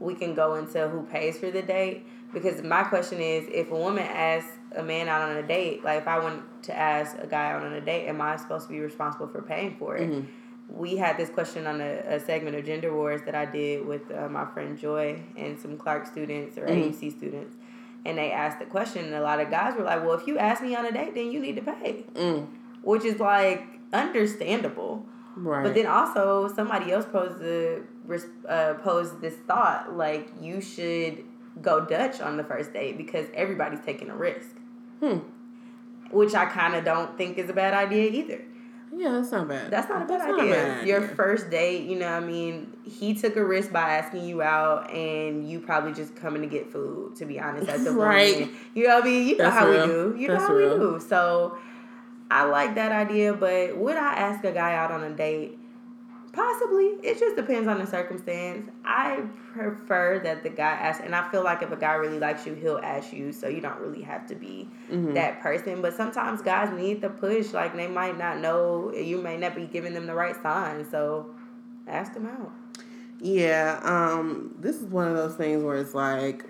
we 0.00 0.14
can 0.14 0.34
go 0.34 0.54
into 0.54 0.88
who 0.88 1.04
pays 1.04 1.38
for 1.38 1.50
the 1.50 1.62
date 1.62 2.04
because 2.32 2.62
my 2.62 2.82
question 2.82 3.20
is 3.20 3.46
if 3.52 3.70
a 3.70 3.76
woman 3.76 4.04
asks 4.04 4.50
a 4.74 4.82
man 4.82 5.08
out 5.08 5.22
on 5.22 5.36
a 5.36 5.42
date, 5.46 5.84
like 5.84 6.00
if 6.00 6.08
I 6.08 6.18
want 6.18 6.62
to 6.64 6.76
ask 6.76 7.16
a 7.18 7.26
guy 7.26 7.52
out 7.52 7.62
on 7.62 7.72
a 7.74 7.80
date, 7.80 8.08
am 8.08 8.20
I 8.20 8.36
supposed 8.36 8.66
to 8.66 8.72
be 8.72 8.80
responsible 8.80 9.28
for 9.28 9.42
paying 9.42 9.76
for 9.76 9.96
it? 9.96 10.10
Mm-hmm 10.10 10.43
we 10.68 10.96
had 10.96 11.16
this 11.16 11.28
question 11.28 11.66
on 11.66 11.80
a, 11.80 12.02
a 12.06 12.20
segment 12.20 12.56
of 12.56 12.64
Gender 12.64 12.94
Wars 12.94 13.20
that 13.26 13.34
I 13.34 13.44
did 13.44 13.86
with 13.86 14.10
uh, 14.10 14.28
my 14.28 14.46
friend 14.46 14.78
Joi 14.78 15.22
and 15.36 15.58
some 15.58 15.76
Clark 15.76 16.06
students 16.06 16.56
or 16.58 16.66
mm-hmm. 16.66 16.90
AUC 16.90 17.16
students. 17.16 17.56
And 18.06 18.18
they 18.18 18.32
asked 18.32 18.58
the 18.58 18.66
question, 18.66 19.06
and 19.06 19.14
a 19.14 19.22
lot 19.22 19.40
of 19.40 19.50
guys 19.50 19.76
were 19.76 19.84
like, 19.84 20.04
Well, 20.04 20.12
if 20.14 20.26
you 20.26 20.38
ask 20.38 20.62
me 20.62 20.74
on 20.74 20.84
a 20.84 20.92
date, 20.92 21.14
then 21.14 21.30
you 21.30 21.40
need 21.40 21.56
to 21.56 21.62
pay. 21.62 22.04
Mm. 22.14 22.48
Which 22.82 23.04
is 23.04 23.18
like 23.18 23.64
understandable. 23.92 25.06
Right. 25.36 25.62
But 25.64 25.74
then 25.74 25.86
also, 25.86 26.52
somebody 26.54 26.92
else 26.92 27.06
posed, 27.06 27.38
the, 27.38 27.82
uh, 28.48 28.74
posed 28.74 29.20
this 29.20 29.34
thought 29.46 29.96
like, 29.96 30.28
you 30.40 30.60
should 30.60 31.24
go 31.62 31.84
Dutch 31.84 32.20
on 32.20 32.36
the 32.36 32.44
first 32.44 32.72
date 32.72 32.98
because 32.98 33.26
everybody's 33.34 33.80
taking 33.80 34.10
a 34.10 34.16
risk. 34.16 34.50
Hmm. 35.00 35.18
Which 36.10 36.34
I 36.34 36.46
kind 36.46 36.74
of 36.74 36.84
don't 36.84 37.16
think 37.16 37.38
is 37.38 37.48
a 37.48 37.52
bad 37.52 37.74
idea 37.74 38.10
either. 38.10 38.44
Yeah, 38.96 39.12
that's 39.12 39.32
not 39.32 39.48
bad. 39.48 39.70
That's 39.70 39.88
not 39.88 40.02
a 40.02 40.06
bad, 40.06 40.20
idea. 40.20 40.36
Not 40.36 40.38
bad 40.38 40.78
idea. 40.80 40.86
Your 40.86 41.08
first 41.08 41.50
date, 41.50 41.88
you 41.88 41.98
know, 41.98 42.08
I 42.08 42.20
mean, 42.20 42.72
he 42.84 43.14
took 43.14 43.36
a 43.36 43.44
risk 43.44 43.72
by 43.72 43.96
asking 43.96 44.24
you 44.24 44.40
out, 44.42 44.90
and 44.92 45.48
you 45.48 45.60
probably 45.60 45.92
just 45.92 46.14
coming 46.14 46.42
to 46.42 46.48
get 46.48 46.70
food. 46.70 47.16
To 47.16 47.24
be 47.24 47.40
honest, 47.40 47.68
at 47.68 47.82
the 47.82 47.90
right. 47.92 48.40
Moment. 48.40 48.56
You 48.74 48.88
know, 48.88 48.94
what 48.94 49.04
I 49.04 49.06
mean, 49.06 49.28
you 49.28 49.36
know 49.36 49.50
how 49.50 49.68
real. 49.68 49.80
we 49.80 49.86
do. 49.86 50.16
You 50.18 50.28
that's 50.28 50.42
know 50.42 50.46
how 50.46 50.54
real. 50.54 50.78
we 50.78 50.98
do. 50.98 51.00
So, 51.00 51.58
I 52.30 52.44
like 52.44 52.76
that 52.76 52.92
idea. 52.92 53.32
But 53.32 53.76
would 53.76 53.96
I 53.96 54.14
ask 54.14 54.44
a 54.44 54.52
guy 54.52 54.74
out 54.74 54.92
on 54.92 55.02
a 55.02 55.10
date? 55.10 55.58
Possibly. 56.34 56.86
It 57.02 57.18
just 57.18 57.36
depends 57.36 57.68
on 57.68 57.78
the 57.78 57.86
circumstance. 57.86 58.68
I 58.84 59.22
prefer 59.52 60.18
that 60.24 60.42
the 60.42 60.50
guy 60.50 60.72
asks, 60.72 61.02
and 61.04 61.14
I 61.14 61.30
feel 61.30 61.44
like 61.44 61.62
if 61.62 61.70
a 61.70 61.76
guy 61.76 61.94
really 61.94 62.18
likes 62.18 62.44
you, 62.44 62.54
he'll 62.54 62.80
ask 62.82 63.12
you, 63.12 63.32
so 63.32 63.46
you 63.46 63.60
don't 63.60 63.78
really 63.78 64.02
have 64.02 64.26
to 64.28 64.34
be 64.34 64.68
mm-hmm. 64.90 65.14
that 65.14 65.40
person. 65.40 65.80
But 65.80 65.94
sometimes 65.94 66.42
guys 66.42 66.76
need 66.76 67.00
the 67.00 67.10
push. 67.10 67.52
Like 67.52 67.76
they 67.76 67.86
might 67.86 68.18
not 68.18 68.40
know, 68.40 68.92
you 68.92 69.18
may 69.22 69.36
not 69.36 69.54
be 69.54 69.66
giving 69.66 69.94
them 69.94 70.06
the 70.06 70.14
right 70.14 70.34
sign. 70.42 70.84
So 70.90 71.34
ask 71.86 72.14
them 72.14 72.26
out. 72.26 72.52
Yeah, 73.20 73.80
um, 73.84 74.56
this 74.58 74.76
is 74.76 74.86
one 74.86 75.06
of 75.06 75.16
those 75.16 75.36
things 75.36 75.62
where 75.62 75.76
it's 75.76 75.94
like, 75.94 76.44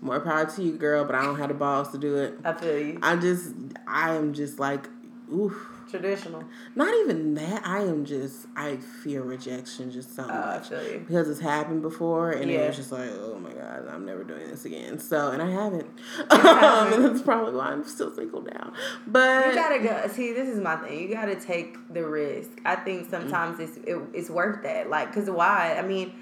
more 0.00 0.20
power 0.20 0.46
to 0.46 0.62
you, 0.62 0.72
girl, 0.72 1.04
but 1.04 1.14
I 1.14 1.22
don't 1.22 1.36
have 1.36 1.48
the 1.48 1.54
balls 1.54 1.90
to 1.92 1.98
do 1.98 2.16
it. 2.16 2.38
I 2.44 2.52
feel 2.52 2.78
you. 2.78 2.98
I 3.02 3.16
just, 3.16 3.52
I 3.86 4.14
am 4.14 4.32
just 4.32 4.58
like, 4.58 4.88
oof 5.32 5.77
Traditional. 5.88 6.44
Not 6.74 6.94
even 6.94 7.34
that. 7.34 7.66
I 7.66 7.80
am 7.80 8.04
just 8.04 8.46
I 8.54 8.76
fear 8.76 9.22
rejection 9.22 9.90
just 9.90 10.14
so 10.14 10.24
uh, 10.24 10.26
much 10.26 10.70
because 10.70 11.28
it's 11.28 11.40
happened 11.40 11.82
before, 11.82 12.30
and 12.30 12.50
yeah. 12.50 12.58
it 12.58 12.66
was 12.68 12.76
just 12.76 12.92
like, 12.92 13.10
oh 13.10 13.38
my 13.38 13.52
god, 13.52 13.88
I'm 13.88 14.04
never 14.04 14.22
doing 14.24 14.48
this 14.48 14.64
again. 14.64 14.98
So, 14.98 15.30
and 15.30 15.40
I 15.40 15.50
haven't. 15.50 15.88
um, 16.30 16.92
and 16.92 17.04
that's 17.04 17.22
probably 17.22 17.54
why 17.54 17.68
I'm 17.68 17.84
still 17.84 18.14
single 18.14 18.42
now. 18.42 18.72
But 19.06 19.48
you 19.48 19.54
gotta 19.54 19.80
go. 19.80 20.08
See, 20.08 20.32
this 20.32 20.48
is 20.48 20.60
my 20.60 20.76
thing. 20.76 21.00
You 21.00 21.14
gotta 21.14 21.36
take 21.36 21.76
the 21.92 22.06
risk. 22.06 22.50
I 22.64 22.76
think 22.76 23.08
sometimes 23.08 23.58
mm-hmm. 23.58 23.62
it's 23.62 23.76
it, 23.88 23.98
it's 24.12 24.30
worth 24.30 24.62
that. 24.64 24.90
Like, 24.90 25.12
cause 25.12 25.30
why? 25.30 25.76
I 25.78 25.82
mean 25.82 26.12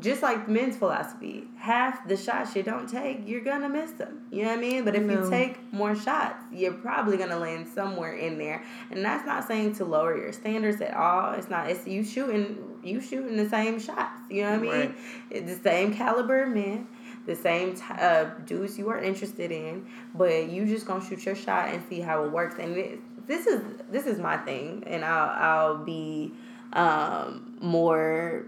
just 0.00 0.22
like 0.22 0.48
men's 0.48 0.76
philosophy, 0.76 1.44
half 1.56 2.08
the 2.08 2.16
shots 2.16 2.56
you 2.56 2.62
don't 2.62 2.88
take, 2.88 3.28
you're 3.28 3.42
gonna 3.42 3.68
miss 3.68 3.92
them. 3.92 4.22
You 4.30 4.42
know 4.44 4.50
what 4.50 4.58
I 4.58 4.60
mean? 4.60 4.84
But 4.84 4.96
if 4.96 5.02
no. 5.02 5.24
you 5.24 5.30
take 5.30 5.72
more 5.72 5.94
shots, 5.94 6.42
you're 6.52 6.72
probably 6.72 7.16
gonna 7.16 7.38
land 7.38 7.68
somewhere 7.68 8.14
in 8.14 8.38
there. 8.38 8.64
And 8.90 9.04
that's 9.04 9.26
not 9.26 9.46
saying 9.46 9.74
to 9.74 9.84
lower 9.84 10.16
your 10.16 10.32
standards 10.32 10.80
at 10.80 10.94
all. 10.94 11.32
It's 11.34 11.50
not. 11.50 11.68
It's 11.68 11.86
you 11.86 12.02
shooting. 12.02 12.58
You 12.82 13.00
shooting 13.00 13.36
the 13.36 13.48
same 13.48 13.78
shots. 13.78 14.20
You 14.30 14.44
know 14.44 14.50
what 14.50 14.58
I 14.58 14.62
mean? 14.62 14.70
Right. 14.72 14.94
It's 15.30 15.56
the 15.56 15.62
same 15.62 15.94
caliber 15.94 16.46
men, 16.46 16.88
the 17.26 17.36
same 17.36 17.74
t- 17.74 17.82
uh, 17.90 18.24
dudes 18.46 18.78
you 18.78 18.88
are 18.88 18.98
interested 18.98 19.52
in, 19.52 19.86
but 20.14 20.48
you 20.48 20.66
just 20.66 20.86
gonna 20.86 21.04
shoot 21.04 21.26
your 21.26 21.36
shot 21.36 21.68
and 21.68 21.82
see 21.88 22.00
how 22.00 22.24
it 22.24 22.30
works. 22.30 22.56
And 22.58 22.76
it, 22.76 23.00
this 23.26 23.46
is 23.46 23.62
this 23.90 24.06
is 24.06 24.18
my 24.18 24.38
thing, 24.38 24.82
and 24.86 25.04
I'll 25.04 25.28
I'll 25.28 25.84
be 25.84 26.32
um, 26.72 27.56
more 27.60 28.46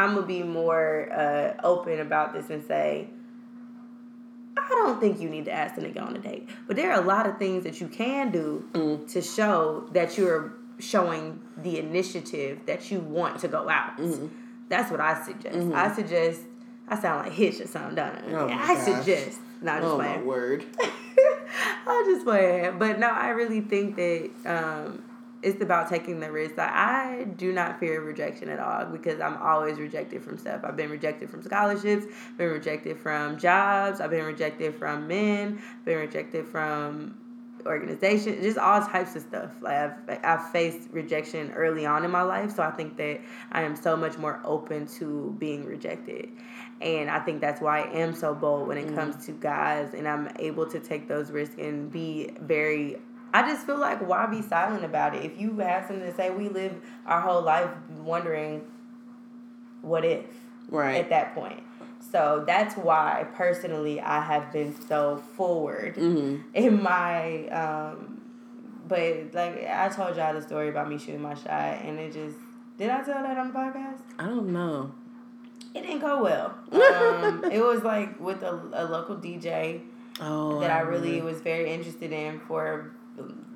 I'm 0.00 0.14
gonna 0.14 0.26
be 0.26 0.42
more 0.42 1.12
uh, 1.12 1.54
open 1.62 2.00
about 2.00 2.32
this 2.32 2.48
and 2.48 2.64
say, 2.64 3.08
I 4.56 4.68
don't 4.70 4.98
think 4.98 5.20
you 5.20 5.28
need 5.28 5.44
to 5.44 5.52
ask 5.52 5.76
a 5.76 5.80
nigga 5.80 6.02
on 6.02 6.16
a 6.16 6.18
date. 6.18 6.48
But 6.66 6.76
there 6.76 6.90
are 6.90 7.00
a 7.00 7.04
lot 7.04 7.26
of 7.26 7.38
things 7.38 7.64
that 7.64 7.80
you 7.80 7.88
can 7.88 8.30
do 8.30 8.66
mm. 8.72 9.12
to 9.12 9.20
show 9.20 9.88
that 9.92 10.16
you're 10.16 10.54
showing 10.78 11.40
the 11.58 11.78
initiative 11.78 12.60
that 12.64 12.90
you 12.90 13.00
want 13.00 13.40
to 13.40 13.48
go 13.48 13.68
out. 13.68 13.98
Mm. 13.98 14.30
That's 14.70 14.90
what 14.90 15.00
I 15.00 15.22
suggest. 15.22 15.58
Mm-hmm. 15.58 15.74
I 15.74 15.94
suggest. 15.94 16.40
I 16.88 16.98
sound 16.98 17.26
like 17.26 17.32
Hitch 17.34 17.60
or 17.60 17.66
something, 17.66 17.96
don't 17.96 18.16
I? 18.16 18.32
Oh 18.32 18.48
I 18.48 18.74
gosh. 18.74 18.84
suggest. 18.84 19.38
Not 19.60 19.82
just 19.82 19.92
oh 19.92 19.96
playing. 19.96 20.20
my 20.20 20.26
word. 20.26 20.64
I'm 21.86 22.04
just 22.06 22.24
playing, 22.24 22.78
but 22.78 22.98
no, 22.98 23.08
I 23.08 23.28
really 23.28 23.60
think 23.60 23.96
that 23.96 24.30
um, 24.46 25.02
it's 25.42 25.62
about 25.62 25.88
taking 25.88 26.20
the 26.20 26.30
risk. 26.30 26.56
Like, 26.56 26.70
I 26.70 27.24
do 27.36 27.52
not 27.52 27.80
fear 27.80 28.00
rejection 28.02 28.48
at 28.48 28.60
all 28.60 28.86
because 28.86 29.20
I'm 29.20 29.36
always 29.38 29.78
rejected 29.78 30.22
from 30.22 30.38
stuff. 30.38 30.62
I've 30.64 30.76
been 30.76 30.90
rejected 30.90 31.30
from 31.30 31.42
scholarships, 31.42 32.06
been 32.36 32.50
rejected 32.50 32.98
from 32.98 33.38
jobs, 33.38 34.00
I've 34.00 34.10
been 34.10 34.26
rejected 34.26 34.74
from 34.74 35.06
men, 35.08 35.62
been 35.84 35.98
rejected 35.98 36.46
from 36.46 37.18
organizations, 37.66 38.42
just 38.42 38.58
all 38.58 38.80
types 38.80 39.16
of 39.16 39.22
stuff. 39.22 39.50
Like 39.60 39.76
I've 39.76 40.20
I've 40.24 40.50
faced 40.50 40.88
rejection 40.90 41.52
early 41.52 41.86
on 41.86 42.04
in 42.04 42.10
my 42.10 42.22
life, 42.22 42.54
so 42.54 42.62
I 42.62 42.70
think 42.70 42.96
that 42.96 43.20
I 43.52 43.62
am 43.62 43.76
so 43.76 43.96
much 43.96 44.18
more 44.18 44.40
open 44.44 44.86
to 44.98 45.34
being 45.38 45.64
rejected. 45.64 46.30
And 46.80 47.10
I 47.10 47.18
think 47.18 47.40
that's 47.40 47.60
why 47.60 47.82
I 47.82 47.90
am 47.92 48.14
so 48.14 48.34
bold 48.34 48.66
when 48.66 48.78
it 48.78 48.88
mm. 48.88 48.94
comes 48.94 49.26
to 49.26 49.32
guys 49.32 49.92
and 49.92 50.08
I'm 50.08 50.30
able 50.38 50.66
to 50.66 50.80
take 50.80 51.08
those 51.08 51.30
risks 51.30 51.56
and 51.58 51.92
be 51.92 52.30
very 52.40 52.96
I 53.32 53.42
just 53.42 53.66
feel 53.66 53.78
like 53.78 54.06
why 54.06 54.26
be 54.26 54.42
silent 54.42 54.84
about 54.84 55.14
it? 55.14 55.24
If 55.24 55.40
you 55.40 55.58
have 55.58 55.86
something 55.86 56.06
to 56.06 56.14
say, 56.14 56.30
we 56.30 56.48
live 56.48 56.80
our 57.06 57.20
whole 57.20 57.42
life 57.42 57.70
wondering 57.98 58.64
what 59.82 60.04
if 60.04 60.24
right 60.68 60.96
at 60.96 61.10
that 61.10 61.34
point. 61.34 61.62
So 62.10 62.44
that's 62.46 62.76
why 62.76 63.26
personally 63.34 64.00
I 64.00 64.20
have 64.20 64.52
been 64.52 64.74
so 64.88 65.22
forward 65.36 65.96
mm-hmm. 65.96 66.42
in 66.54 66.82
my 66.82 67.46
um 67.48 68.20
but 68.88 69.32
like 69.32 69.66
I 69.68 69.88
told 69.88 70.16
y'all 70.16 70.34
the 70.34 70.42
story 70.42 70.68
about 70.68 70.88
me 70.88 70.98
shooting 70.98 71.22
my 71.22 71.34
shot 71.34 71.80
and 71.82 71.98
it 71.98 72.12
just 72.12 72.36
did 72.76 72.90
I 72.90 73.02
tell 73.02 73.22
that 73.22 73.36
on 73.36 73.48
the 73.48 73.54
podcast? 73.54 74.00
I 74.18 74.24
don't 74.24 74.52
know. 74.52 74.92
It 75.74 75.82
didn't 75.82 76.00
go 76.00 76.22
well. 76.22 76.54
Um, 77.20 77.44
it 77.44 77.62
was 77.62 77.82
like 77.82 78.18
with 78.18 78.42
a, 78.42 78.54
a 78.72 78.84
local 78.84 79.16
DJ 79.16 79.82
oh, 80.20 80.60
that 80.60 80.70
I 80.70 80.80
really 80.80 81.20
was 81.20 81.40
very 81.40 81.70
interested 81.70 82.12
in 82.12 82.40
for 82.40 82.92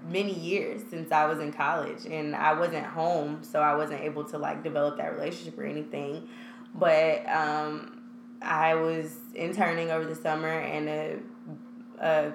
many 0.07 0.35
years 0.35 0.83
since 0.91 1.11
I 1.12 1.27
was 1.27 1.39
in 1.39 1.53
college 1.53 2.07
and 2.07 2.37
I 2.37 2.53
wasn't 2.53 2.87
home 2.87 3.43
so 3.43 3.61
I 3.61 3.75
wasn't 3.75 4.03
able 4.03 4.25
to 4.25 4.39
like 4.39 4.62
develop 4.62 4.99
that 4.99 5.15
relationship 5.15 5.59
or 5.59 5.65
anything 5.65 6.29
but 6.75 7.27
um, 7.29 8.03
I 8.43 8.75
was 8.75 9.17
interning 9.35 9.91
over 9.91 10.05
the 10.05 10.15
summer 10.15 10.51
and 10.51 10.89
a, 10.89 11.19
a 12.01 12.33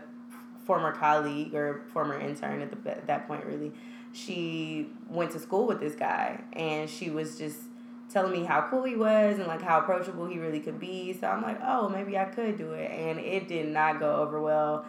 former 0.65 0.91
colleague 0.91 1.53
or 1.53 1.83
former 1.93 2.19
intern 2.19 2.61
at, 2.61 2.71
the, 2.71 2.91
at 2.91 3.07
that 3.07 3.27
point 3.27 3.45
really 3.45 3.71
she 4.11 4.87
went 5.07 5.31
to 5.31 5.39
school 5.39 5.67
with 5.67 5.79
this 5.79 5.95
guy 5.95 6.41
and 6.53 6.89
she 6.89 7.09
was 7.09 7.37
just 7.37 7.59
telling 8.09 8.31
me 8.31 8.43
how 8.43 8.67
cool 8.69 8.83
he 8.83 8.95
was 8.95 9.37
and 9.37 9.47
like 9.47 9.61
how 9.61 9.79
approachable 9.79 10.25
he 10.25 10.39
really 10.39 10.59
could 10.59 10.79
be. 10.79 11.13
So 11.13 11.27
I'm 11.27 11.41
like, 11.41 11.59
oh, 11.63 11.87
maybe 11.89 12.17
I 12.17 12.25
could 12.25 12.57
do 12.57 12.71
it. 12.71 12.89
And 12.89 13.19
it 13.19 13.47
did 13.47 13.67
not 13.67 13.99
go 13.99 14.15
over 14.15 14.41
well 14.41 14.85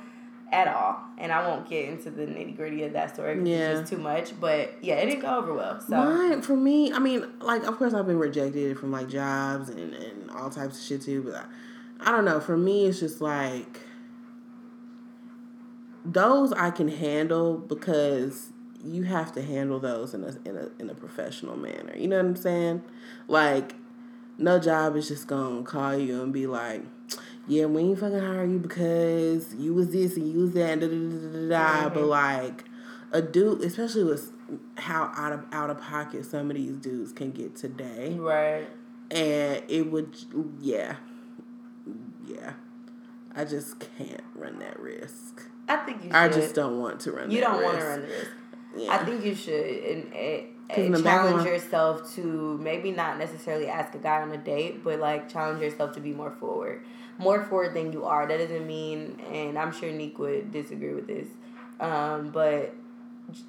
at 0.52 0.68
all. 0.68 0.98
And 1.18 1.32
I 1.32 1.46
won't 1.46 1.68
get 1.68 1.88
into 1.88 2.10
the 2.10 2.22
nitty 2.22 2.56
gritty 2.56 2.82
of 2.84 2.92
that 2.94 3.14
story 3.14 3.34
because 3.34 3.48
yeah. 3.48 3.70
it's 3.70 3.80
just 3.80 3.92
too 3.92 3.98
much. 3.98 4.38
But 4.40 4.74
yeah, 4.82 4.96
it 4.96 5.06
didn't 5.06 5.20
go 5.20 5.38
over 5.38 5.54
well. 5.54 5.80
So 5.80 5.96
Mine, 5.96 6.42
for 6.42 6.56
me, 6.56 6.92
I 6.92 6.98
mean, 6.98 7.26
like 7.40 7.64
of 7.64 7.76
course 7.76 7.94
I've 7.94 8.06
been 8.06 8.18
rejected 8.18 8.78
from 8.78 8.90
like 8.90 9.08
jobs 9.08 9.68
and, 9.68 9.94
and 9.94 10.30
all 10.30 10.50
types 10.50 10.78
of 10.78 10.84
shit 10.84 11.02
too, 11.02 11.22
but 11.22 11.34
I, 11.34 12.08
I 12.08 12.12
don't 12.12 12.24
know. 12.24 12.40
For 12.40 12.56
me 12.56 12.86
it's 12.86 13.00
just 13.00 13.20
like 13.20 13.80
those 16.04 16.52
I 16.52 16.70
can 16.70 16.88
handle 16.88 17.58
because 17.58 18.50
you 18.82 19.02
have 19.02 19.32
to 19.32 19.42
handle 19.42 19.78
those 19.78 20.14
in 20.14 20.24
a 20.24 20.36
in 20.48 20.56
a 20.56 20.68
in 20.78 20.90
a 20.90 20.94
professional 20.94 21.56
manner. 21.56 21.94
You 21.96 22.08
know 22.08 22.16
what 22.16 22.26
I'm 22.26 22.36
saying? 22.36 22.82
Like 23.28 23.74
no 24.38 24.58
job 24.58 24.96
is 24.96 25.08
just 25.08 25.26
gonna 25.26 25.62
call 25.62 25.96
you 25.96 26.22
and 26.22 26.32
be 26.32 26.46
like, 26.46 26.82
yeah, 27.50 27.64
we 27.64 27.82
ain't 27.82 27.98
fucking 27.98 28.20
hire 28.20 28.44
you 28.44 28.60
because 28.60 29.52
you 29.56 29.74
was 29.74 29.90
this 29.90 30.16
and 30.16 30.32
you 30.32 30.38
was 30.38 30.52
that, 30.52 30.78
da 30.78 30.86
da 30.86 30.94
da 30.94 31.48
da 31.48 31.48
da. 31.48 31.88
But 31.88 32.04
like 32.04 32.64
a 33.10 33.20
dude, 33.20 33.62
especially 33.62 34.04
with 34.04 34.30
how 34.76 35.12
out 35.16 35.32
of 35.32 35.44
out 35.50 35.68
of 35.68 35.80
pocket 35.80 36.24
some 36.24 36.48
of 36.50 36.56
these 36.56 36.76
dudes 36.76 37.10
can 37.10 37.32
get 37.32 37.56
today, 37.56 38.14
right? 38.14 38.68
And 39.10 39.64
it 39.66 39.90
would, 39.90 40.16
yeah, 40.60 40.96
yeah. 42.24 42.52
I 43.34 43.44
just 43.44 43.80
can't 43.80 44.22
run 44.36 44.60
that 44.60 44.78
risk. 44.78 45.48
I 45.68 45.78
think 45.78 46.04
you. 46.04 46.10
Should. 46.10 46.16
I 46.16 46.28
just 46.28 46.54
don't 46.54 46.78
want 46.78 47.00
to 47.00 47.10
run. 47.12 47.32
You 47.32 47.40
don't 47.40 47.58
risk. 47.58 47.64
want 47.64 47.80
to 47.80 47.84
run 47.84 48.00
the 48.02 48.06
risk. 48.06 48.30
Yeah. 48.76 48.92
I 48.92 49.04
think 49.04 49.24
you 49.24 49.34
should 49.34 49.54
and, 49.54 50.14
and, 50.14 50.46
and 50.70 51.02
challenge 51.02 51.44
yourself 51.44 52.14
to 52.14 52.58
maybe 52.58 52.92
not 52.92 53.18
necessarily 53.18 53.66
ask 53.66 53.92
a 53.96 53.98
guy 53.98 54.22
on 54.22 54.30
a 54.30 54.38
date, 54.38 54.84
but 54.84 55.00
like 55.00 55.28
challenge 55.28 55.60
yourself 55.60 55.92
to 55.94 56.00
be 56.00 56.12
more 56.12 56.30
forward, 56.30 56.84
more 57.20 57.44
forward 57.44 57.74
than 57.74 57.92
you 57.92 58.04
are. 58.04 58.26
That 58.26 58.38
doesn't 58.38 58.66
mean, 58.66 59.20
and 59.30 59.58
I'm 59.58 59.72
sure 59.72 59.92
Nick 59.92 60.18
would 60.18 60.52
disagree 60.52 60.94
with 60.94 61.06
this, 61.06 61.28
um, 61.78 62.30
but 62.30 62.74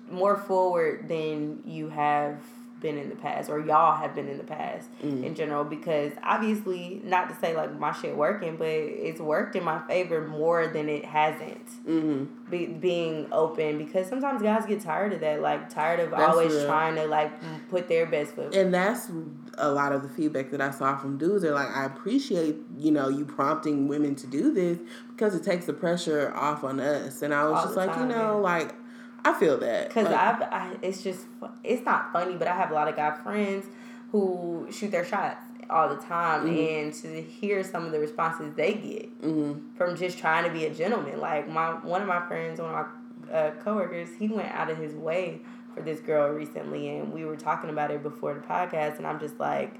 more 0.10 0.38
forward 0.38 1.08
than 1.08 1.64
you 1.66 1.90
have 1.90 2.38
been 2.82 2.98
in 2.98 3.10
the 3.10 3.16
past 3.16 3.50
or 3.50 3.60
y'all 3.60 3.96
have 3.96 4.16
been 4.16 4.28
in 4.28 4.38
the 4.38 4.44
past 4.44 4.90
mm. 5.04 5.24
in 5.24 5.36
general 5.36 5.64
because 5.64 6.12
obviously 6.24 7.00
not 7.04 7.30
to 7.30 7.36
say 7.36 7.56
like 7.56 7.78
my 7.80 7.92
shit 7.92 8.18
working 8.18 8.58
but 8.58 8.68
it's 8.68 9.22
worked 9.22 9.56
in 9.56 9.64
my 9.64 9.80
favor 9.88 10.28
more 10.28 10.68
than 10.68 10.90
it 10.90 11.06
hasn't 11.06 11.66
mm-hmm. 11.88 12.26
Be, 12.50 12.66
being 12.66 13.28
open 13.32 13.78
because 13.78 14.08
sometimes 14.08 14.42
guys 14.42 14.66
get 14.66 14.82
tired 14.82 15.14
of 15.14 15.20
that 15.22 15.42
like 15.42 15.70
tired 15.70 16.00
of 16.00 16.10
that's 16.10 16.24
always 16.24 16.54
real. 16.54 16.66
trying 16.66 16.96
to 16.96 17.06
like 17.06 17.32
put 17.70 17.88
their 17.88 18.08
best 18.08 18.34
foot 18.34 18.56
and 18.56 18.74
that's 18.74 19.12
a 19.58 19.72
lot 19.72 19.92
of 19.92 20.04
the 20.04 20.10
feedback 20.10 20.52
that 20.52 20.62
I 20.62 20.72
saw 20.72 20.98
from 20.98 21.18
dudes 21.18 21.44
are 21.44 21.54
like 21.54 21.70
I 21.70 21.86
appreciate 21.86 22.58
you 22.78 22.92
know 22.92 23.10
you 23.10 23.26
prompting 23.26 23.88
women 23.88 24.16
to 24.16 24.28
do 24.28 24.54
this 24.54 24.80
because 25.10 25.36
it 25.36 25.44
takes 25.44 25.66
the 25.66 25.74
pressure 25.74 26.34
off 26.36 26.64
on 26.64 26.80
us 26.80 27.22
and 27.22 27.34
I 27.34 27.44
was 27.48 27.60
All 27.60 27.66
just 27.66 27.78
like 27.78 27.90
time, 27.90 28.10
you 28.10 28.16
know 28.16 28.36
yeah. 28.36 28.42
like 28.42 28.76
I 29.24 29.34
feel 29.34 29.58
that 29.60 29.90
because 29.90 30.06
like, 30.06 30.16
I've 30.16 30.42
I, 30.42 30.78
it's 30.82 31.04
just 31.04 31.26
it's 31.64 31.86
not 31.86 32.12
funny, 32.12 32.36
but 32.36 32.48
I 32.48 32.56
have 32.56 32.72
a 32.72 32.74
lot 32.74 32.88
of 32.88 32.96
guy 32.96 33.12
friends 33.12 33.66
who 34.12 34.68
shoot 34.72 34.92
their 34.92 35.06
shots 35.06 35.46
all 35.70 35.88
the 35.88 36.02
time, 36.02 36.48
mm-hmm. 36.48 36.86
and 36.86 36.94
to 36.94 37.22
hear 37.22 37.64
some 37.64 37.86
of 37.86 37.92
the 37.92 38.00
responses 38.00 38.54
they 38.56 38.74
get 38.74 39.22
mm-hmm. 39.22 39.76
from 39.78 39.96
just 39.96 40.18
trying 40.18 40.44
to 40.44 40.50
be 40.50 40.66
a 40.66 40.74
gentleman. 40.74 41.20
Like 41.20 41.48
my 41.48 41.74
one 41.74 42.02
of 42.02 42.08
my 42.08 42.26
friends, 42.28 42.60
one 42.60 42.74
of 42.74 42.88
my 43.30 43.32
uh, 43.32 43.52
coworkers, 43.64 44.10
he 44.18 44.28
went 44.28 44.52
out 44.52 44.70
of 44.70 44.78
his 44.78 44.94
way 44.94 45.42
for 45.74 45.82
this 45.82 46.00
girl 46.00 46.30
recently, 46.30 46.90
and 46.90 47.14
we 47.14 47.26
were 47.26 47.38
talking 47.38 47.70
about 47.70 47.92
it 47.92 48.04
before 48.04 48.34
the 48.34 48.42
podcast, 48.42 48.98
and 48.98 49.08
I'm 49.08 49.20
just 49.20 49.40
like. 49.40 49.76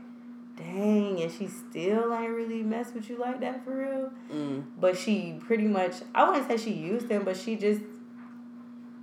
Dang, 0.58 1.20
and 1.22 1.32
she 1.32 1.48
still 1.48 2.14
ain't 2.14 2.30
really 2.30 2.62
mess 2.62 2.94
with 2.94 3.10
you 3.10 3.18
like 3.18 3.40
that 3.40 3.64
for 3.64 3.78
real. 3.78 4.12
Mm. 4.32 4.66
But 4.80 4.96
she 4.98 5.40
pretty 5.40 5.64
much, 5.64 5.96
I 6.14 6.30
wouldn't 6.30 6.48
say 6.48 6.58
she 6.58 6.74
used 6.74 7.10
him, 7.10 7.24
but 7.24 7.38
she 7.38 7.56
just 7.56 7.82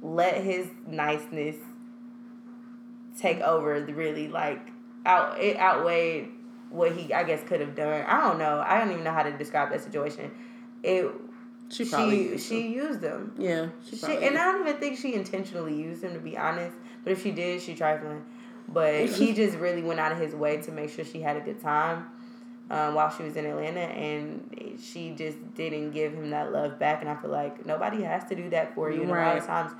let 0.02 0.44
his 0.44 0.68
niceness 0.86 1.56
take 3.18 3.40
over 3.40 3.84
really 3.86 4.28
like 4.28 4.70
out 5.04 5.40
it 5.40 5.56
outweighed 5.56 6.28
what 6.70 6.92
he 6.92 7.12
I 7.12 7.24
guess 7.24 7.42
could 7.44 7.60
have 7.60 7.74
done. 7.74 8.04
I 8.06 8.20
don't 8.20 8.38
know. 8.38 8.62
I 8.64 8.78
don't 8.78 8.92
even 8.92 9.04
know 9.04 9.12
how 9.12 9.22
to 9.22 9.36
describe 9.36 9.70
that 9.70 9.82
situation. 9.82 10.30
It 10.82 11.10
she 11.70 11.84
she, 11.84 11.96
used 11.96 12.48
she 12.48 12.62
them. 12.62 12.72
used 12.72 13.00
them. 13.00 13.34
Yeah, 13.38 13.68
she, 13.88 13.96
she 13.96 14.16
and 14.16 14.38
I 14.38 14.52
don't 14.52 14.66
even 14.66 14.80
think 14.80 14.98
she 14.98 15.14
intentionally 15.14 15.74
used 15.74 16.02
them 16.02 16.14
to 16.14 16.20
be 16.20 16.36
honest. 16.36 16.76
But 17.04 17.12
if 17.12 17.22
she 17.22 17.30
did, 17.30 17.62
she 17.62 17.74
trifling. 17.74 18.24
But 18.68 19.08
he 19.08 19.32
just 19.32 19.56
really 19.56 19.82
went 19.82 19.98
out 19.98 20.12
of 20.12 20.18
his 20.18 20.34
way 20.34 20.58
to 20.58 20.72
make 20.72 20.90
sure 20.90 21.04
she 21.04 21.20
had 21.20 21.36
a 21.36 21.40
good 21.40 21.60
time 21.60 22.06
um, 22.70 22.94
while 22.94 23.10
she 23.10 23.22
was 23.22 23.36
in 23.36 23.46
Atlanta, 23.46 23.80
and 23.80 24.76
she 24.82 25.12
just 25.12 25.38
didn't 25.54 25.92
give 25.92 26.12
him 26.12 26.30
that 26.30 26.52
love 26.52 26.78
back. 26.78 27.00
And 27.00 27.08
I 27.08 27.16
feel 27.16 27.30
like 27.30 27.64
nobody 27.64 28.02
has 28.02 28.24
to 28.28 28.34
do 28.34 28.50
that 28.50 28.74
for 28.74 28.90
you. 28.90 29.02
And 29.02 29.10
right. 29.10 29.22
a 29.22 29.28
lot 29.28 29.38
of 29.38 29.46
times, 29.46 29.72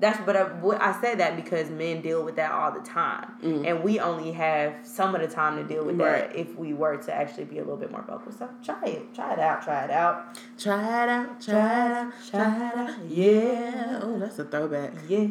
that's 0.00 0.20
but 0.26 0.36
I, 0.36 0.50
I 0.80 1.00
say 1.00 1.14
that 1.14 1.36
because 1.36 1.70
men 1.70 2.00
deal 2.00 2.24
with 2.24 2.36
that 2.36 2.50
all 2.50 2.72
the 2.72 2.80
time, 2.80 3.32
mm. 3.42 3.66
and 3.66 3.84
we 3.84 4.00
only 4.00 4.32
have 4.32 4.74
some 4.84 5.14
of 5.14 5.20
the 5.20 5.28
time 5.28 5.56
to 5.56 5.64
deal 5.64 5.84
with 5.84 6.00
right. 6.00 6.30
that 6.30 6.36
if 6.36 6.56
we 6.56 6.74
were 6.74 6.96
to 6.96 7.14
actually 7.14 7.44
be 7.44 7.58
a 7.58 7.62
little 7.62 7.76
bit 7.76 7.90
more 7.90 8.02
vocal. 8.02 8.32
So 8.32 8.48
try 8.64 8.82
it, 8.84 9.14
try 9.14 9.32
it 9.34 9.38
out, 9.38 9.62
try 9.62 9.84
it 9.84 9.90
out, 9.90 10.38
try 10.58 11.04
it 11.04 11.08
out, 11.08 11.40
try 11.40 11.86
it 11.86 11.92
out, 11.92 12.12
try 12.28 12.68
it 12.68 12.74
out. 12.76 12.98
Yeah. 13.08 14.00
Oh, 14.02 14.18
that's 14.18 14.38
a 14.38 14.44
throwback. 14.44 14.92
Yeah. 15.08 15.28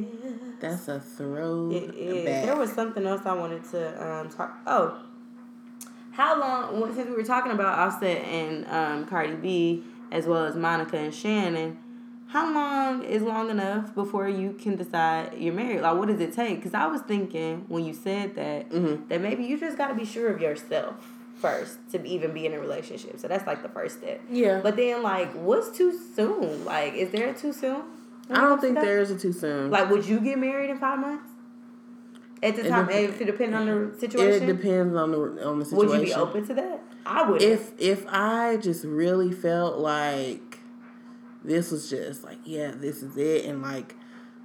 That's 0.59 0.88
a 0.88 0.99
throwback. 0.99 1.84
It 1.84 1.95
is. 1.95 2.45
There 2.45 2.55
was 2.55 2.72
something 2.72 3.05
else 3.05 3.22
I 3.26 3.34
wanted 3.34 3.64
to 3.72 4.07
um, 4.07 4.30
talk. 4.30 4.57
Oh 4.66 5.01
how 6.12 6.39
long? 6.39 6.93
Since 6.93 7.09
we 7.09 7.16
were 7.16 7.24
talking 7.24 7.51
about 7.51 7.80
Offset 7.80 8.24
and 8.26 8.66
um, 8.68 9.05
Cardi 9.05 9.36
B, 9.36 9.84
as 10.12 10.28
well 10.28 10.45
as 10.45 10.55
Monica 10.55 10.97
and 10.97 11.14
Shannon, 11.14 11.80
how 12.32 12.53
long 12.53 13.03
is 13.03 13.21
long 13.21 13.49
enough 13.49 13.93
before 13.93 14.29
you 14.29 14.53
can 14.53 14.77
decide 14.77 15.34
you're 15.38 15.53
married? 15.53 15.82
Like, 15.82 15.97
what 15.97 16.07
does 16.07 16.21
it 16.21 16.32
take? 16.32 16.55
Because 16.57 16.73
I 16.73 16.88
was 16.88 17.01
thinking 17.01 17.65
when 17.67 17.84
you 17.84 17.93
said 17.93 18.36
that 18.36 18.69
mm-hmm. 18.69 19.07
that 19.09 19.19
maybe 19.19 19.43
you 19.43 19.59
just 19.59 19.77
got 19.77 19.89
to 19.89 19.95
be 19.95 20.05
sure 20.05 20.34
of 20.34 20.39
yourself 20.39 20.95
first 21.36 21.77
to 21.91 22.01
even 22.05 22.34
be 22.34 22.45
in 22.45 22.53
a 22.53 22.59
relationship. 22.59 23.19
So 23.19 23.27
that's 23.27 23.45
like 23.45 23.61
the 23.63 23.69
first 23.69 23.97
step. 23.97 24.21
Yeah. 24.29 24.61
But 24.61 24.77
then, 24.77 25.03
like, 25.03 25.34
what's 25.34 25.77
too 25.77 25.91
soon? 26.15 26.63
Like, 26.63 26.93
is 26.93 27.09
there 27.09 27.32
a 27.32 27.34
too 27.34 27.51
soon? 27.51 27.84
I 28.29 28.39
don't 28.39 28.61
think 28.61 28.75
there 28.75 28.99
is 28.99 29.11
a 29.11 29.17
too 29.17 29.34
soon. 29.34 29.69
Like, 29.69 29.89
would 29.89 30.05
you 30.05 30.21
get 30.21 30.39
married 30.39 30.69
in 30.69 30.77
five 30.77 30.99
months? 30.99 31.27
At 32.41 32.55
the 32.55 32.69
time, 32.69 32.89
it, 32.89 33.09
if 33.09 33.19
it 33.19 33.25
depends 33.25 33.55
on 33.55 33.65
the 33.65 33.99
situation. 33.99 34.49
It 34.49 34.57
depends 34.57 34.95
on 34.95 35.11
the 35.11 35.45
on 35.45 35.59
the 35.59 35.65
situation. 35.65 35.89
Would 35.89 35.99
you 35.99 36.05
be 36.05 36.13
open 36.13 36.47
to 36.47 36.53
that? 36.53 36.79
I 37.05 37.29
would. 37.29 37.41
If 37.41 37.73
if 37.77 38.05
I 38.07 38.57
just 38.57 38.86
really 38.86 39.34
felt 39.34 39.79
like 39.79 40.51
this 41.43 41.71
was 41.71 41.89
just 41.89 42.23
like 42.23 42.39
yeah, 42.45 42.71
this 42.75 43.01
is 43.01 43.17
it, 43.17 43.45
and 43.45 43.61
like 43.61 43.95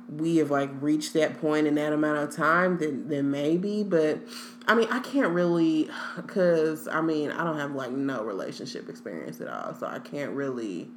we 0.09 0.37
have 0.37 0.51
like 0.51 0.71
reached 0.81 1.15
that 1.15 1.41
point 1.41 1.67
in 1.67 1.75
that 1.77 1.93
amount 1.93 2.19
of 2.19 2.35
time, 2.35 2.79
then 2.79 3.09
then 3.09 3.31
maybe. 3.31 3.83
But 3.83 4.21
I 4.67 4.75
mean, 4.75 4.89
I 4.91 5.01
can't 5.01 5.33
really, 5.33 5.89
cause 6.27 6.89
I 6.89 7.01
mean, 7.01 7.31
I 7.31 7.45
don't 7.45 7.59
have 7.59 7.73
like 7.73 7.93
no 7.93 8.23
relationship 8.23 8.89
experience 8.89 9.41
at 9.41 9.49
all, 9.49 9.75
so 9.75 9.87
I 9.87 9.99
can't 9.99 10.33
really. 10.33 10.89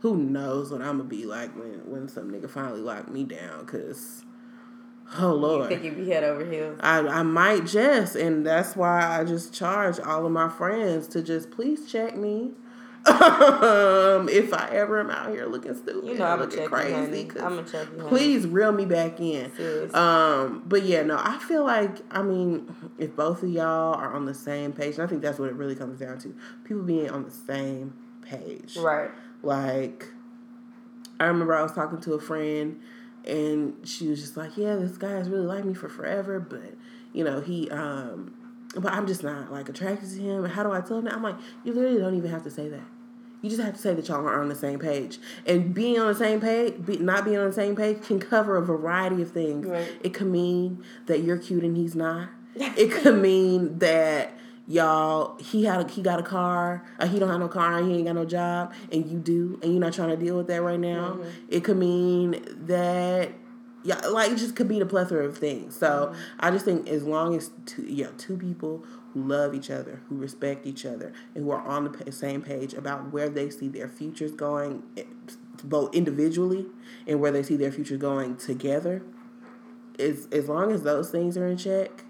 Who 0.00 0.16
knows 0.18 0.70
what 0.70 0.82
I'm 0.82 0.98
gonna 0.98 1.04
be 1.04 1.24
like 1.24 1.56
when 1.56 1.80
when 1.90 2.08
some 2.08 2.30
nigga 2.30 2.48
finally 2.48 2.80
lock 2.80 3.08
me 3.08 3.24
down? 3.24 3.64
Cause 3.66 4.24
Oh 5.18 5.32
Lord! 5.32 5.70
You 5.70 5.76
think 5.78 5.84
you'd 5.84 6.04
be 6.04 6.10
head 6.10 6.24
over 6.24 6.44
heels? 6.44 6.78
I 6.82 6.98
I 6.98 7.22
might 7.22 7.64
just, 7.66 8.16
and 8.16 8.44
that's 8.44 8.74
why 8.76 9.18
I 9.18 9.24
just 9.24 9.54
charge 9.54 10.00
all 10.00 10.26
of 10.26 10.32
my 10.32 10.48
friends 10.48 11.06
to 11.08 11.22
just 11.22 11.50
please 11.50 11.90
check 11.90 12.16
me. 12.16 12.52
Um, 13.06 14.28
if 14.28 14.52
I 14.52 14.68
ever 14.72 15.00
am 15.00 15.10
out 15.10 15.30
here 15.30 15.46
looking 15.46 15.74
stupid, 15.74 16.08
you 16.08 16.18
know, 16.18 16.24
I'm 16.24 16.40
looking 16.40 16.66
crazy. 16.66 17.28
I'm 17.40 17.56
gonna 17.56 17.64
check 17.64 17.88
you. 17.96 18.04
Please 18.04 18.46
reel 18.46 18.72
me 18.72 18.84
back 18.84 19.20
in. 19.20 19.54
Seriously. 19.54 19.94
Um, 19.94 20.62
but 20.66 20.82
yeah, 20.82 21.02
no, 21.02 21.16
I 21.18 21.38
feel 21.38 21.64
like 21.64 21.98
I 22.10 22.22
mean, 22.22 22.74
if 22.98 23.14
both 23.14 23.42
of 23.42 23.48
y'all 23.50 23.94
are 23.94 24.12
on 24.12 24.26
the 24.26 24.34
same 24.34 24.72
page, 24.72 24.94
and 24.94 25.04
I 25.04 25.06
think 25.06 25.22
that's 25.22 25.38
what 25.38 25.48
it 25.48 25.54
really 25.54 25.76
comes 25.76 26.00
down 26.00 26.18
to, 26.20 26.34
people 26.64 26.82
being 26.82 27.10
on 27.10 27.24
the 27.24 27.30
same 27.30 27.94
page, 28.22 28.76
right? 28.76 29.10
Like, 29.42 30.08
I 31.20 31.26
remember 31.26 31.54
I 31.54 31.62
was 31.62 31.72
talking 31.72 32.00
to 32.00 32.14
a 32.14 32.20
friend 32.20 32.80
and 33.24 33.74
she 33.84 34.08
was 34.08 34.20
just 34.20 34.36
like, 34.36 34.56
"Yeah, 34.56 34.76
this 34.76 34.96
guy 34.96 35.12
has 35.12 35.28
really 35.28 35.46
liked 35.46 35.64
me 35.66 35.74
for 35.74 35.88
forever, 35.88 36.40
but 36.40 36.74
you 37.12 37.24
know, 37.24 37.40
he 37.40 37.70
um, 37.70 38.34
but 38.74 38.92
I'm 38.92 39.06
just 39.06 39.22
not 39.22 39.52
like 39.52 39.68
attracted 39.68 40.10
to 40.10 40.16
him. 40.16 40.44
How 40.44 40.62
do 40.62 40.72
I 40.72 40.80
tell 40.80 40.98
him 40.98 41.04
that? 41.04 41.14
I'm 41.14 41.22
like, 41.22 41.36
you 41.64 41.72
literally 41.72 41.98
don't 41.98 42.16
even 42.16 42.30
have 42.30 42.42
to 42.44 42.50
say 42.50 42.68
that. 42.68 42.82
You 43.42 43.50
just 43.50 43.62
have 43.62 43.74
to 43.74 43.80
say 43.80 43.94
that 43.94 44.08
y'all 44.08 44.26
are 44.26 44.40
on 44.40 44.48
the 44.48 44.54
same 44.54 44.78
page. 44.78 45.18
And 45.46 45.74
being 45.74 45.98
on 45.98 46.08
the 46.08 46.14
same 46.14 46.40
page, 46.40 46.74
be, 46.84 46.98
not 46.98 47.24
being 47.24 47.38
on 47.38 47.46
the 47.46 47.52
same 47.52 47.76
page, 47.76 48.02
can 48.02 48.18
cover 48.18 48.56
a 48.56 48.62
variety 48.62 49.22
of 49.22 49.30
things. 49.30 49.66
Right. 49.66 49.92
It 50.02 50.14
could 50.14 50.28
mean 50.28 50.82
that 51.06 51.22
you're 51.22 51.38
cute 51.38 51.62
and 51.62 51.76
he's 51.76 51.94
not. 51.94 52.28
it 52.54 52.90
could 52.90 53.20
mean 53.20 53.78
that 53.78 54.32
y'all 54.66 55.36
he 55.38 55.64
had 55.64 55.80
a, 55.80 55.88
he 55.88 56.02
got 56.02 56.18
a 56.18 56.22
car 56.22 56.84
uh, 56.98 57.06
he 57.06 57.20
don't 57.20 57.28
have 57.28 57.38
no 57.38 57.46
car 57.46 57.80
he 57.84 57.94
ain't 57.94 58.06
got 58.06 58.16
no 58.16 58.24
job 58.24 58.72
and 58.90 59.06
you 59.06 59.18
do 59.18 59.56
and 59.62 59.70
you're 59.70 59.80
not 59.80 59.92
trying 59.92 60.08
to 60.08 60.16
deal 60.16 60.36
with 60.36 60.48
that 60.48 60.60
right 60.60 60.80
now 60.80 61.12
mm-hmm. 61.12 61.28
it 61.48 61.62
could 61.62 61.76
mean 61.76 62.42
that 62.66 63.30
yeah, 63.86 64.00
like 64.08 64.32
it 64.32 64.38
just 64.38 64.56
could 64.56 64.68
be 64.68 64.80
the 64.80 64.86
plethora 64.86 65.24
of 65.24 65.38
things. 65.38 65.76
So 65.76 66.12
mm-hmm. 66.12 66.20
I 66.40 66.50
just 66.50 66.64
think 66.64 66.88
as 66.88 67.04
long 67.04 67.36
as 67.36 67.50
two, 67.66 67.86
yeah, 67.86 68.08
two 68.18 68.36
people 68.36 68.84
who 69.14 69.22
love 69.22 69.54
each 69.54 69.70
other, 69.70 70.00
who 70.08 70.16
respect 70.16 70.66
each 70.66 70.84
other, 70.84 71.12
and 71.34 71.44
who 71.44 71.50
are 71.52 71.62
on 71.62 71.84
the 71.84 72.12
same 72.12 72.42
page 72.42 72.74
about 72.74 73.12
where 73.12 73.28
they 73.28 73.48
see 73.48 73.68
their 73.68 73.88
futures 73.88 74.32
going, 74.32 74.82
eh, 74.96 75.04
both 75.62 75.94
individually 75.94 76.66
and 77.06 77.20
where 77.20 77.30
they 77.30 77.44
see 77.44 77.54
their 77.54 77.70
future 77.70 77.96
going 77.96 78.36
together, 78.36 79.02
is 79.98 80.26
as 80.32 80.48
long 80.48 80.72
as 80.72 80.82
those 80.82 81.10
things 81.10 81.36
are 81.36 81.46
in 81.46 81.56
check, 81.56 82.04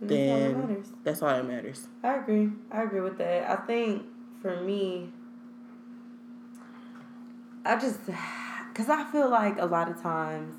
then 0.00 0.56
all 0.56 0.76
that's 1.04 1.22
all 1.22 1.28
that 1.28 1.46
matters. 1.46 1.86
I 2.02 2.16
agree. 2.16 2.50
I 2.72 2.82
agree 2.82 3.02
with 3.02 3.18
that. 3.18 3.48
I 3.48 3.56
think 3.66 4.02
for 4.42 4.60
me, 4.62 5.12
I 7.64 7.78
just 7.78 8.00
because 8.72 8.88
I 8.88 9.04
feel 9.12 9.30
like 9.30 9.58
a 9.60 9.66
lot 9.66 9.88
of 9.88 10.02
times 10.02 10.56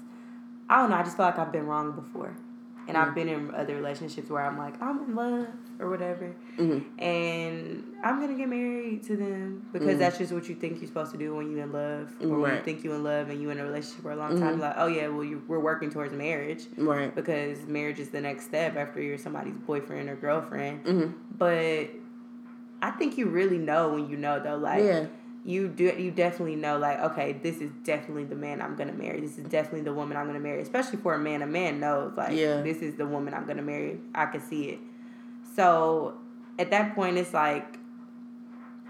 I 0.71 0.77
don't 0.77 0.89
know. 0.89 0.95
I 0.95 1.03
just 1.03 1.17
feel 1.17 1.25
like 1.25 1.37
I've 1.37 1.51
been 1.51 1.67
wrong 1.67 1.91
before, 1.91 2.33
and 2.87 2.95
mm-hmm. 2.95 3.09
I've 3.09 3.13
been 3.13 3.27
in 3.27 3.53
other 3.53 3.75
relationships 3.75 4.29
where 4.29 4.41
I'm 4.41 4.57
like 4.57 4.81
I'm 4.81 5.03
in 5.03 5.15
love 5.15 5.47
or 5.79 5.89
whatever, 5.89 6.33
mm-hmm. 6.57 6.97
and 6.97 7.83
I'm 8.01 8.21
gonna 8.21 8.37
get 8.37 8.47
married 8.47 9.03
to 9.03 9.17
them 9.17 9.67
because 9.73 9.89
mm-hmm. 9.89 9.99
that's 9.99 10.17
just 10.17 10.31
what 10.31 10.47
you 10.47 10.55
think 10.55 10.79
you're 10.79 10.87
supposed 10.87 11.11
to 11.11 11.17
do 11.17 11.35
when 11.35 11.51
you're 11.51 11.63
in 11.63 11.73
love, 11.73 12.15
or 12.21 12.27
right. 12.27 12.39
when 12.39 12.55
you 12.55 12.61
think 12.63 12.85
you're 12.85 12.95
in 12.95 13.03
love 13.03 13.29
and 13.29 13.41
you're 13.41 13.51
in 13.51 13.59
a 13.59 13.65
relationship 13.65 14.01
for 14.01 14.11
a 14.11 14.15
long 14.15 14.39
time. 14.39 14.53
Mm-hmm. 14.53 14.61
Like, 14.61 14.75
oh 14.77 14.87
yeah, 14.87 15.09
well 15.09 15.25
you, 15.25 15.43
we're 15.45 15.59
working 15.59 15.91
towards 15.91 16.13
marriage, 16.13 16.63
right? 16.77 17.13
Because 17.13 17.65
marriage 17.65 17.99
is 17.99 18.07
the 18.07 18.21
next 18.21 18.45
step 18.45 18.77
after 18.77 19.01
you're 19.01 19.17
somebody's 19.17 19.57
boyfriend 19.67 20.07
or 20.07 20.15
girlfriend. 20.15 20.85
Mm-hmm. 20.85 21.11
But 21.37 21.89
I 22.81 22.91
think 22.91 23.17
you 23.17 23.25
really 23.25 23.57
know 23.57 23.89
when 23.93 24.09
you 24.09 24.15
know 24.15 24.39
though, 24.41 24.55
like. 24.55 24.85
Yeah 24.85 25.07
you 25.43 25.67
do 25.67 25.85
you 25.85 26.11
definitely 26.11 26.55
know 26.55 26.77
like 26.77 26.99
okay 26.99 27.33
this 27.33 27.57
is 27.57 27.71
definitely 27.83 28.23
the 28.23 28.35
man 28.35 28.61
i'm 28.61 28.75
gonna 28.75 28.93
marry 28.93 29.19
this 29.19 29.37
is 29.37 29.45
definitely 29.45 29.81
the 29.81 29.93
woman 29.93 30.15
i'm 30.15 30.27
gonna 30.27 30.39
marry 30.39 30.61
especially 30.61 30.97
for 30.99 31.15
a 31.15 31.19
man 31.19 31.41
a 31.41 31.47
man 31.47 31.79
knows 31.79 32.13
like 32.15 32.35
yeah. 32.35 32.61
this 32.61 32.77
is 32.77 32.95
the 32.95 33.05
woman 33.05 33.33
i'm 33.33 33.45
gonna 33.47 33.61
marry 33.61 33.99
i 34.13 34.25
can 34.27 34.39
see 34.39 34.69
it 34.69 34.79
so 35.55 36.15
at 36.59 36.69
that 36.69 36.93
point 36.93 37.17
it's 37.17 37.33
like 37.33 37.79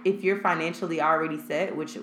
if 0.04 0.24
you're 0.24 0.39
financially 0.39 0.99
already 0.99 1.39
set 1.39 1.76
which 1.76 1.95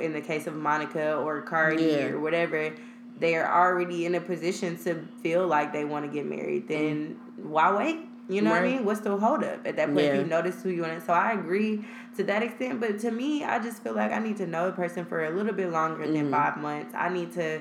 in 0.00 0.12
the 0.12 0.20
case 0.20 0.48
of 0.48 0.56
monica 0.56 1.14
or 1.14 1.40
cardi 1.42 1.84
yeah. 1.84 2.06
or 2.06 2.18
whatever 2.18 2.74
they're 3.20 3.52
already 3.54 4.04
in 4.04 4.16
a 4.16 4.20
position 4.20 4.76
to 4.76 5.06
feel 5.22 5.46
like 5.46 5.72
they 5.72 5.84
want 5.84 6.04
to 6.04 6.10
get 6.10 6.26
married 6.26 6.66
then 6.66 7.14
mm. 7.40 7.44
why 7.44 7.72
wait 7.76 8.00
you 8.34 8.42
know 8.42 8.50
right. 8.50 8.62
what 8.62 8.68
I 8.68 8.72
mean? 8.72 8.84
What's 8.84 9.00
the 9.00 9.16
hold 9.16 9.44
up 9.44 9.66
at 9.66 9.76
that 9.76 9.88
point? 9.88 10.06
Yeah. 10.06 10.14
You 10.14 10.24
notice 10.24 10.62
who 10.62 10.70
you 10.70 10.82
want, 10.82 11.04
so 11.04 11.12
I 11.12 11.32
agree 11.32 11.84
to 12.16 12.24
that 12.24 12.42
extent. 12.42 12.80
But 12.80 12.98
to 13.00 13.10
me, 13.10 13.44
I 13.44 13.58
just 13.58 13.82
feel 13.82 13.94
like 13.94 14.12
I 14.12 14.18
need 14.18 14.36
to 14.38 14.46
know 14.46 14.66
the 14.66 14.72
person 14.72 15.04
for 15.04 15.24
a 15.24 15.30
little 15.30 15.52
bit 15.52 15.70
longer 15.70 16.04
mm-hmm. 16.04 16.14
than 16.14 16.30
five 16.30 16.56
months. 16.56 16.94
I 16.94 17.08
need 17.08 17.32
to, 17.34 17.60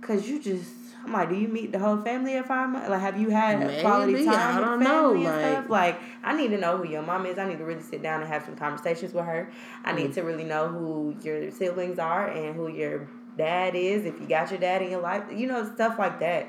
cause 0.00 0.28
you 0.28 0.40
just. 0.40 0.70
I'm 1.04 1.12
like, 1.12 1.28
do 1.28 1.36
you 1.36 1.46
meet 1.46 1.70
the 1.70 1.78
whole 1.78 1.98
family 1.98 2.34
at 2.34 2.48
five 2.48 2.68
months? 2.68 2.88
Like, 2.88 3.00
have 3.00 3.20
you 3.20 3.30
had 3.30 3.60
Maybe. 3.60 3.80
quality 3.80 4.24
time 4.24 4.58
I 4.58 4.60
don't 4.60 4.78
with 4.80 4.88
family 4.88 5.22
know, 5.22 5.30
and 5.30 5.42
like, 5.42 5.52
stuff? 5.52 5.70
Like, 5.70 6.00
I 6.24 6.36
need 6.36 6.48
to 6.48 6.58
know 6.58 6.78
who 6.78 6.88
your 6.88 7.02
mom 7.02 7.26
is. 7.26 7.38
I 7.38 7.46
need 7.46 7.58
to 7.58 7.64
really 7.64 7.82
sit 7.82 8.02
down 8.02 8.22
and 8.22 8.28
have 8.28 8.44
some 8.44 8.56
conversations 8.56 9.14
with 9.14 9.24
her. 9.24 9.48
I 9.84 9.92
mm-hmm. 9.92 10.02
need 10.02 10.14
to 10.14 10.22
really 10.22 10.42
know 10.42 10.66
who 10.66 11.14
your 11.22 11.52
siblings 11.52 12.00
are 12.00 12.26
and 12.26 12.56
who 12.56 12.66
your 12.66 13.08
dad 13.38 13.76
is. 13.76 14.04
If 14.04 14.20
you 14.20 14.26
got 14.26 14.50
your 14.50 14.58
dad 14.58 14.82
in 14.82 14.90
your 14.90 15.00
life, 15.00 15.22
you 15.32 15.46
know, 15.46 15.64
stuff 15.74 15.96
like 15.96 16.18
that 16.18 16.48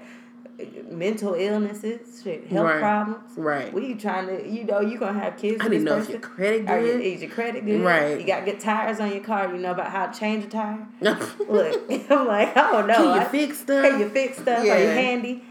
mental 0.90 1.36
illnesses, 1.36 2.22
shit, 2.24 2.48
health 2.48 2.66
right. 2.66 2.80
problems. 2.80 3.38
Right. 3.38 3.72
We 3.72 3.94
trying 3.96 4.28
to, 4.28 4.48
you 4.48 4.64
know, 4.64 4.82
you 4.82 4.98
gonna 4.98 5.20
have 5.20 5.38
kids. 5.38 5.62
I 5.62 5.68
didn't 5.68 5.84
know 5.84 5.98
person. 5.98 6.16
if 6.16 6.22
your 6.22 6.30
credit 6.30 6.66
good. 6.66 7.02
is 7.02 7.22
your 7.22 7.30
credit 7.30 7.66
good? 7.66 7.82
Right. 7.82 8.20
You 8.20 8.26
got 8.26 8.46
good 8.46 8.60
tires 8.60 9.00
on 9.00 9.12
your 9.12 9.24
car. 9.24 9.54
You 9.54 9.60
know 9.60 9.72
about 9.72 9.92
how 9.92 10.08
to 10.08 10.20
change 10.20 10.46
a 10.46 10.48
tire. 10.48 10.88
Look, 11.02 11.92
I'm 12.10 12.28
like, 12.28 12.58
I 12.58 12.72
don't 12.72 12.88
know. 12.88 12.96
Can 12.96 13.06
you 13.06 13.12
I, 13.12 13.26
fix 13.26 13.60
stuff? 13.62 13.84
Can 13.84 14.00
you 14.00 14.10
fix 14.10 14.38
stuff? 14.40 14.66
Yeah. 14.66 14.76
Are 14.76 14.80
you 14.80 14.90
handy? 14.90 15.44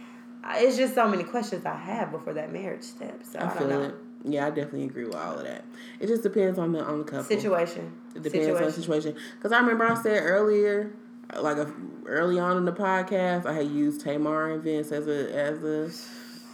It's 0.49 0.77
just 0.77 0.95
so 0.95 1.09
many 1.09 1.25
questions 1.25 1.67
I 1.67 1.77
have 1.77 2.11
before 2.11 2.33
that 2.35 2.53
marriage 2.53 2.85
step. 2.85 3.23
So 3.25 3.39
I, 3.39 3.51
I 3.51 3.59
don't 3.59 3.69
know. 3.69 3.83
It. 3.83 3.95
Yeah, 4.25 4.47
I 4.47 4.51
definitely 4.51 4.85
agree 4.85 5.05
with 5.05 5.15
all 5.15 5.39
of 5.39 5.45
that. 5.45 5.65
It 6.01 6.09
just 6.09 6.25
depends 6.25 6.59
on 6.59 6.73
the 6.73 6.85
on 6.85 6.99
the 6.99 7.05
couple 7.05 7.25
situation. 7.25 7.93
It 8.15 8.23
depends 8.23 8.47
situation. 8.47 8.57
on 8.57 8.65
the 8.65 8.73
situation. 8.73 9.17
Because 9.37 9.53
I 9.53 9.61
remember 9.61 9.87
I 9.87 9.95
said 9.95 10.21
earlier 10.23 10.93
like 11.35 11.57
a, 11.57 11.73
early 12.07 12.39
on 12.39 12.57
in 12.57 12.65
the 12.65 12.73
podcast, 12.73 13.47
I 13.47 13.53
had 13.53 13.69
used 13.69 14.01
Tamar 14.01 14.53
and 14.53 14.63
Vince 14.63 14.93
as 14.93 15.07
a 15.07 15.33
as 15.35 15.63
a 15.65 15.91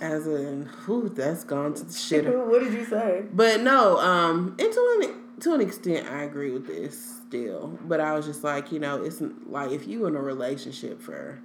as 0.02 0.26
a 0.26 0.64
who 0.84 1.08
that's 1.08 1.44
gone 1.44 1.74
to 1.74 1.84
the 1.84 1.92
shitter. 1.92 2.46
what 2.50 2.62
did 2.62 2.72
you 2.72 2.84
say? 2.84 3.24
But 3.32 3.60
no, 3.60 3.98
um, 3.98 4.56
and 4.58 4.72
to 4.72 4.98
an 5.02 5.14
to 5.40 5.54
an 5.54 5.60
extent, 5.60 6.08
I 6.10 6.22
agree 6.22 6.50
with 6.50 6.66
this 6.66 7.20
still. 7.26 7.78
But 7.82 8.00
I 8.00 8.14
was 8.14 8.26
just 8.26 8.44
like, 8.44 8.72
you 8.72 8.78
know, 8.78 9.02
it's 9.02 9.22
like 9.46 9.70
if 9.70 9.86
you 9.86 10.06
in 10.06 10.16
a 10.16 10.20
relationship 10.20 11.00
for 11.00 11.40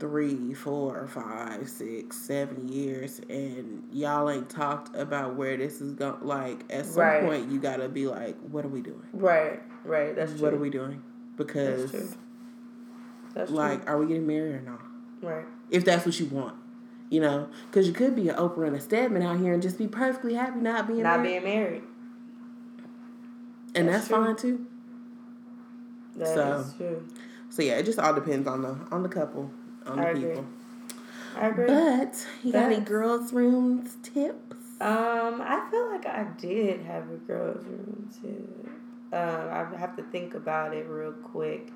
three, 0.00 0.52
four, 0.54 1.06
five, 1.08 1.68
six, 1.68 2.16
seven 2.16 2.68
years, 2.68 3.20
and 3.28 3.86
y'all 3.92 4.28
ain't 4.28 4.50
talked 4.50 4.94
about 4.96 5.36
where 5.36 5.56
this 5.56 5.80
is 5.80 5.94
going. 5.94 6.16
Like 6.22 6.64
at 6.70 6.86
some 6.86 7.02
right. 7.02 7.24
point, 7.24 7.50
you 7.50 7.60
gotta 7.60 7.88
be 7.88 8.06
like, 8.06 8.36
what 8.40 8.64
are 8.64 8.68
we 8.68 8.80
doing? 8.80 9.08
Right, 9.12 9.62
right. 9.84 10.14
That's 10.14 10.32
true. 10.32 10.42
What 10.42 10.54
are 10.54 10.58
we 10.58 10.70
doing? 10.70 11.02
Because 11.36 11.92
that's, 11.92 12.16
that's 13.34 13.50
like, 13.50 13.88
are 13.88 13.98
we 13.98 14.06
getting 14.06 14.26
married 14.26 14.54
or 14.54 14.60
not? 14.60 14.80
Right. 15.22 15.44
If 15.70 15.84
that's 15.84 16.04
what 16.04 16.18
you 16.20 16.26
want, 16.26 16.56
you 17.10 17.20
know, 17.20 17.48
because 17.70 17.86
you 17.86 17.92
could 17.92 18.14
be 18.14 18.28
an 18.28 18.36
Oprah 18.36 18.66
and 18.66 18.76
a 18.76 18.80
Stedman 18.80 19.22
out 19.22 19.38
here 19.38 19.52
and 19.52 19.62
just 19.62 19.78
be 19.78 19.88
perfectly 19.88 20.34
happy 20.34 20.60
not 20.60 20.86
being 20.86 21.02
not 21.02 21.20
married. 21.20 21.42
being 21.42 21.44
married, 21.44 21.82
and 23.74 23.88
that's, 23.88 24.08
that's 24.08 24.08
fine 24.08 24.36
too. 24.36 24.66
That 26.16 26.26
so, 26.28 26.66
true. 26.76 27.08
So 27.50 27.62
yeah, 27.62 27.74
it 27.74 27.84
just 27.84 27.98
all 27.98 28.14
depends 28.14 28.46
on 28.46 28.62
the 28.62 28.76
on 28.90 29.02
the 29.02 29.08
couple, 29.08 29.50
on 29.86 29.98
I 29.98 30.04
the 30.04 30.10
agree. 30.10 30.28
people. 30.28 30.46
I 31.36 31.48
agree. 31.48 31.66
But 31.66 32.26
you 32.44 32.52
got 32.52 32.70
any 32.70 32.80
girls' 32.80 33.32
rooms 33.32 33.96
tips? 34.02 34.36
Um, 34.80 35.40
I 35.40 35.66
feel 35.70 35.88
like 35.90 36.06
I 36.06 36.26
did 36.38 36.82
have 36.82 37.10
a 37.10 37.16
girls' 37.16 37.64
room 37.64 38.10
tip. 38.20 38.73
Um, 39.14 39.74
I 39.74 39.78
have 39.78 39.94
to 39.96 40.02
think 40.02 40.34
about 40.34 40.74
it 40.74 40.86
real 40.88 41.12
quick. 41.12 41.70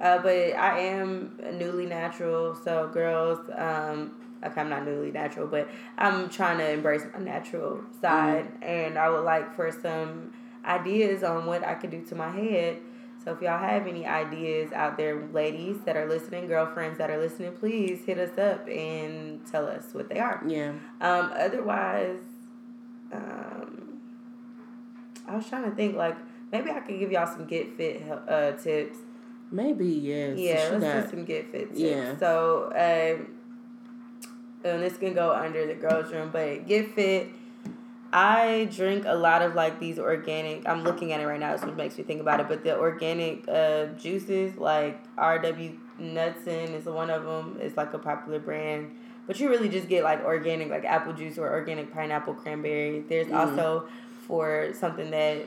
Uh, 0.00 0.18
but 0.18 0.30
I 0.30 0.80
am 0.80 1.38
newly 1.52 1.84
natural, 1.84 2.54
so 2.54 2.88
girls, 2.88 3.38
um, 3.54 4.12
okay, 4.42 4.62
I'm 4.62 4.70
not 4.70 4.86
newly 4.86 5.12
natural, 5.12 5.46
but 5.46 5.68
I'm 5.98 6.30
trying 6.30 6.56
to 6.58 6.70
embrace 6.70 7.02
my 7.12 7.20
natural 7.20 7.82
side, 8.00 8.46
mm-hmm. 8.46 8.62
and 8.62 8.98
I 8.98 9.10
would 9.10 9.24
like 9.24 9.54
for 9.54 9.70
some 9.70 10.32
ideas 10.64 11.22
on 11.22 11.44
what 11.44 11.66
I 11.66 11.74
could 11.74 11.90
do 11.90 12.02
to 12.06 12.14
my 12.14 12.30
head. 12.30 12.78
So 13.22 13.32
if 13.32 13.42
y'all 13.42 13.58
have 13.58 13.86
any 13.86 14.06
ideas 14.06 14.72
out 14.72 14.96
there, 14.96 15.28
ladies 15.34 15.76
that 15.84 15.94
are 15.94 16.08
listening, 16.08 16.46
girlfriends 16.46 16.96
that 16.96 17.10
are 17.10 17.18
listening, 17.18 17.52
please 17.52 18.02
hit 18.06 18.18
us 18.18 18.38
up 18.38 18.66
and 18.66 19.46
tell 19.46 19.68
us 19.68 19.92
what 19.92 20.08
they 20.08 20.18
are. 20.18 20.42
Yeah. 20.46 20.72
Um. 21.02 21.30
Otherwise, 21.36 22.20
um, 23.12 24.00
I 25.28 25.36
was 25.36 25.46
trying 25.46 25.64
to 25.64 25.70
think 25.72 25.96
like 25.96 26.16
Maybe 26.52 26.70
I 26.70 26.80
could 26.80 26.98
give 26.98 27.12
y'all 27.12 27.26
some 27.26 27.46
get 27.46 27.76
fit 27.76 28.02
uh, 28.28 28.52
tips. 28.52 28.98
Maybe 29.52 29.86
yes. 29.86 30.38
Yeah, 30.38 30.68
let's 30.72 30.84
got, 30.84 31.04
do 31.04 31.10
some 31.10 31.24
get 31.24 31.50
fit 31.50 31.68
tips. 31.68 31.78
Yeah. 31.78 32.16
So, 32.18 32.66
um, 32.72 33.26
and 34.64 34.82
this 34.82 34.96
can 34.96 35.14
go 35.14 35.32
under 35.32 35.66
the 35.66 35.74
girls' 35.74 36.12
room, 36.12 36.30
but 36.32 36.66
get 36.66 36.94
fit. 36.94 37.28
I 38.12 38.68
drink 38.72 39.04
a 39.06 39.14
lot 39.14 39.42
of 39.42 39.54
like 39.54 39.78
these 39.78 39.98
organic. 39.98 40.68
I'm 40.68 40.82
looking 40.82 41.12
at 41.12 41.20
it 41.20 41.26
right 41.26 41.38
now, 41.38 41.56
so 41.56 41.68
it 41.68 41.76
makes 41.76 41.96
me 41.96 42.04
think 42.04 42.20
about 42.20 42.40
it. 42.40 42.48
But 42.48 42.64
the 42.64 42.76
organic 42.76 43.48
uh, 43.48 43.86
juices, 43.98 44.56
like 44.56 45.14
RW 45.16 45.78
Knudsen, 45.98 46.74
is 46.74 46.86
one 46.86 47.10
of 47.10 47.24
them. 47.24 47.58
It's 47.60 47.76
like 47.76 47.94
a 47.94 47.98
popular 47.98 48.40
brand, 48.40 48.90
but 49.28 49.38
you 49.38 49.48
really 49.48 49.68
just 49.68 49.88
get 49.88 50.02
like 50.02 50.24
organic, 50.24 50.70
like 50.70 50.84
apple 50.84 51.12
juice 51.12 51.38
or 51.38 51.50
organic 51.52 51.92
pineapple 51.92 52.34
cranberry. 52.34 53.04
There's 53.08 53.28
mm. 53.28 53.36
also 53.36 53.88
for 54.26 54.72
something 54.74 55.10
that 55.12 55.46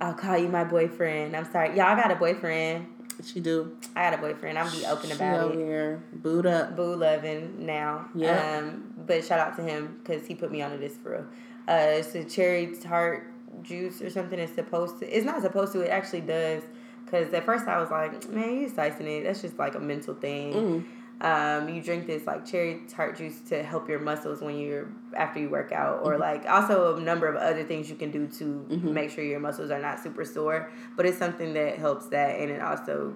I'll 0.00 0.14
call 0.14 0.38
you 0.38 0.48
my 0.48 0.64
boyfriend. 0.64 1.36
I'm 1.36 1.50
sorry. 1.50 1.68
Y'all 1.70 1.96
got 1.96 2.10
a 2.10 2.16
boyfriend. 2.16 2.86
She 3.22 3.40
do. 3.40 3.76
I 3.94 4.10
got 4.10 4.18
a 4.18 4.22
boyfriend. 4.22 4.58
I'm 4.58 4.70
be 4.70 4.86
open 4.86 5.12
about 5.12 5.52
she 5.52 5.58
it. 5.58 5.64
Here. 5.64 6.02
Boot 6.12 6.46
up. 6.46 6.74
Boo 6.74 6.96
loving 6.96 7.66
now. 7.66 8.08
Yeah. 8.14 8.58
Um, 8.58 8.94
but 9.06 9.24
shout 9.24 9.38
out 9.38 9.56
to 9.56 9.62
him 9.62 10.00
because 10.02 10.26
he 10.26 10.34
put 10.34 10.50
me 10.50 10.62
onto 10.62 10.78
this 10.78 10.96
for 10.96 11.10
real. 11.10 11.26
Uh, 11.68 11.98
it's 11.98 12.14
a 12.14 12.24
cherry 12.24 12.74
tart 12.80 13.26
juice 13.62 14.00
or 14.00 14.08
something. 14.08 14.38
It's 14.38 14.54
supposed 14.54 15.00
to. 15.00 15.16
It's 15.16 15.26
not 15.26 15.42
supposed 15.42 15.72
to. 15.72 15.82
It 15.82 15.90
actually 15.90 16.22
does. 16.22 16.62
Because 17.04 17.32
at 17.34 17.44
first 17.44 17.66
I 17.66 17.78
was 17.78 17.90
like, 17.90 18.28
man, 18.30 18.60
you're 18.60 18.70
slicing 18.70 19.06
it. 19.06 19.24
That's 19.24 19.42
just 19.42 19.58
like 19.58 19.74
a 19.74 19.80
mental 19.80 20.14
thing. 20.14 20.52
Mm. 20.54 20.84
Um, 21.20 21.68
you 21.68 21.82
drink 21.82 22.06
this 22.06 22.26
like 22.26 22.46
cherry 22.46 22.80
tart 22.88 23.18
juice 23.18 23.40
to 23.50 23.62
help 23.62 23.88
your 23.90 23.98
muscles 23.98 24.40
when 24.40 24.56
you're 24.56 24.88
after 25.14 25.38
you 25.38 25.50
work 25.50 25.70
out, 25.70 26.00
or 26.02 26.12
mm-hmm. 26.12 26.22
like 26.22 26.46
also 26.48 26.96
a 26.96 27.00
number 27.00 27.26
of 27.26 27.36
other 27.36 27.62
things 27.62 27.90
you 27.90 27.96
can 27.96 28.10
do 28.10 28.26
to 28.26 28.44
mm-hmm. 28.44 28.94
make 28.94 29.10
sure 29.10 29.22
your 29.22 29.40
muscles 29.40 29.70
are 29.70 29.80
not 29.80 30.00
super 30.00 30.24
sore. 30.24 30.70
But 30.96 31.04
it's 31.04 31.18
something 31.18 31.52
that 31.54 31.78
helps 31.78 32.06
that, 32.08 32.40
and 32.40 32.50
it 32.50 32.62
also 32.62 33.14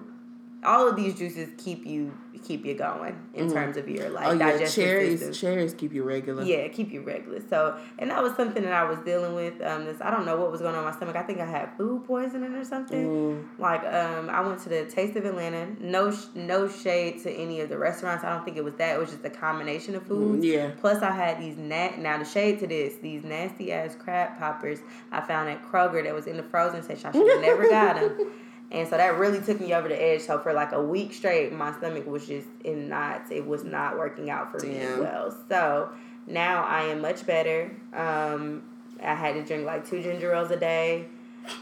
all 0.65 0.87
of 0.87 0.95
these 0.95 1.15
juices 1.15 1.49
keep 1.57 1.85
you 1.85 2.13
keep 2.45 2.65
you 2.65 2.75
going 2.75 3.15
in 3.33 3.45
mm-hmm. 3.45 3.53
terms 3.53 3.77
of 3.77 3.89
your 3.89 4.09
like 4.09 4.27
oh, 4.27 4.31
yeah. 4.33 4.67
cherries, 4.67 5.19
system. 5.19 5.33
Cherries 5.33 5.73
keep 5.73 5.93
you 5.93 6.03
regular. 6.03 6.43
Yeah, 6.43 6.67
keep 6.67 6.91
you 6.91 7.01
regular. 7.01 7.41
So, 7.49 7.77
and 7.97 8.11
that 8.11 8.21
was 8.21 8.35
something 8.35 8.63
that 8.63 8.73
I 8.73 8.83
was 8.83 8.99
dealing 8.99 9.35
with. 9.35 9.61
Um, 9.61 9.85
this 9.85 10.01
I 10.01 10.11
don't 10.11 10.25
know 10.25 10.37
what 10.37 10.51
was 10.51 10.61
going 10.61 10.75
on 10.75 10.79
in 10.79 10.85
my 10.85 10.95
stomach. 10.95 11.15
I 11.15 11.23
think 11.23 11.39
I 11.39 11.45
had 11.45 11.75
food 11.77 12.05
poisoning 12.05 12.53
or 12.53 12.63
something. 12.63 13.07
Mm. 13.07 13.59
Like, 13.59 13.83
um, 13.85 14.29
I 14.29 14.41
went 14.41 14.61
to 14.61 14.69
the 14.69 14.85
Taste 14.85 15.15
of 15.15 15.25
Atlanta. 15.25 15.67
No, 15.79 16.15
no 16.35 16.67
shade 16.67 17.23
to 17.23 17.31
any 17.31 17.61
of 17.61 17.69
the 17.69 17.77
restaurants. 17.77 18.23
I 18.23 18.29
don't 18.29 18.45
think 18.45 18.57
it 18.57 18.63
was 18.63 18.75
that. 18.75 18.95
It 18.95 18.99
was 18.99 19.11
just 19.11 19.25
a 19.25 19.29
combination 19.29 19.95
of 19.95 20.03
mm, 20.03 20.07
foods. 20.07 20.45
Yeah. 20.45 20.71
Plus, 20.79 21.01
I 21.01 21.11
had 21.11 21.39
these 21.39 21.57
nat. 21.57 21.99
Now 21.99 22.17
the 22.17 22.25
shade 22.25 22.59
to 22.59 22.67
this, 22.67 22.95
these 22.97 23.23
nasty 23.23 23.71
ass 23.71 23.95
crab 23.95 24.37
poppers 24.37 24.79
I 25.11 25.21
found 25.21 25.49
at 25.49 25.63
Kroger 25.63 26.03
that 26.03 26.13
was 26.13 26.27
in 26.27 26.37
the 26.37 26.43
frozen 26.43 26.83
section. 26.83 27.07
I 27.07 27.11
should 27.11 27.29
have 27.29 27.41
never 27.41 27.69
got 27.69 27.95
them. 27.95 28.31
And 28.71 28.87
so 28.87 28.97
that 28.97 29.17
really 29.17 29.41
took 29.41 29.59
me 29.59 29.73
over 29.73 29.87
the 29.87 30.01
edge. 30.01 30.21
So 30.21 30.39
for 30.39 30.51
like 30.53 30.71
a 30.71 30.81
week 30.81 31.13
straight, 31.13 31.53
my 31.53 31.71
stomach 31.77 32.05
was 32.07 32.27
just 32.27 32.47
in 32.63 32.89
knots. 32.89 33.31
It 33.31 33.45
was 33.45 33.63
not 33.63 33.97
working 33.97 34.29
out 34.29 34.51
for 34.51 34.59
Damn. 34.59 34.95
me 34.95 35.01
well. 35.01 35.35
So 35.47 35.89
now 36.27 36.63
I 36.63 36.83
am 36.85 37.01
much 37.01 37.25
better. 37.25 37.75
Um, 37.93 38.63
I 39.01 39.13
had 39.13 39.35
to 39.35 39.43
drink 39.43 39.65
like 39.65 39.87
two 39.87 40.01
ginger 40.01 40.33
ales 40.33 40.51
a 40.51 40.57
day, 40.57 41.05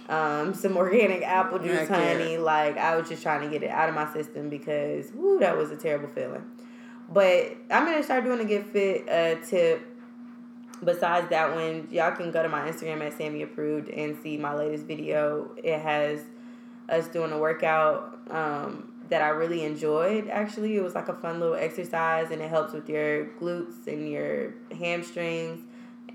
um, 0.07 0.53
some 0.53 0.77
organic 0.77 1.23
apple 1.23 1.59
juice, 1.59 1.87
honey. 1.87 2.37
Like 2.37 2.77
I 2.77 2.95
was 2.95 3.09
just 3.09 3.21
trying 3.21 3.41
to 3.41 3.49
get 3.49 3.63
it 3.63 3.69
out 3.69 3.89
of 3.89 3.95
my 3.95 4.11
system 4.13 4.49
because 4.49 5.11
whoo, 5.13 5.39
that 5.39 5.57
was 5.57 5.71
a 5.71 5.75
terrible 5.75 6.09
feeling. 6.09 6.43
But 7.09 7.57
I'm 7.69 7.85
gonna 7.85 8.03
start 8.03 8.23
doing 8.23 8.39
a 8.39 8.45
get 8.45 8.67
fit 8.67 9.09
uh, 9.09 9.35
tip. 9.45 9.89
Besides 10.83 11.29
that 11.29 11.53
one, 11.55 11.87
y'all 11.91 12.13
can 12.13 12.29
go 12.31 12.43
to 12.43 12.49
my 12.49 12.69
Instagram 12.69 13.01
at 13.01 13.17
Sammy 13.17 13.41
Approved 13.41 13.89
and 13.89 14.17
see 14.21 14.35
my 14.35 14.53
latest 14.53 14.85
video. 14.85 15.51
It 15.63 15.79
has 15.79 16.21
us 16.89 17.07
doing 17.07 17.31
a 17.31 17.37
workout 17.37 18.19
um, 18.29 18.93
that 19.09 19.21
I 19.21 19.29
really 19.29 19.63
enjoyed. 19.63 20.27
Actually, 20.29 20.75
it 20.75 20.83
was 20.83 20.95
like 20.95 21.09
a 21.09 21.13
fun 21.13 21.39
little 21.39 21.55
exercise, 21.55 22.31
and 22.31 22.41
it 22.41 22.49
helps 22.49 22.73
with 22.73 22.89
your 22.89 23.25
glutes 23.39 23.87
and 23.87 24.09
your 24.09 24.53
hamstrings, 24.77 25.61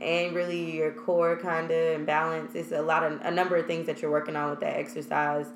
and 0.00 0.34
really 0.34 0.76
your 0.76 0.92
core 0.92 1.36
kind 1.36 1.70
of 1.70 1.96
and 1.96 2.06
balance. 2.06 2.54
It's 2.54 2.72
a 2.72 2.82
lot 2.82 3.04
of 3.04 3.20
a 3.22 3.30
number 3.30 3.56
of 3.56 3.66
things 3.66 3.86
that 3.86 4.02
you're 4.02 4.10
working 4.10 4.36
on 4.36 4.50
with 4.50 4.60
that 4.60 4.76
exercise, 4.76 5.46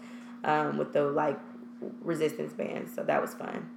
um, 0.44 0.78
with 0.78 0.92
the 0.92 1.04
like 1.04 1.38
resistance 2.02 2.52
bands. 2.52 2.94
So 2.94 3.02
that 3.04 3.20
was 3.20 3.34
fun. 3.34 3.68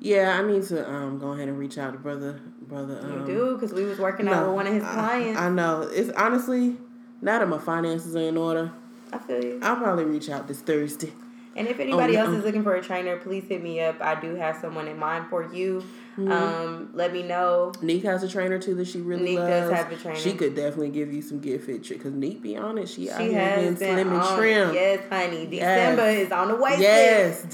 Yeah, 0.00 0.38
I 0.38 0.46
need 0.46 0.62
to 0.68 0.88
um 0.90 1.18
go 1.18 1.32
ahead 1.32 1.48
and 1.48 1.58
reach 1.58 1.76
out 1.76 1.92
to 1.92 1.98
brother 1.98 2.40
brother. 2.62 3.00
Um, 3.02 3.20
you 3.20 3.26
do 3.26 3.54
because 3.54 3.72
we 3.72 3.84
was 3.84 3.98
working 3.98 4.26
no, 4.26 4.32
out 4.32 4.46
with 4.46 4.56
one 4.56 4.66
of 4.66 4.72
his 4.72 4.82
clients. 4.82 5.38
I, 5.38 5.46
I 5.46 5.50
know 5.50 5.82
it's 5.82 6.10
honestly 6.16 6.76
now 7.20 7.38
that 7.38 7.48
my 7.48 7.58
finances 7.58 8.16
are 8.16 8.20
in 8.20 8.38
order. 8.38 8.72
I 9.12 9.18
feel 9.18 9.44
you. 9.44 9.60
I'll 9.62 9.76
probably 9.76 10.04
reach 10.04 10.28
out 10.28 10.48
this 10.48 10.60
Thursday. 10.60 11.12
And 11.56 11.66
if 11.66 11.80
anybody 11.80 12.16
else 12.16 12.30
is 12.30 12.44
looking 12.44 12.62
for 12.62 12.76
a 12.76 12.82
trainer, 12.82 13.16
please 13.16 13.44
hit 13.48 13.62
me 13.62 13.80
up. 13.80 14.00
I 14.00 14.18
do 14.20 14.36
have 14.36 14.56
someone 14.60 14.86
in 14.86 14.96
mind 14.96 15.26
for 15.28 15.52
you. 15.52 15.82
Mm-hmm. 16.16 16.30
Um, 16.30 16.90
let 16.94 17.12
me 17.12 17.22
know. 17.22 17.72
Neek 17.82 18.04
has 18.04 18.22
a 18.22 18.28
trainer 18.28 18.58
too 18.58 18.74
that 18.76 18.86
she 18.86 19.00
really 19.00 19.24
Neek 19.24 19.38
loves. 19.38 19.68
does 19.68 19.72
have 19.72 19.92
a 19.92 19.96
trainer. 19.96 20.18
She 20.18 20.34
could 20.34 20.54
definitely 20.54 20.90
give 20.90 21.12
you 21.12 21.22
some 21.22 21.40
get 21.40 21.62
fit 21.64 21.88
because 21.88 22.12
Neek, 22.12 22.40
be 22.40 22.56
honest, 22.56 22.94
she, 22.94 23.06
she 23.06 23.10
out 23.10 23.20
here 23.20 23.56
being 23.56 23.76
slim 23.76 24.12
and 24.12 24.38
trim. 24.38 24.74
Yes, 24.74 25.00
honey. 25.08 25.46
December 25.46 26.12
yes. 26.12 26.26
is 26.26 26.32
on 26.32 26.48
the 26.48 26.56
way. 26.56 26.76
Yes, 26.78 27.44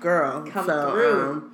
girl. 0.00 0.44
Come 0.46 0.66
so, 0.66 0.90
through. 0.90 1.30
Um, 1.30 1.52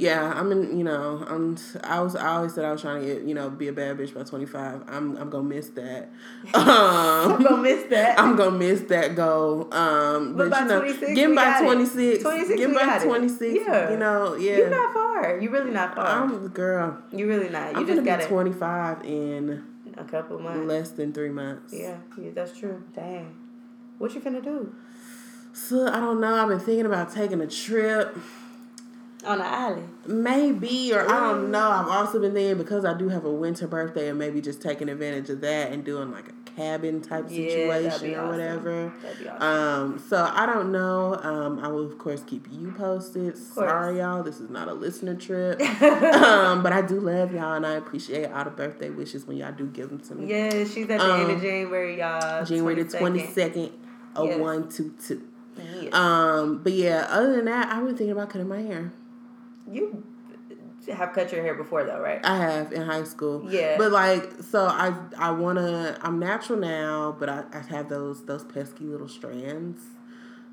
yeah, 0.00 0.32
I'm 0.34 0.50
in. 0.50 0.78
You 0.78 0.84
know, 0.84 1.24
I'm. 1.28 1.58
I 1.84 2.00
was. 2.00 2.16
I 2.16 2.28
always 2.36 2.54
said 2.54 2.64
I 2.64 2.72
was 2.72 2.80
trying 2.80 3.02
to 3.02 3.06
get. 3.06 3.22
You 3.24 3.34
know, 3.34 3.50
be 3.50 3.68
a 3.68 3.72
bad 3.72 3.98
bitch 3.98 4.14
by 4.14 4.22
25. 4.22 4.84
I'm. 4.88 5.16
I'm 5.16 5.28
gonna 5.28 5.44
miss 5.44 5.68
that. 5.70 6.10
Um, 6.54 7.32
I'm 7.32 7.42
gonna 7.42 7.62
miss 7.62 7.84
that. 7.90 8.18
I'm 8.18 8.36
gonna 8.36 8.56
miss 8.56 8.80
that 8.82 9.14
goal. 9.14 9.72
Um, 9.72 10.36
but, 10.36 10.50
but 10.50 10.60
you 10.60 10.66
know, 10.68 11.14
getting 11.14 11.34
by 11.34 11.60
26. 11.60 12.22
26. 12.22 12.58
Getting 12.58 12.74
by 12.74 12.98
26. 12.98 13.54
Yeah. 13.66 13.90
You 13.90 13.96
know. 13.98 14.34
Yeah. 14.34 14.56
You're 14.56 14.70
not 14.70 14.92
far. 14.94 15.38
You're 15.38 15.52
really 15.52 15.70
not 15.70 15.94
far. 15.94 16.06
I'm 16.06 16.42
the 16.42 16.48
girl. 16.48 16.98
You're 17.12 17.28
really 17.28 17.50
not. 17.50 17.72
You 17.72 17.80
I'm 17.80 17.86
just 17.86 18.04
got 18.04 18.22
25 18.22 19.04
in 19.04 19.64
a 19.96 20.04
couple 20.04 20.38
months. 20.38 20.66
Less 20.66 20.90
than 20.90 21.12
three 21.12 21.28
months. 21.28 21.74
Yeah. 21.74 21.98
Yeah. 22.18 22.30
That's 22.34 22.58
true. 22.58 22.82
Dang. 22.94 23.36
What 23.98 24.14
you 24.14 24.20
gonna 24.20 24.40
do? 24.40 24.74
So 25.52 25.88
I 25.88 26.00
don't 26.00 26.20
know. 26.20 26.34
I've 26.34 26.48
been 26.48 26.60
thinking 26.60 26.86
about 26.86 27.12
taking 27.12 27.40
a 27.40 27.46
trip 27.46 28.16
on 29.24 29.38
the 29.38 29.46
island. 29.46 29.88
Maybe, 30.06 30.92
or 30.92 31.08
I 31.08 31.20
don't 31.20 31.50
know. 31.50 31.70
I've 31.70 31.88
also 31.88 32.20
been 32.20 32.32
thinking 32.32 32.58
because 32.58 32.84
I 32.84 32.96
do 32.96 33.08
have 33.08 33.24
a 33.24 33.32
winter 33.32 33.66
birthday 33.66 34.08
and 34.08 34.18
maybe 34.18 34.40
just 34.40 34.62
taking 34.62 34.88
advantage 34.88 35.30
of 35.30 35.40
that 35.42 35.72
and 35.72 35.84
doing 35.84 36.10
like 36.10 36.28
a 36.28 36.32
cabin 36.56 37.00
type 37.00 37.28
situation 37.28 38.14
or 38.14 38.28
whatever. 38.28 38.92
Awesome. 39.32 39.42
Um, 39.42 40.04
so 40.08 40.30
I 40.32 40.46
don't 40.46 40.72
know. 40.72 41.14
Um, 41.22 41.58
I 41.58 41.68
will 41.68 41.86
of 41.86 41.98
course 41.98 42.22
keep 42.26 42.46
you 42.50 42.72
posted. 42.72 43.36
Sorry, 43.36 43.98
y'all, 43.98 44.22
this 44.22 44.40
is 44.40 44.50
not 44.50 44.68
a 44.68 44.74
listener 44.74 45.14
trip. 45.14 45.60
um, 45.82 46.62
but 46.62 46.72
I 46.72 46.82
do 46.82 47.00
love 47.00 47.32
y'all 47.32 47.54
and 47.54 47.66
I 47.66 47.72
appreciate 47.72 48.30
all 48.30 48.44
the 48.44 48.50
birthday 48.50 48.90
wishes 48.90 49.26
when 49.26 49.36
y'all 49.36 49.52
do 49.52 49.66
give 49.66 49.90
them 49.90 50.00
to 50.00 50.14
me. 50.14 50.30
Yeah, 50.30 50.64
she's 50.64 50.88
at 50.88 50.98
the 50.98 51.00
um, 51.00 51.20
end 51.20 51.30
of 51.32 51.40
January, 51.42 51.98
y'all. 51.98 52.44
January 52.44 52.76
22nd. 52.76 52.90
the 52.90 52.98
twenty 52.98 53.26
second, 53.26 53.72
a 54.16 54.24
yes. 54.24 54.40
one 54.40 54.68
two 54.68 54.94
two. 55.06 55.26
Yes. 55.56 55.94
Um, 55.94 56.62
but 56.62 56.72
yeah, 56.72 57.06
other 57.10 57.36
than 57.36 57.46
that, 57.46 57.68
I've 57.68 57.84
been 57.84 57.96
thinking 57.96 58.12
about 58.12 58.30
cutting 58.30 58.48
my 58.48 58.62
hair. 58.62 58.92
You 59.70 60.04
have 60.92 61.12
cut 61.12 61.32
your 61.32 61.42
hair 61.42 61.54
before 61.54 61.84
though, 61.84 62.00
right? 62.00 62.20
I 62.24 62.38
have 62.38 62.72
in 62.72 62.82
high 62.82 63.04
school. 63.04 63.46
Yeah. 63.48 63.76
But 63.78 63.92
like 63.92 64.42
so 64.42 64.66
I 64.66 64.94
I 65.16 65.30
wanna 65.30 65.98
I'm 66.02 66.18
natural 66.18 66.58
now, 66.58 67.16
but 67.18 67.28
I, 67.28 67.44
I 67.52 67.60
have 67.68 67.88
those 67.88 68.24
those 68.24 68.44
pesky 68.44 68.84
little 68.84 69.08
strands 69.08 69.80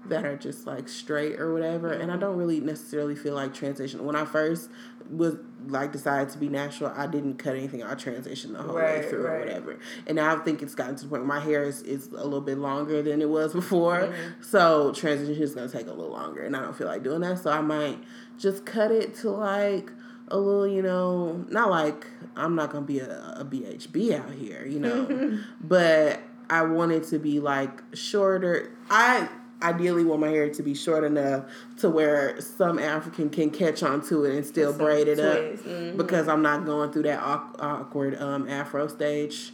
that 0.09 0.25
are 0.25 0.35
just 0.35 0.65
like 0.65 0.87
straight 0.87 1.39
or 1.39 1.53
whatever. 1.53 1.91
And 1.91 2.11
I 2.11 2.17
don't 2.17 2.37
really 2.37 2.59
necessarily 2.59 3.15
feel 3.15 3.35
like 3.35 3.53
transition. 3.53 4.05
When 4.05 4.15
I 4.15 4.25
first 4.25 4.69
was 5.09 5.35
like 5.67 5.91
decided 5.91 6.29
to 6.29 6.37
be 6.37 6.49
natural, 6.49 6.91
I 6.95 7.07
didn't 7.07 7.35
cut 7.35 7.55
anything. 7.55 7.83
I 7.83 7.95
transitioned 7.95 8.53
the 8.53 8.63
whole 8.63 8.75
right, 8.75 9.01
way 9.01 9.09
through 9.09 9.25
right. 9.25 9.35
or 9.35 9.39
whatever. 9.39 9.79
And 10.05 10.15
now 10.15 10.35
I 10.35 10.39
think 10.39 10.61
it's 10.61 10.75
gotten 10.75 10.95
to 10.95 11.03
the 11.03 11.09
point 11.09 11.21
where 11.21 11.27
my 11.27 11.39
hair 11.39 11.63
is, 11.63 11.81
is 11.83 12.07
a 12.07 12.23
little 12.23 12.41
bit 12.41 12.57
longer 12.57 13.01
than 13.01 13.21
it 13.21 13.29
was 13.29 13.53
before. 13.53 14.01
Mm-hmm. 14.01 14.43
So 14.43 14.93
transition 14.93 15.41
is 15.41 15.55
gonna 15.55 15.69
take 15.69 15.87
a 15.87 15.91
little 15.93 16.11
longer 16.11 16.43
and 16.43 16.55
I 16.55 16.61
don't 16.61 16.75
feel 16.75 16.87
like 16.87 17.03
doing 17.03 17.21
that. 17.21 17.39
So 17.39 17.51
I 17.51 17.61
might 17.61 17.99
just 18.37 18.65
cut 18.65 18.91
it 18.91 19.15
to 19.15 19.31
like 19.31 19.91
a 20.29 20.37
little, 20.37 20.67
you 20.67 20.81
know, 20.81 21.45
not 21.49 21.69
like 21.69 22.07
I'm 22.35 22.55
not 22.55 22.71
gonna 22.71 22.85
be 22.85 22.99
a, 22.99 23.35
a 23.37 23.45
BHB 23.45 24.19
out 24.19 24.31
here, 24.33 24.65
you 24.65 24.79
know, 24.79 25.39
but 25.61 26.21
I 26.49 26.63
want 26.63 26.91
it 26.91 27.03
to 27.05 27.19
be 27.19 27.39
like 27.39 27.81
shorter. 27.93 28.71
I 28.89 29.27
ideally 29.61 30.03
want 30.03 30.21
my 30.21 30.29
hair 30.29 30.49
to 30.49 30.63
be 30.63 30.73
short 30.73 31.03
enough 31.03 31.45
to 31.77 31.89
where 31.89 32.39
some 32.41 32.77
African 32.77 33.29
can 33.29 33.49
catch 33.49 33.81
on 33.83 34.01
to 34.07 34.25
it 34.25 34.35
and 34.35 34.45
still 34.45 34.71
some 34.71 34.79
braid 34.79 35.07
it 35.07 35.19
up 35.19 35.37
mm-hmm. 35.37 35.97
because 35.97 36.27
I'm 36.27 36.41
not 36.41 36.65
going 36.65 36.91
through 36.91 37.03
that 37.03 37.19
awkward 37.21 38.19
um, 38.21 38.47
afro 38.47 38.87
stage. 38.87 39.51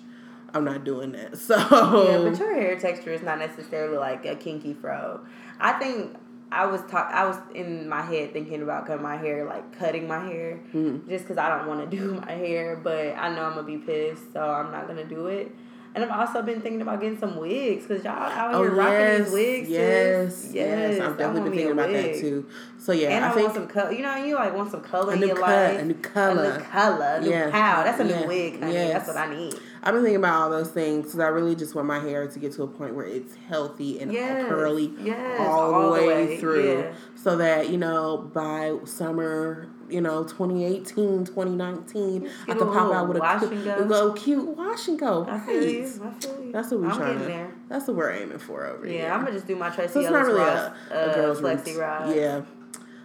I'm 0.54 0.66
not 0.66 0.84
doing 0.84 1.14
that. 1.14 1.38
So 1.38 1.56
yeah, 1.56 2.30
but 2.30 2.38
your 2.38 2.54
hair 2.54 2.78
texture 2.78 3.12
is 3.12 3.24
not 3.24 3.40
necessarily 3.40 3.98
like 3.98 4.26
a 4.26 4.36
kinky 4.36 4.74
fro. 4.74 5.22
I 5.60 5.74
think 5.74 6.16
I 6.52 6.68
was 6.68 6.82
talk. 6.82 7.10
I 7.12 7.26
was 7.26 7.38
in 7.56 7.90
my 7.90 8.02
head 8.02 8.32
thinking 8.32 8.62
about 8.62 8.86
cutting 8.86 9.02
my 9.02 9.18
hair, 9.18 9.46
like 9.46 9.78
cutting 9.78 10.08
my 10.08 10.20
hair, 10.20 10.60
mm-hmm. 10.74 11.10
just 11.10 11.24
because 11.24 11.38
I 11.38 11.50
don't 11.50 11.68
want 11.68 11.90
to 11.90 11.98
do 11.98 12.14
my 12.28 12.32
hair. 12.32 12.76
But 12.76 13.16
I 13.18 13.34
know 13.34 13.44
I'm 13.44 13.56
gonna 13.56 13.64
be 13.64 13.78
pissed, 13.78 14.34
so 14.34 14.42
I'm 14.42 14.72
not 14.72 14.88
gonna 14.88 15.06
do 15.06 15.28
it. 15.28 15.54
And 15.96 16.04
I've 16.04 16.12
also 16.12 16.42
been 16.42 16.60
thinking 16.60 16.82
about 16.82 17.02
getting 17.02 17.20
some 17.20 17.36
wigs 17.38 17.86
because 17.86 18.04
y'all 18.04 18.14
out 18.14 18.56
oh, 18.56 18.64
here 18.64 18.72
oh, 18.72 18.76
rocking 18.76 19.00
yes, 19.00 19.24
these 19.26 19.34
wigs. 19.34 19.70
Yes, 19.70 20.50
yes, 20.52 20.54
yes. 20.56 21.02
I've 21.02 21.18
definitely 21.18 21.50
been 21.50 21.60
thinking 21.60 21.72
about 21.72 21.92
that 21.92 22.16
too. 22.16 22.48
So 22.80 22.92
yeah, 22.92 23.10
and 23.10 23.24
I, 23.26 23.30
I 23.30 23.34
think 23.34 23.44
want 23.46 23.56
some 23.56 23.68
color. 23.68 23.92
You 23.92 24.02
know, 24.02 24.16
you 24.16 24.36
like 24.36 24.56
want 24.56 24.72
some 24.72 24.82
color 24.82 25.16
new 25.16 25.22
in 25.22 25.28
your 25.28 25.38
cut, 25.38 25.50
life. 25.50 25.82
A 25.82 25.86
new 25.86 25.94
color, 25.94 26.44
a 26.44 26.58
new 26.58 26.64
color, 26.66 27.06
a 27.06 27.22
new 27.22 27.30
yes. 27.30 27.52
pow. 27.52 27.84
That's 27.84 28.00
a 28.00 28.04
new 28.04 28.28
wig, 28.28 28.60
honey. 28.60 28.74
Yes. 28.74 28.94
That's 28.94 29.08
what 29.08 29.18
I 29.18 29.34
need. 29.34 29.54
I've 29.84 29.94
been 29.94 30.04
thinking 30.04 30.18
about 30.18 30.42
all 30.42 30.50
those 30.50 30.72
things 30.72 31.06
because 31.06 31.20
I 31.20 31.28
really 31.28 31.56
just 31.56 31.76
want 31.76 31.88
my 31.88 32.00
hair 32.00 32.26
to 32.28 32.40
get 32.40 32.54
to 32.54 32.64
a 32.64 32.68
point 32.68 32.96
where 32.96 33.06
it's 33.06 33.36
healthy 33.48 34.00
and 34.00 34.12
yes. 34.12 34.48
curly 34.48 34.94
yes. 35.02 35.40
all, 35.42 35.74
all, 35.74 35.94
the 35.94 36.02
way, 36.02 36.08
way. 36.08 36.38
through. 36.38 36.80
Yeah. 36.80 36.94
So 37.16 37.38
that, 37.38 37.70
you 37.70 37.78
know, 37.78 38.18
by 38.34 38.78
summer, 38.86 39.68
you 39.94 40.02
know, 40.02 40.24
2018, 40.24 41.26
2019, 41.26 42.30
I 42.48 42.54
could 42.54 42.60
pop 42.60 42.94
out 42.94 43.08
with 43.08 43.18
a, 43.18 43.40
cute, 43.40 43.68
a 43.68 43.86
little 43.86 44.14
cute 44.14 44.58
wash 44.58 44.88
and 44.88 44.98
go. 44.98 45.26
I 45.30 45.40
feel 45.40 45.64
you. 45.64 45.84
I 46.04 46.20
feel 46.20 46.44
you. 46.44 46.52
That's 46.52 46.72
what 46.72 46.80
we're 46.82 46.90
I'm 46.90 46.98
trying 46.98 47.20
to. 47.20 47.26
There. 47.26 47.54
That's 47.70 47.88
what 47.88 47.98
we're 47.98 48.12
aiming 48.12 48.40
for 48.40 48.66
over 48.66 48.86
yeah, 48.86 48.92
here. 48.92 49.02
Yeah, 49.04 49.16
I'm 49.16 49.22
gonna 49.22 49.34
just 49.34 49.48
do 49.48 49.56
my 49.56 49.70
Tracee 49.70 49.94
so 49.94 50.00
it's 50.02 50.10
not 50.10 50.26
really 50.26 50.40
Ross, 50.40 50.76
a, 50.90 50.94
a 50.94 50.98
uh, 50.98 51.16
girl's 51.16 51.42
flexi 51.42 51.78
ride. 51.78 52.16
Yeah. 52.16 52.42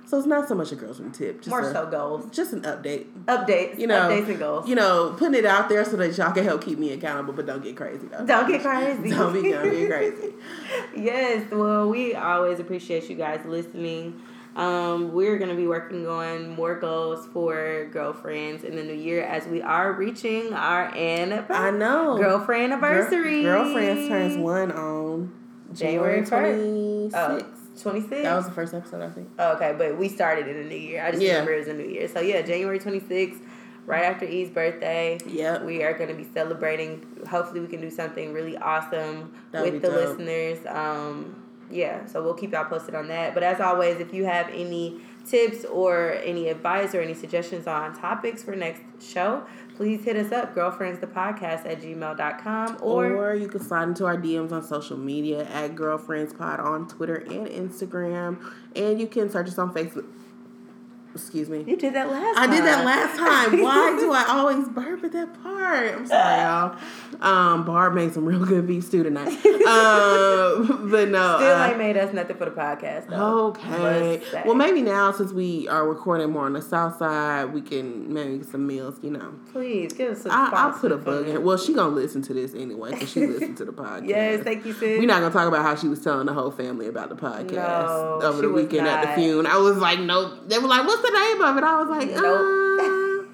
So 0.07 0.17
it's 0.17 0.27
not 0.27 0.49
so 0.49 0.55
much 0.55 0.73
a 0.73 0.77
girls 0.77 0.99
room 1.01 1.13
tip, 1.13 1.43
just 1.43 1.51
more 1.51 1.61
a, 1.61 1.71
so 1.71 1.87
goals. 1.87 2.31
Just 2.31 2.55
an 2.55 2.63
update. 2.63 3.13
Updates. 3.27 3.79
You 3.79 3.87
know, 3.87 4.09
updates 4.09 4.29
and 4.31 4.39
goals. 4.39 4.67
You 4.67 4.75
know, 4.75 5.15
putting 5.19 5.35
it 5.35 5.45
out 5.45 5.69
there 5.69 5.85
so 5.85 5.97
that 5.99 6.17
y'all 6.17 6.33
can 6.33 6.45
help 6.45 6.65
keep 6.65 6.79
me 6.79 6.93
accountable, 6.93 7.35
but 7.35 7.45
don't 7.45 7.63
get 7.63 7.77
crazy 7.77 8.07
though. 8.07 8.25
Don't 8.25 8.49
get 8.49 8.63
crazy. 8.63 9.11
don't 9.11 9.35
be 9.35 9.51
don't 9.51 9.71
get 9.71 9.91
crazy. 9.91 10.33
yes. 10.97 11.51
Well, 11.53 11.91
we 11.91 12.15
always 12.15 12.59
appreciate 12.59 13.11
you 13.11 13.17
guys 13.17 13.45
listening. 13.45 14.19
Um, 14.59 15.13
we're 15.13 15.39
gonna 15.39 15.55
be 15.55 15.69
working 15.69 16.09
on 16.09 16.49
more 16.51 16.75
goals 16.75 17.27
for 17.33 17.87
girlfriends 17.93 18.65
in 18.65 18.75
the 18.75 18.83
new 18.83 18.93
year 18.93 19.23
as 19.23 19.47
we 19.47 19.63
are 19.63 19.93
reaching 19.93 20.53
our 20.53 20.87
anniversary. 20.97 21.55
I 21.57 21.71
know 21.71 22.19
girlfriend 22.19 22.73
anniversary. 22.73 23.43
Girl, 23.45 23.63
girlfriends 23.65 24.09
turns 24.09 24.37
one 24.37 24.73
on 24.73 25.33
January 25.73 26.25
first. 26.25 27.15
Oh. 27.15 27.41
26th? 27.79 28.09
That 28.25 28.35
was 28.35 28.47
the 28.47 28.51
first 28.51 28.75
episode, 28.75 29.03
I 29.03 29.11
think. 29.11 29.29
Oh, 29.39 29.53
okay, 29.53 29.73
but 29.79 29.97
we 29.97 30.09
started 30.09 30.49
in 30.49 30.57
the 30.65 30.69
new 30.69 30.75
year. 30.77 31.05
I 31.05 31.13
just 31.13 31.23
Yeah. 31.23 31.35
remember 31.35 31.53
it 31.53 31.59
was 31.61 31.69
a 31.69 31.75
new 31.75 31.87
year. 31.87 32.09
So 32.09 32.19
yeah, 32.19 32.43
January 32.43 32.81
26th, 32.81 33.41
right 33.87 34.03
after 34.03 34.25
E's 34.25 34.51
birthday. 34.51 35.19
Yeah. 35.25 35.63
We 35.63 35.85
are 35.85 35.93
going 35.93 36.09
to 36.09 36.17
be 36.17 36.27
celebrating. 36.35 37.07
Hopefully, 37.31 37.61
we 37.61 37.69
can 37.69 37.81
do 37.81 37.89
something 37.91 38.33
really 38.33 38.57
awesome 38.57 39.33
That 39.53 39.63
would 39.63 39.75
with 39.75 39.83
the 39.83 39.91
dope. 39.91 40.19
listeners. 40.19 40.59
Um, 40.67 41.37
yeah, 41.71 42.07
so 42.07 42.23
we'll 42.23 42.35
keep 42.35 42.53
y'all 42.53 42.65
posted 42.65 42.95
on 42.95 43.09
that. 43.09 43.35
But 43.35 43.43
as 43.43 43.61
always, 43.61 44.01
if 44.01 44.13
you 44.13 44.25
have 44.25 44.49
any 44.49 45.01
tips 45.27 45.65
or 45.65 46.13
any 46.25 46.49
advice 46.49 46.95
or 46.95 47.01
any 47.01 47.15
suggestions 47.15 47.67
on 47.67 47.95
topics 47.95 48.43
for 48.43 48.57
next 48.57 48.83
show, 49.01 49.45
please 49.77 50.05
hit 50.05 50.17
us 50.17 50.33
up, 50.33 50.55
girlfriends 50.55 51.01
the 51.01 51.07
podcast 51.07 51.67
at 51.67 51.81
gmail.com 51.81 52.79
or, 52.81 53.13
Or, 53.13 53.35
you 53.35 53.49
can 53.49 53.61
slide 53.61 53.89
into 53.89 54.07
our 54.07 54.17
DMs 54.17 54.53
on 54.53 54.63
social 54.63 54.97
media 54.97 55.47
at 55.51 55.75
Girlfriends 55.75 56.33
Pod 56.33 56.61
on 56.61 56.89
Twitter 56.89 57.17
and 57.17 57.47
Instagram. 57.47 58.43
And 58.75 59.01
you 59.01 59.07
can 59.07 59.31
search 59.31 59.49
us 59.49 59.59
on 59.59 59.73
Facebook. 59.75 60.07
Excuse 61.21 61.49
me. 61.49 61.65
you 61.67 61.77
did 61.77 61.95
that 61.95 62.11
last 62.11 62.37
time. 62.37 62.45
I 62.45 62.47
time. 62.47 62.51
did 62.57 62.65
that 62.65 62.85
last 62.85 63.19
time. 63.19 63.63
Why 63.63 63.97
do 63.99 64.13
I 64.13 64.25
always 64.29 64.69
burp 64.69 65.05
at 65.05 65.13
that 65.13 65.43
part? 65.43 65.95
I'm 65.95 66.07
sorry, 66.07 66.41
y'all. 66.43 66.77
Um, 67.21 67.65
Barb 67.65 67.95
made 67.95 68.15
some 68.15 68.25
real 68.25 68.45
good 68.45 68.67
beef 68.67 68.85
stew 68.85 69.03
tonight. 69.03 69.37
Um, 69.69 70.89
but 70.91 71.09
no. 71.11 71.37
Still 71.37 71.57
uh, 71.57 71.69
ain't 71.69 71.79
made 71.79 71.97
us 71.99 72.13
nothing 72.15 72.37
for 72.37 72.47
the 72.47 72.51
podcast 72.51 73.09
though. 73.09 73.49
Okay. 73.49 74.23
Well, 74.47 74.55
maybe 74.55 74.81
now 74.83 75.13
since 75.13 75.31
we 75.33 75.69
are 75.69 75.87
recording 75.87 76.31
more 76.31 76.47
on 76.47 76.55
the 76.55 76.63
south 76.63 76.97
side, 76.99 77.53
we 77.53 77.61
can 77.61 78.13
maybe 78.13 78.39
get 78.39 78.47
some 78.49 78.67
meals. 78.67 78.99
You 79.03 79.11
know, 79.11 79.35
Please 79.53 79.93
give 79.93 80.13
us 80.13 80.23
some 80.23 80.33
I, 80.33 80.67
will 80.69 80.73
put 80.79 80.93
a 80.93 80.97
bug 80.97 81.27
in. 81.27 81.35
her. 81.35 81.41
Well, 81.41 81.59
she 81.59 81.75
gonna 81.75 81.95
listen 81.95 82.23
to 82.23 82.35
this 82.35 82.55
anyway 82.55 82.93
because 82.93 83.11
she 83.11 83.27
listened 83.27 83.59
to 83.59 83.65
the 83.67 83.73
podcast. 83.75 84.09
Yes, 84.09 84.43
thank 84.43 84.65
you, 84.65 84.73
sis. 84.73 84.99
We're 84.99 85.07
not 85.07 85.21
gonna 85.21 85.33
talk 85.35 85.49
about 85.49 85.63
how 85.63 85.75
she 85.77 85.89
was 85.89 86.03
telling 86.03 86.27
the 86.27 86.33
whole 86.33 86.51
family 86.51 86.87
about 86.87 87.11
the 87.11 87.17
podcast 87.17 87.53
No, 87.53 88.21
over 88.23 88.43
the 88.43 88.49
weekend 88.51 88.87
at 88.87 89.03
the 89.03 89.07
not. 89.09 89.17
funeral. 89.17 89.47
I 89.47 89.59
was 89.59 89.77
like, 89.77 90.01
nope. 90.01 90.49
They 90.49 90.59
were 90.59 90.69
like, 90.69 90.87
"What's 90.87 91.03
the 91.13 91.19
name 91.19 91.43
of 91.43 91.57
it?" 91.57 91.65
I 91.65 91.81
was 91.81 91.89
like, 91.89 92.11
Nope. 92.11 92.81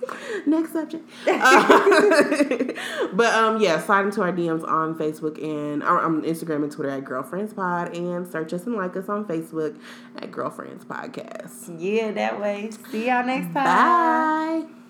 uh, 0.09 0.15
next 0.47 0.73
subject. 0.73 1.09
Uh, 1.27 3.09
but 3.15 3.35
um, 3.35 3.61
yeah, 3.61 3.81
slide 3.81 4.05
into 4.07 4.23
our 4.23 4.33
DMs 4.33 4.67
on 4.67 4.95
Facebook 4.97 5.43
and 5.43 5.83
or, 5.83 6.01
um, 6.03 6.23
Instagram 6.23 6.63
and 6.63 6.73
Twitter 6.73 6.91
at 6.91 7.05
Girlfriends 7.05 7.53
Pod, 7.55 7.97
and 7.97 8.27
search 8.27 8.53
us 8.53 8.67
and 8.67 8.77
like 8.77 8.97
us 8.97 9.09
on 9.09 9.25
Facebook 9.25 9.79
at 10.17 10.31
Girlfriends 10.31 10.85
Podcast. 10.85 11.75
Yeah, 11.79 12.13
that 12.13 12.41
way. 12.41 12.71
See 12.91 13.07
y'all 13.07 13.25
next 13.25 13.53
time. 13.55 14.65
Bye. 14.65 14.84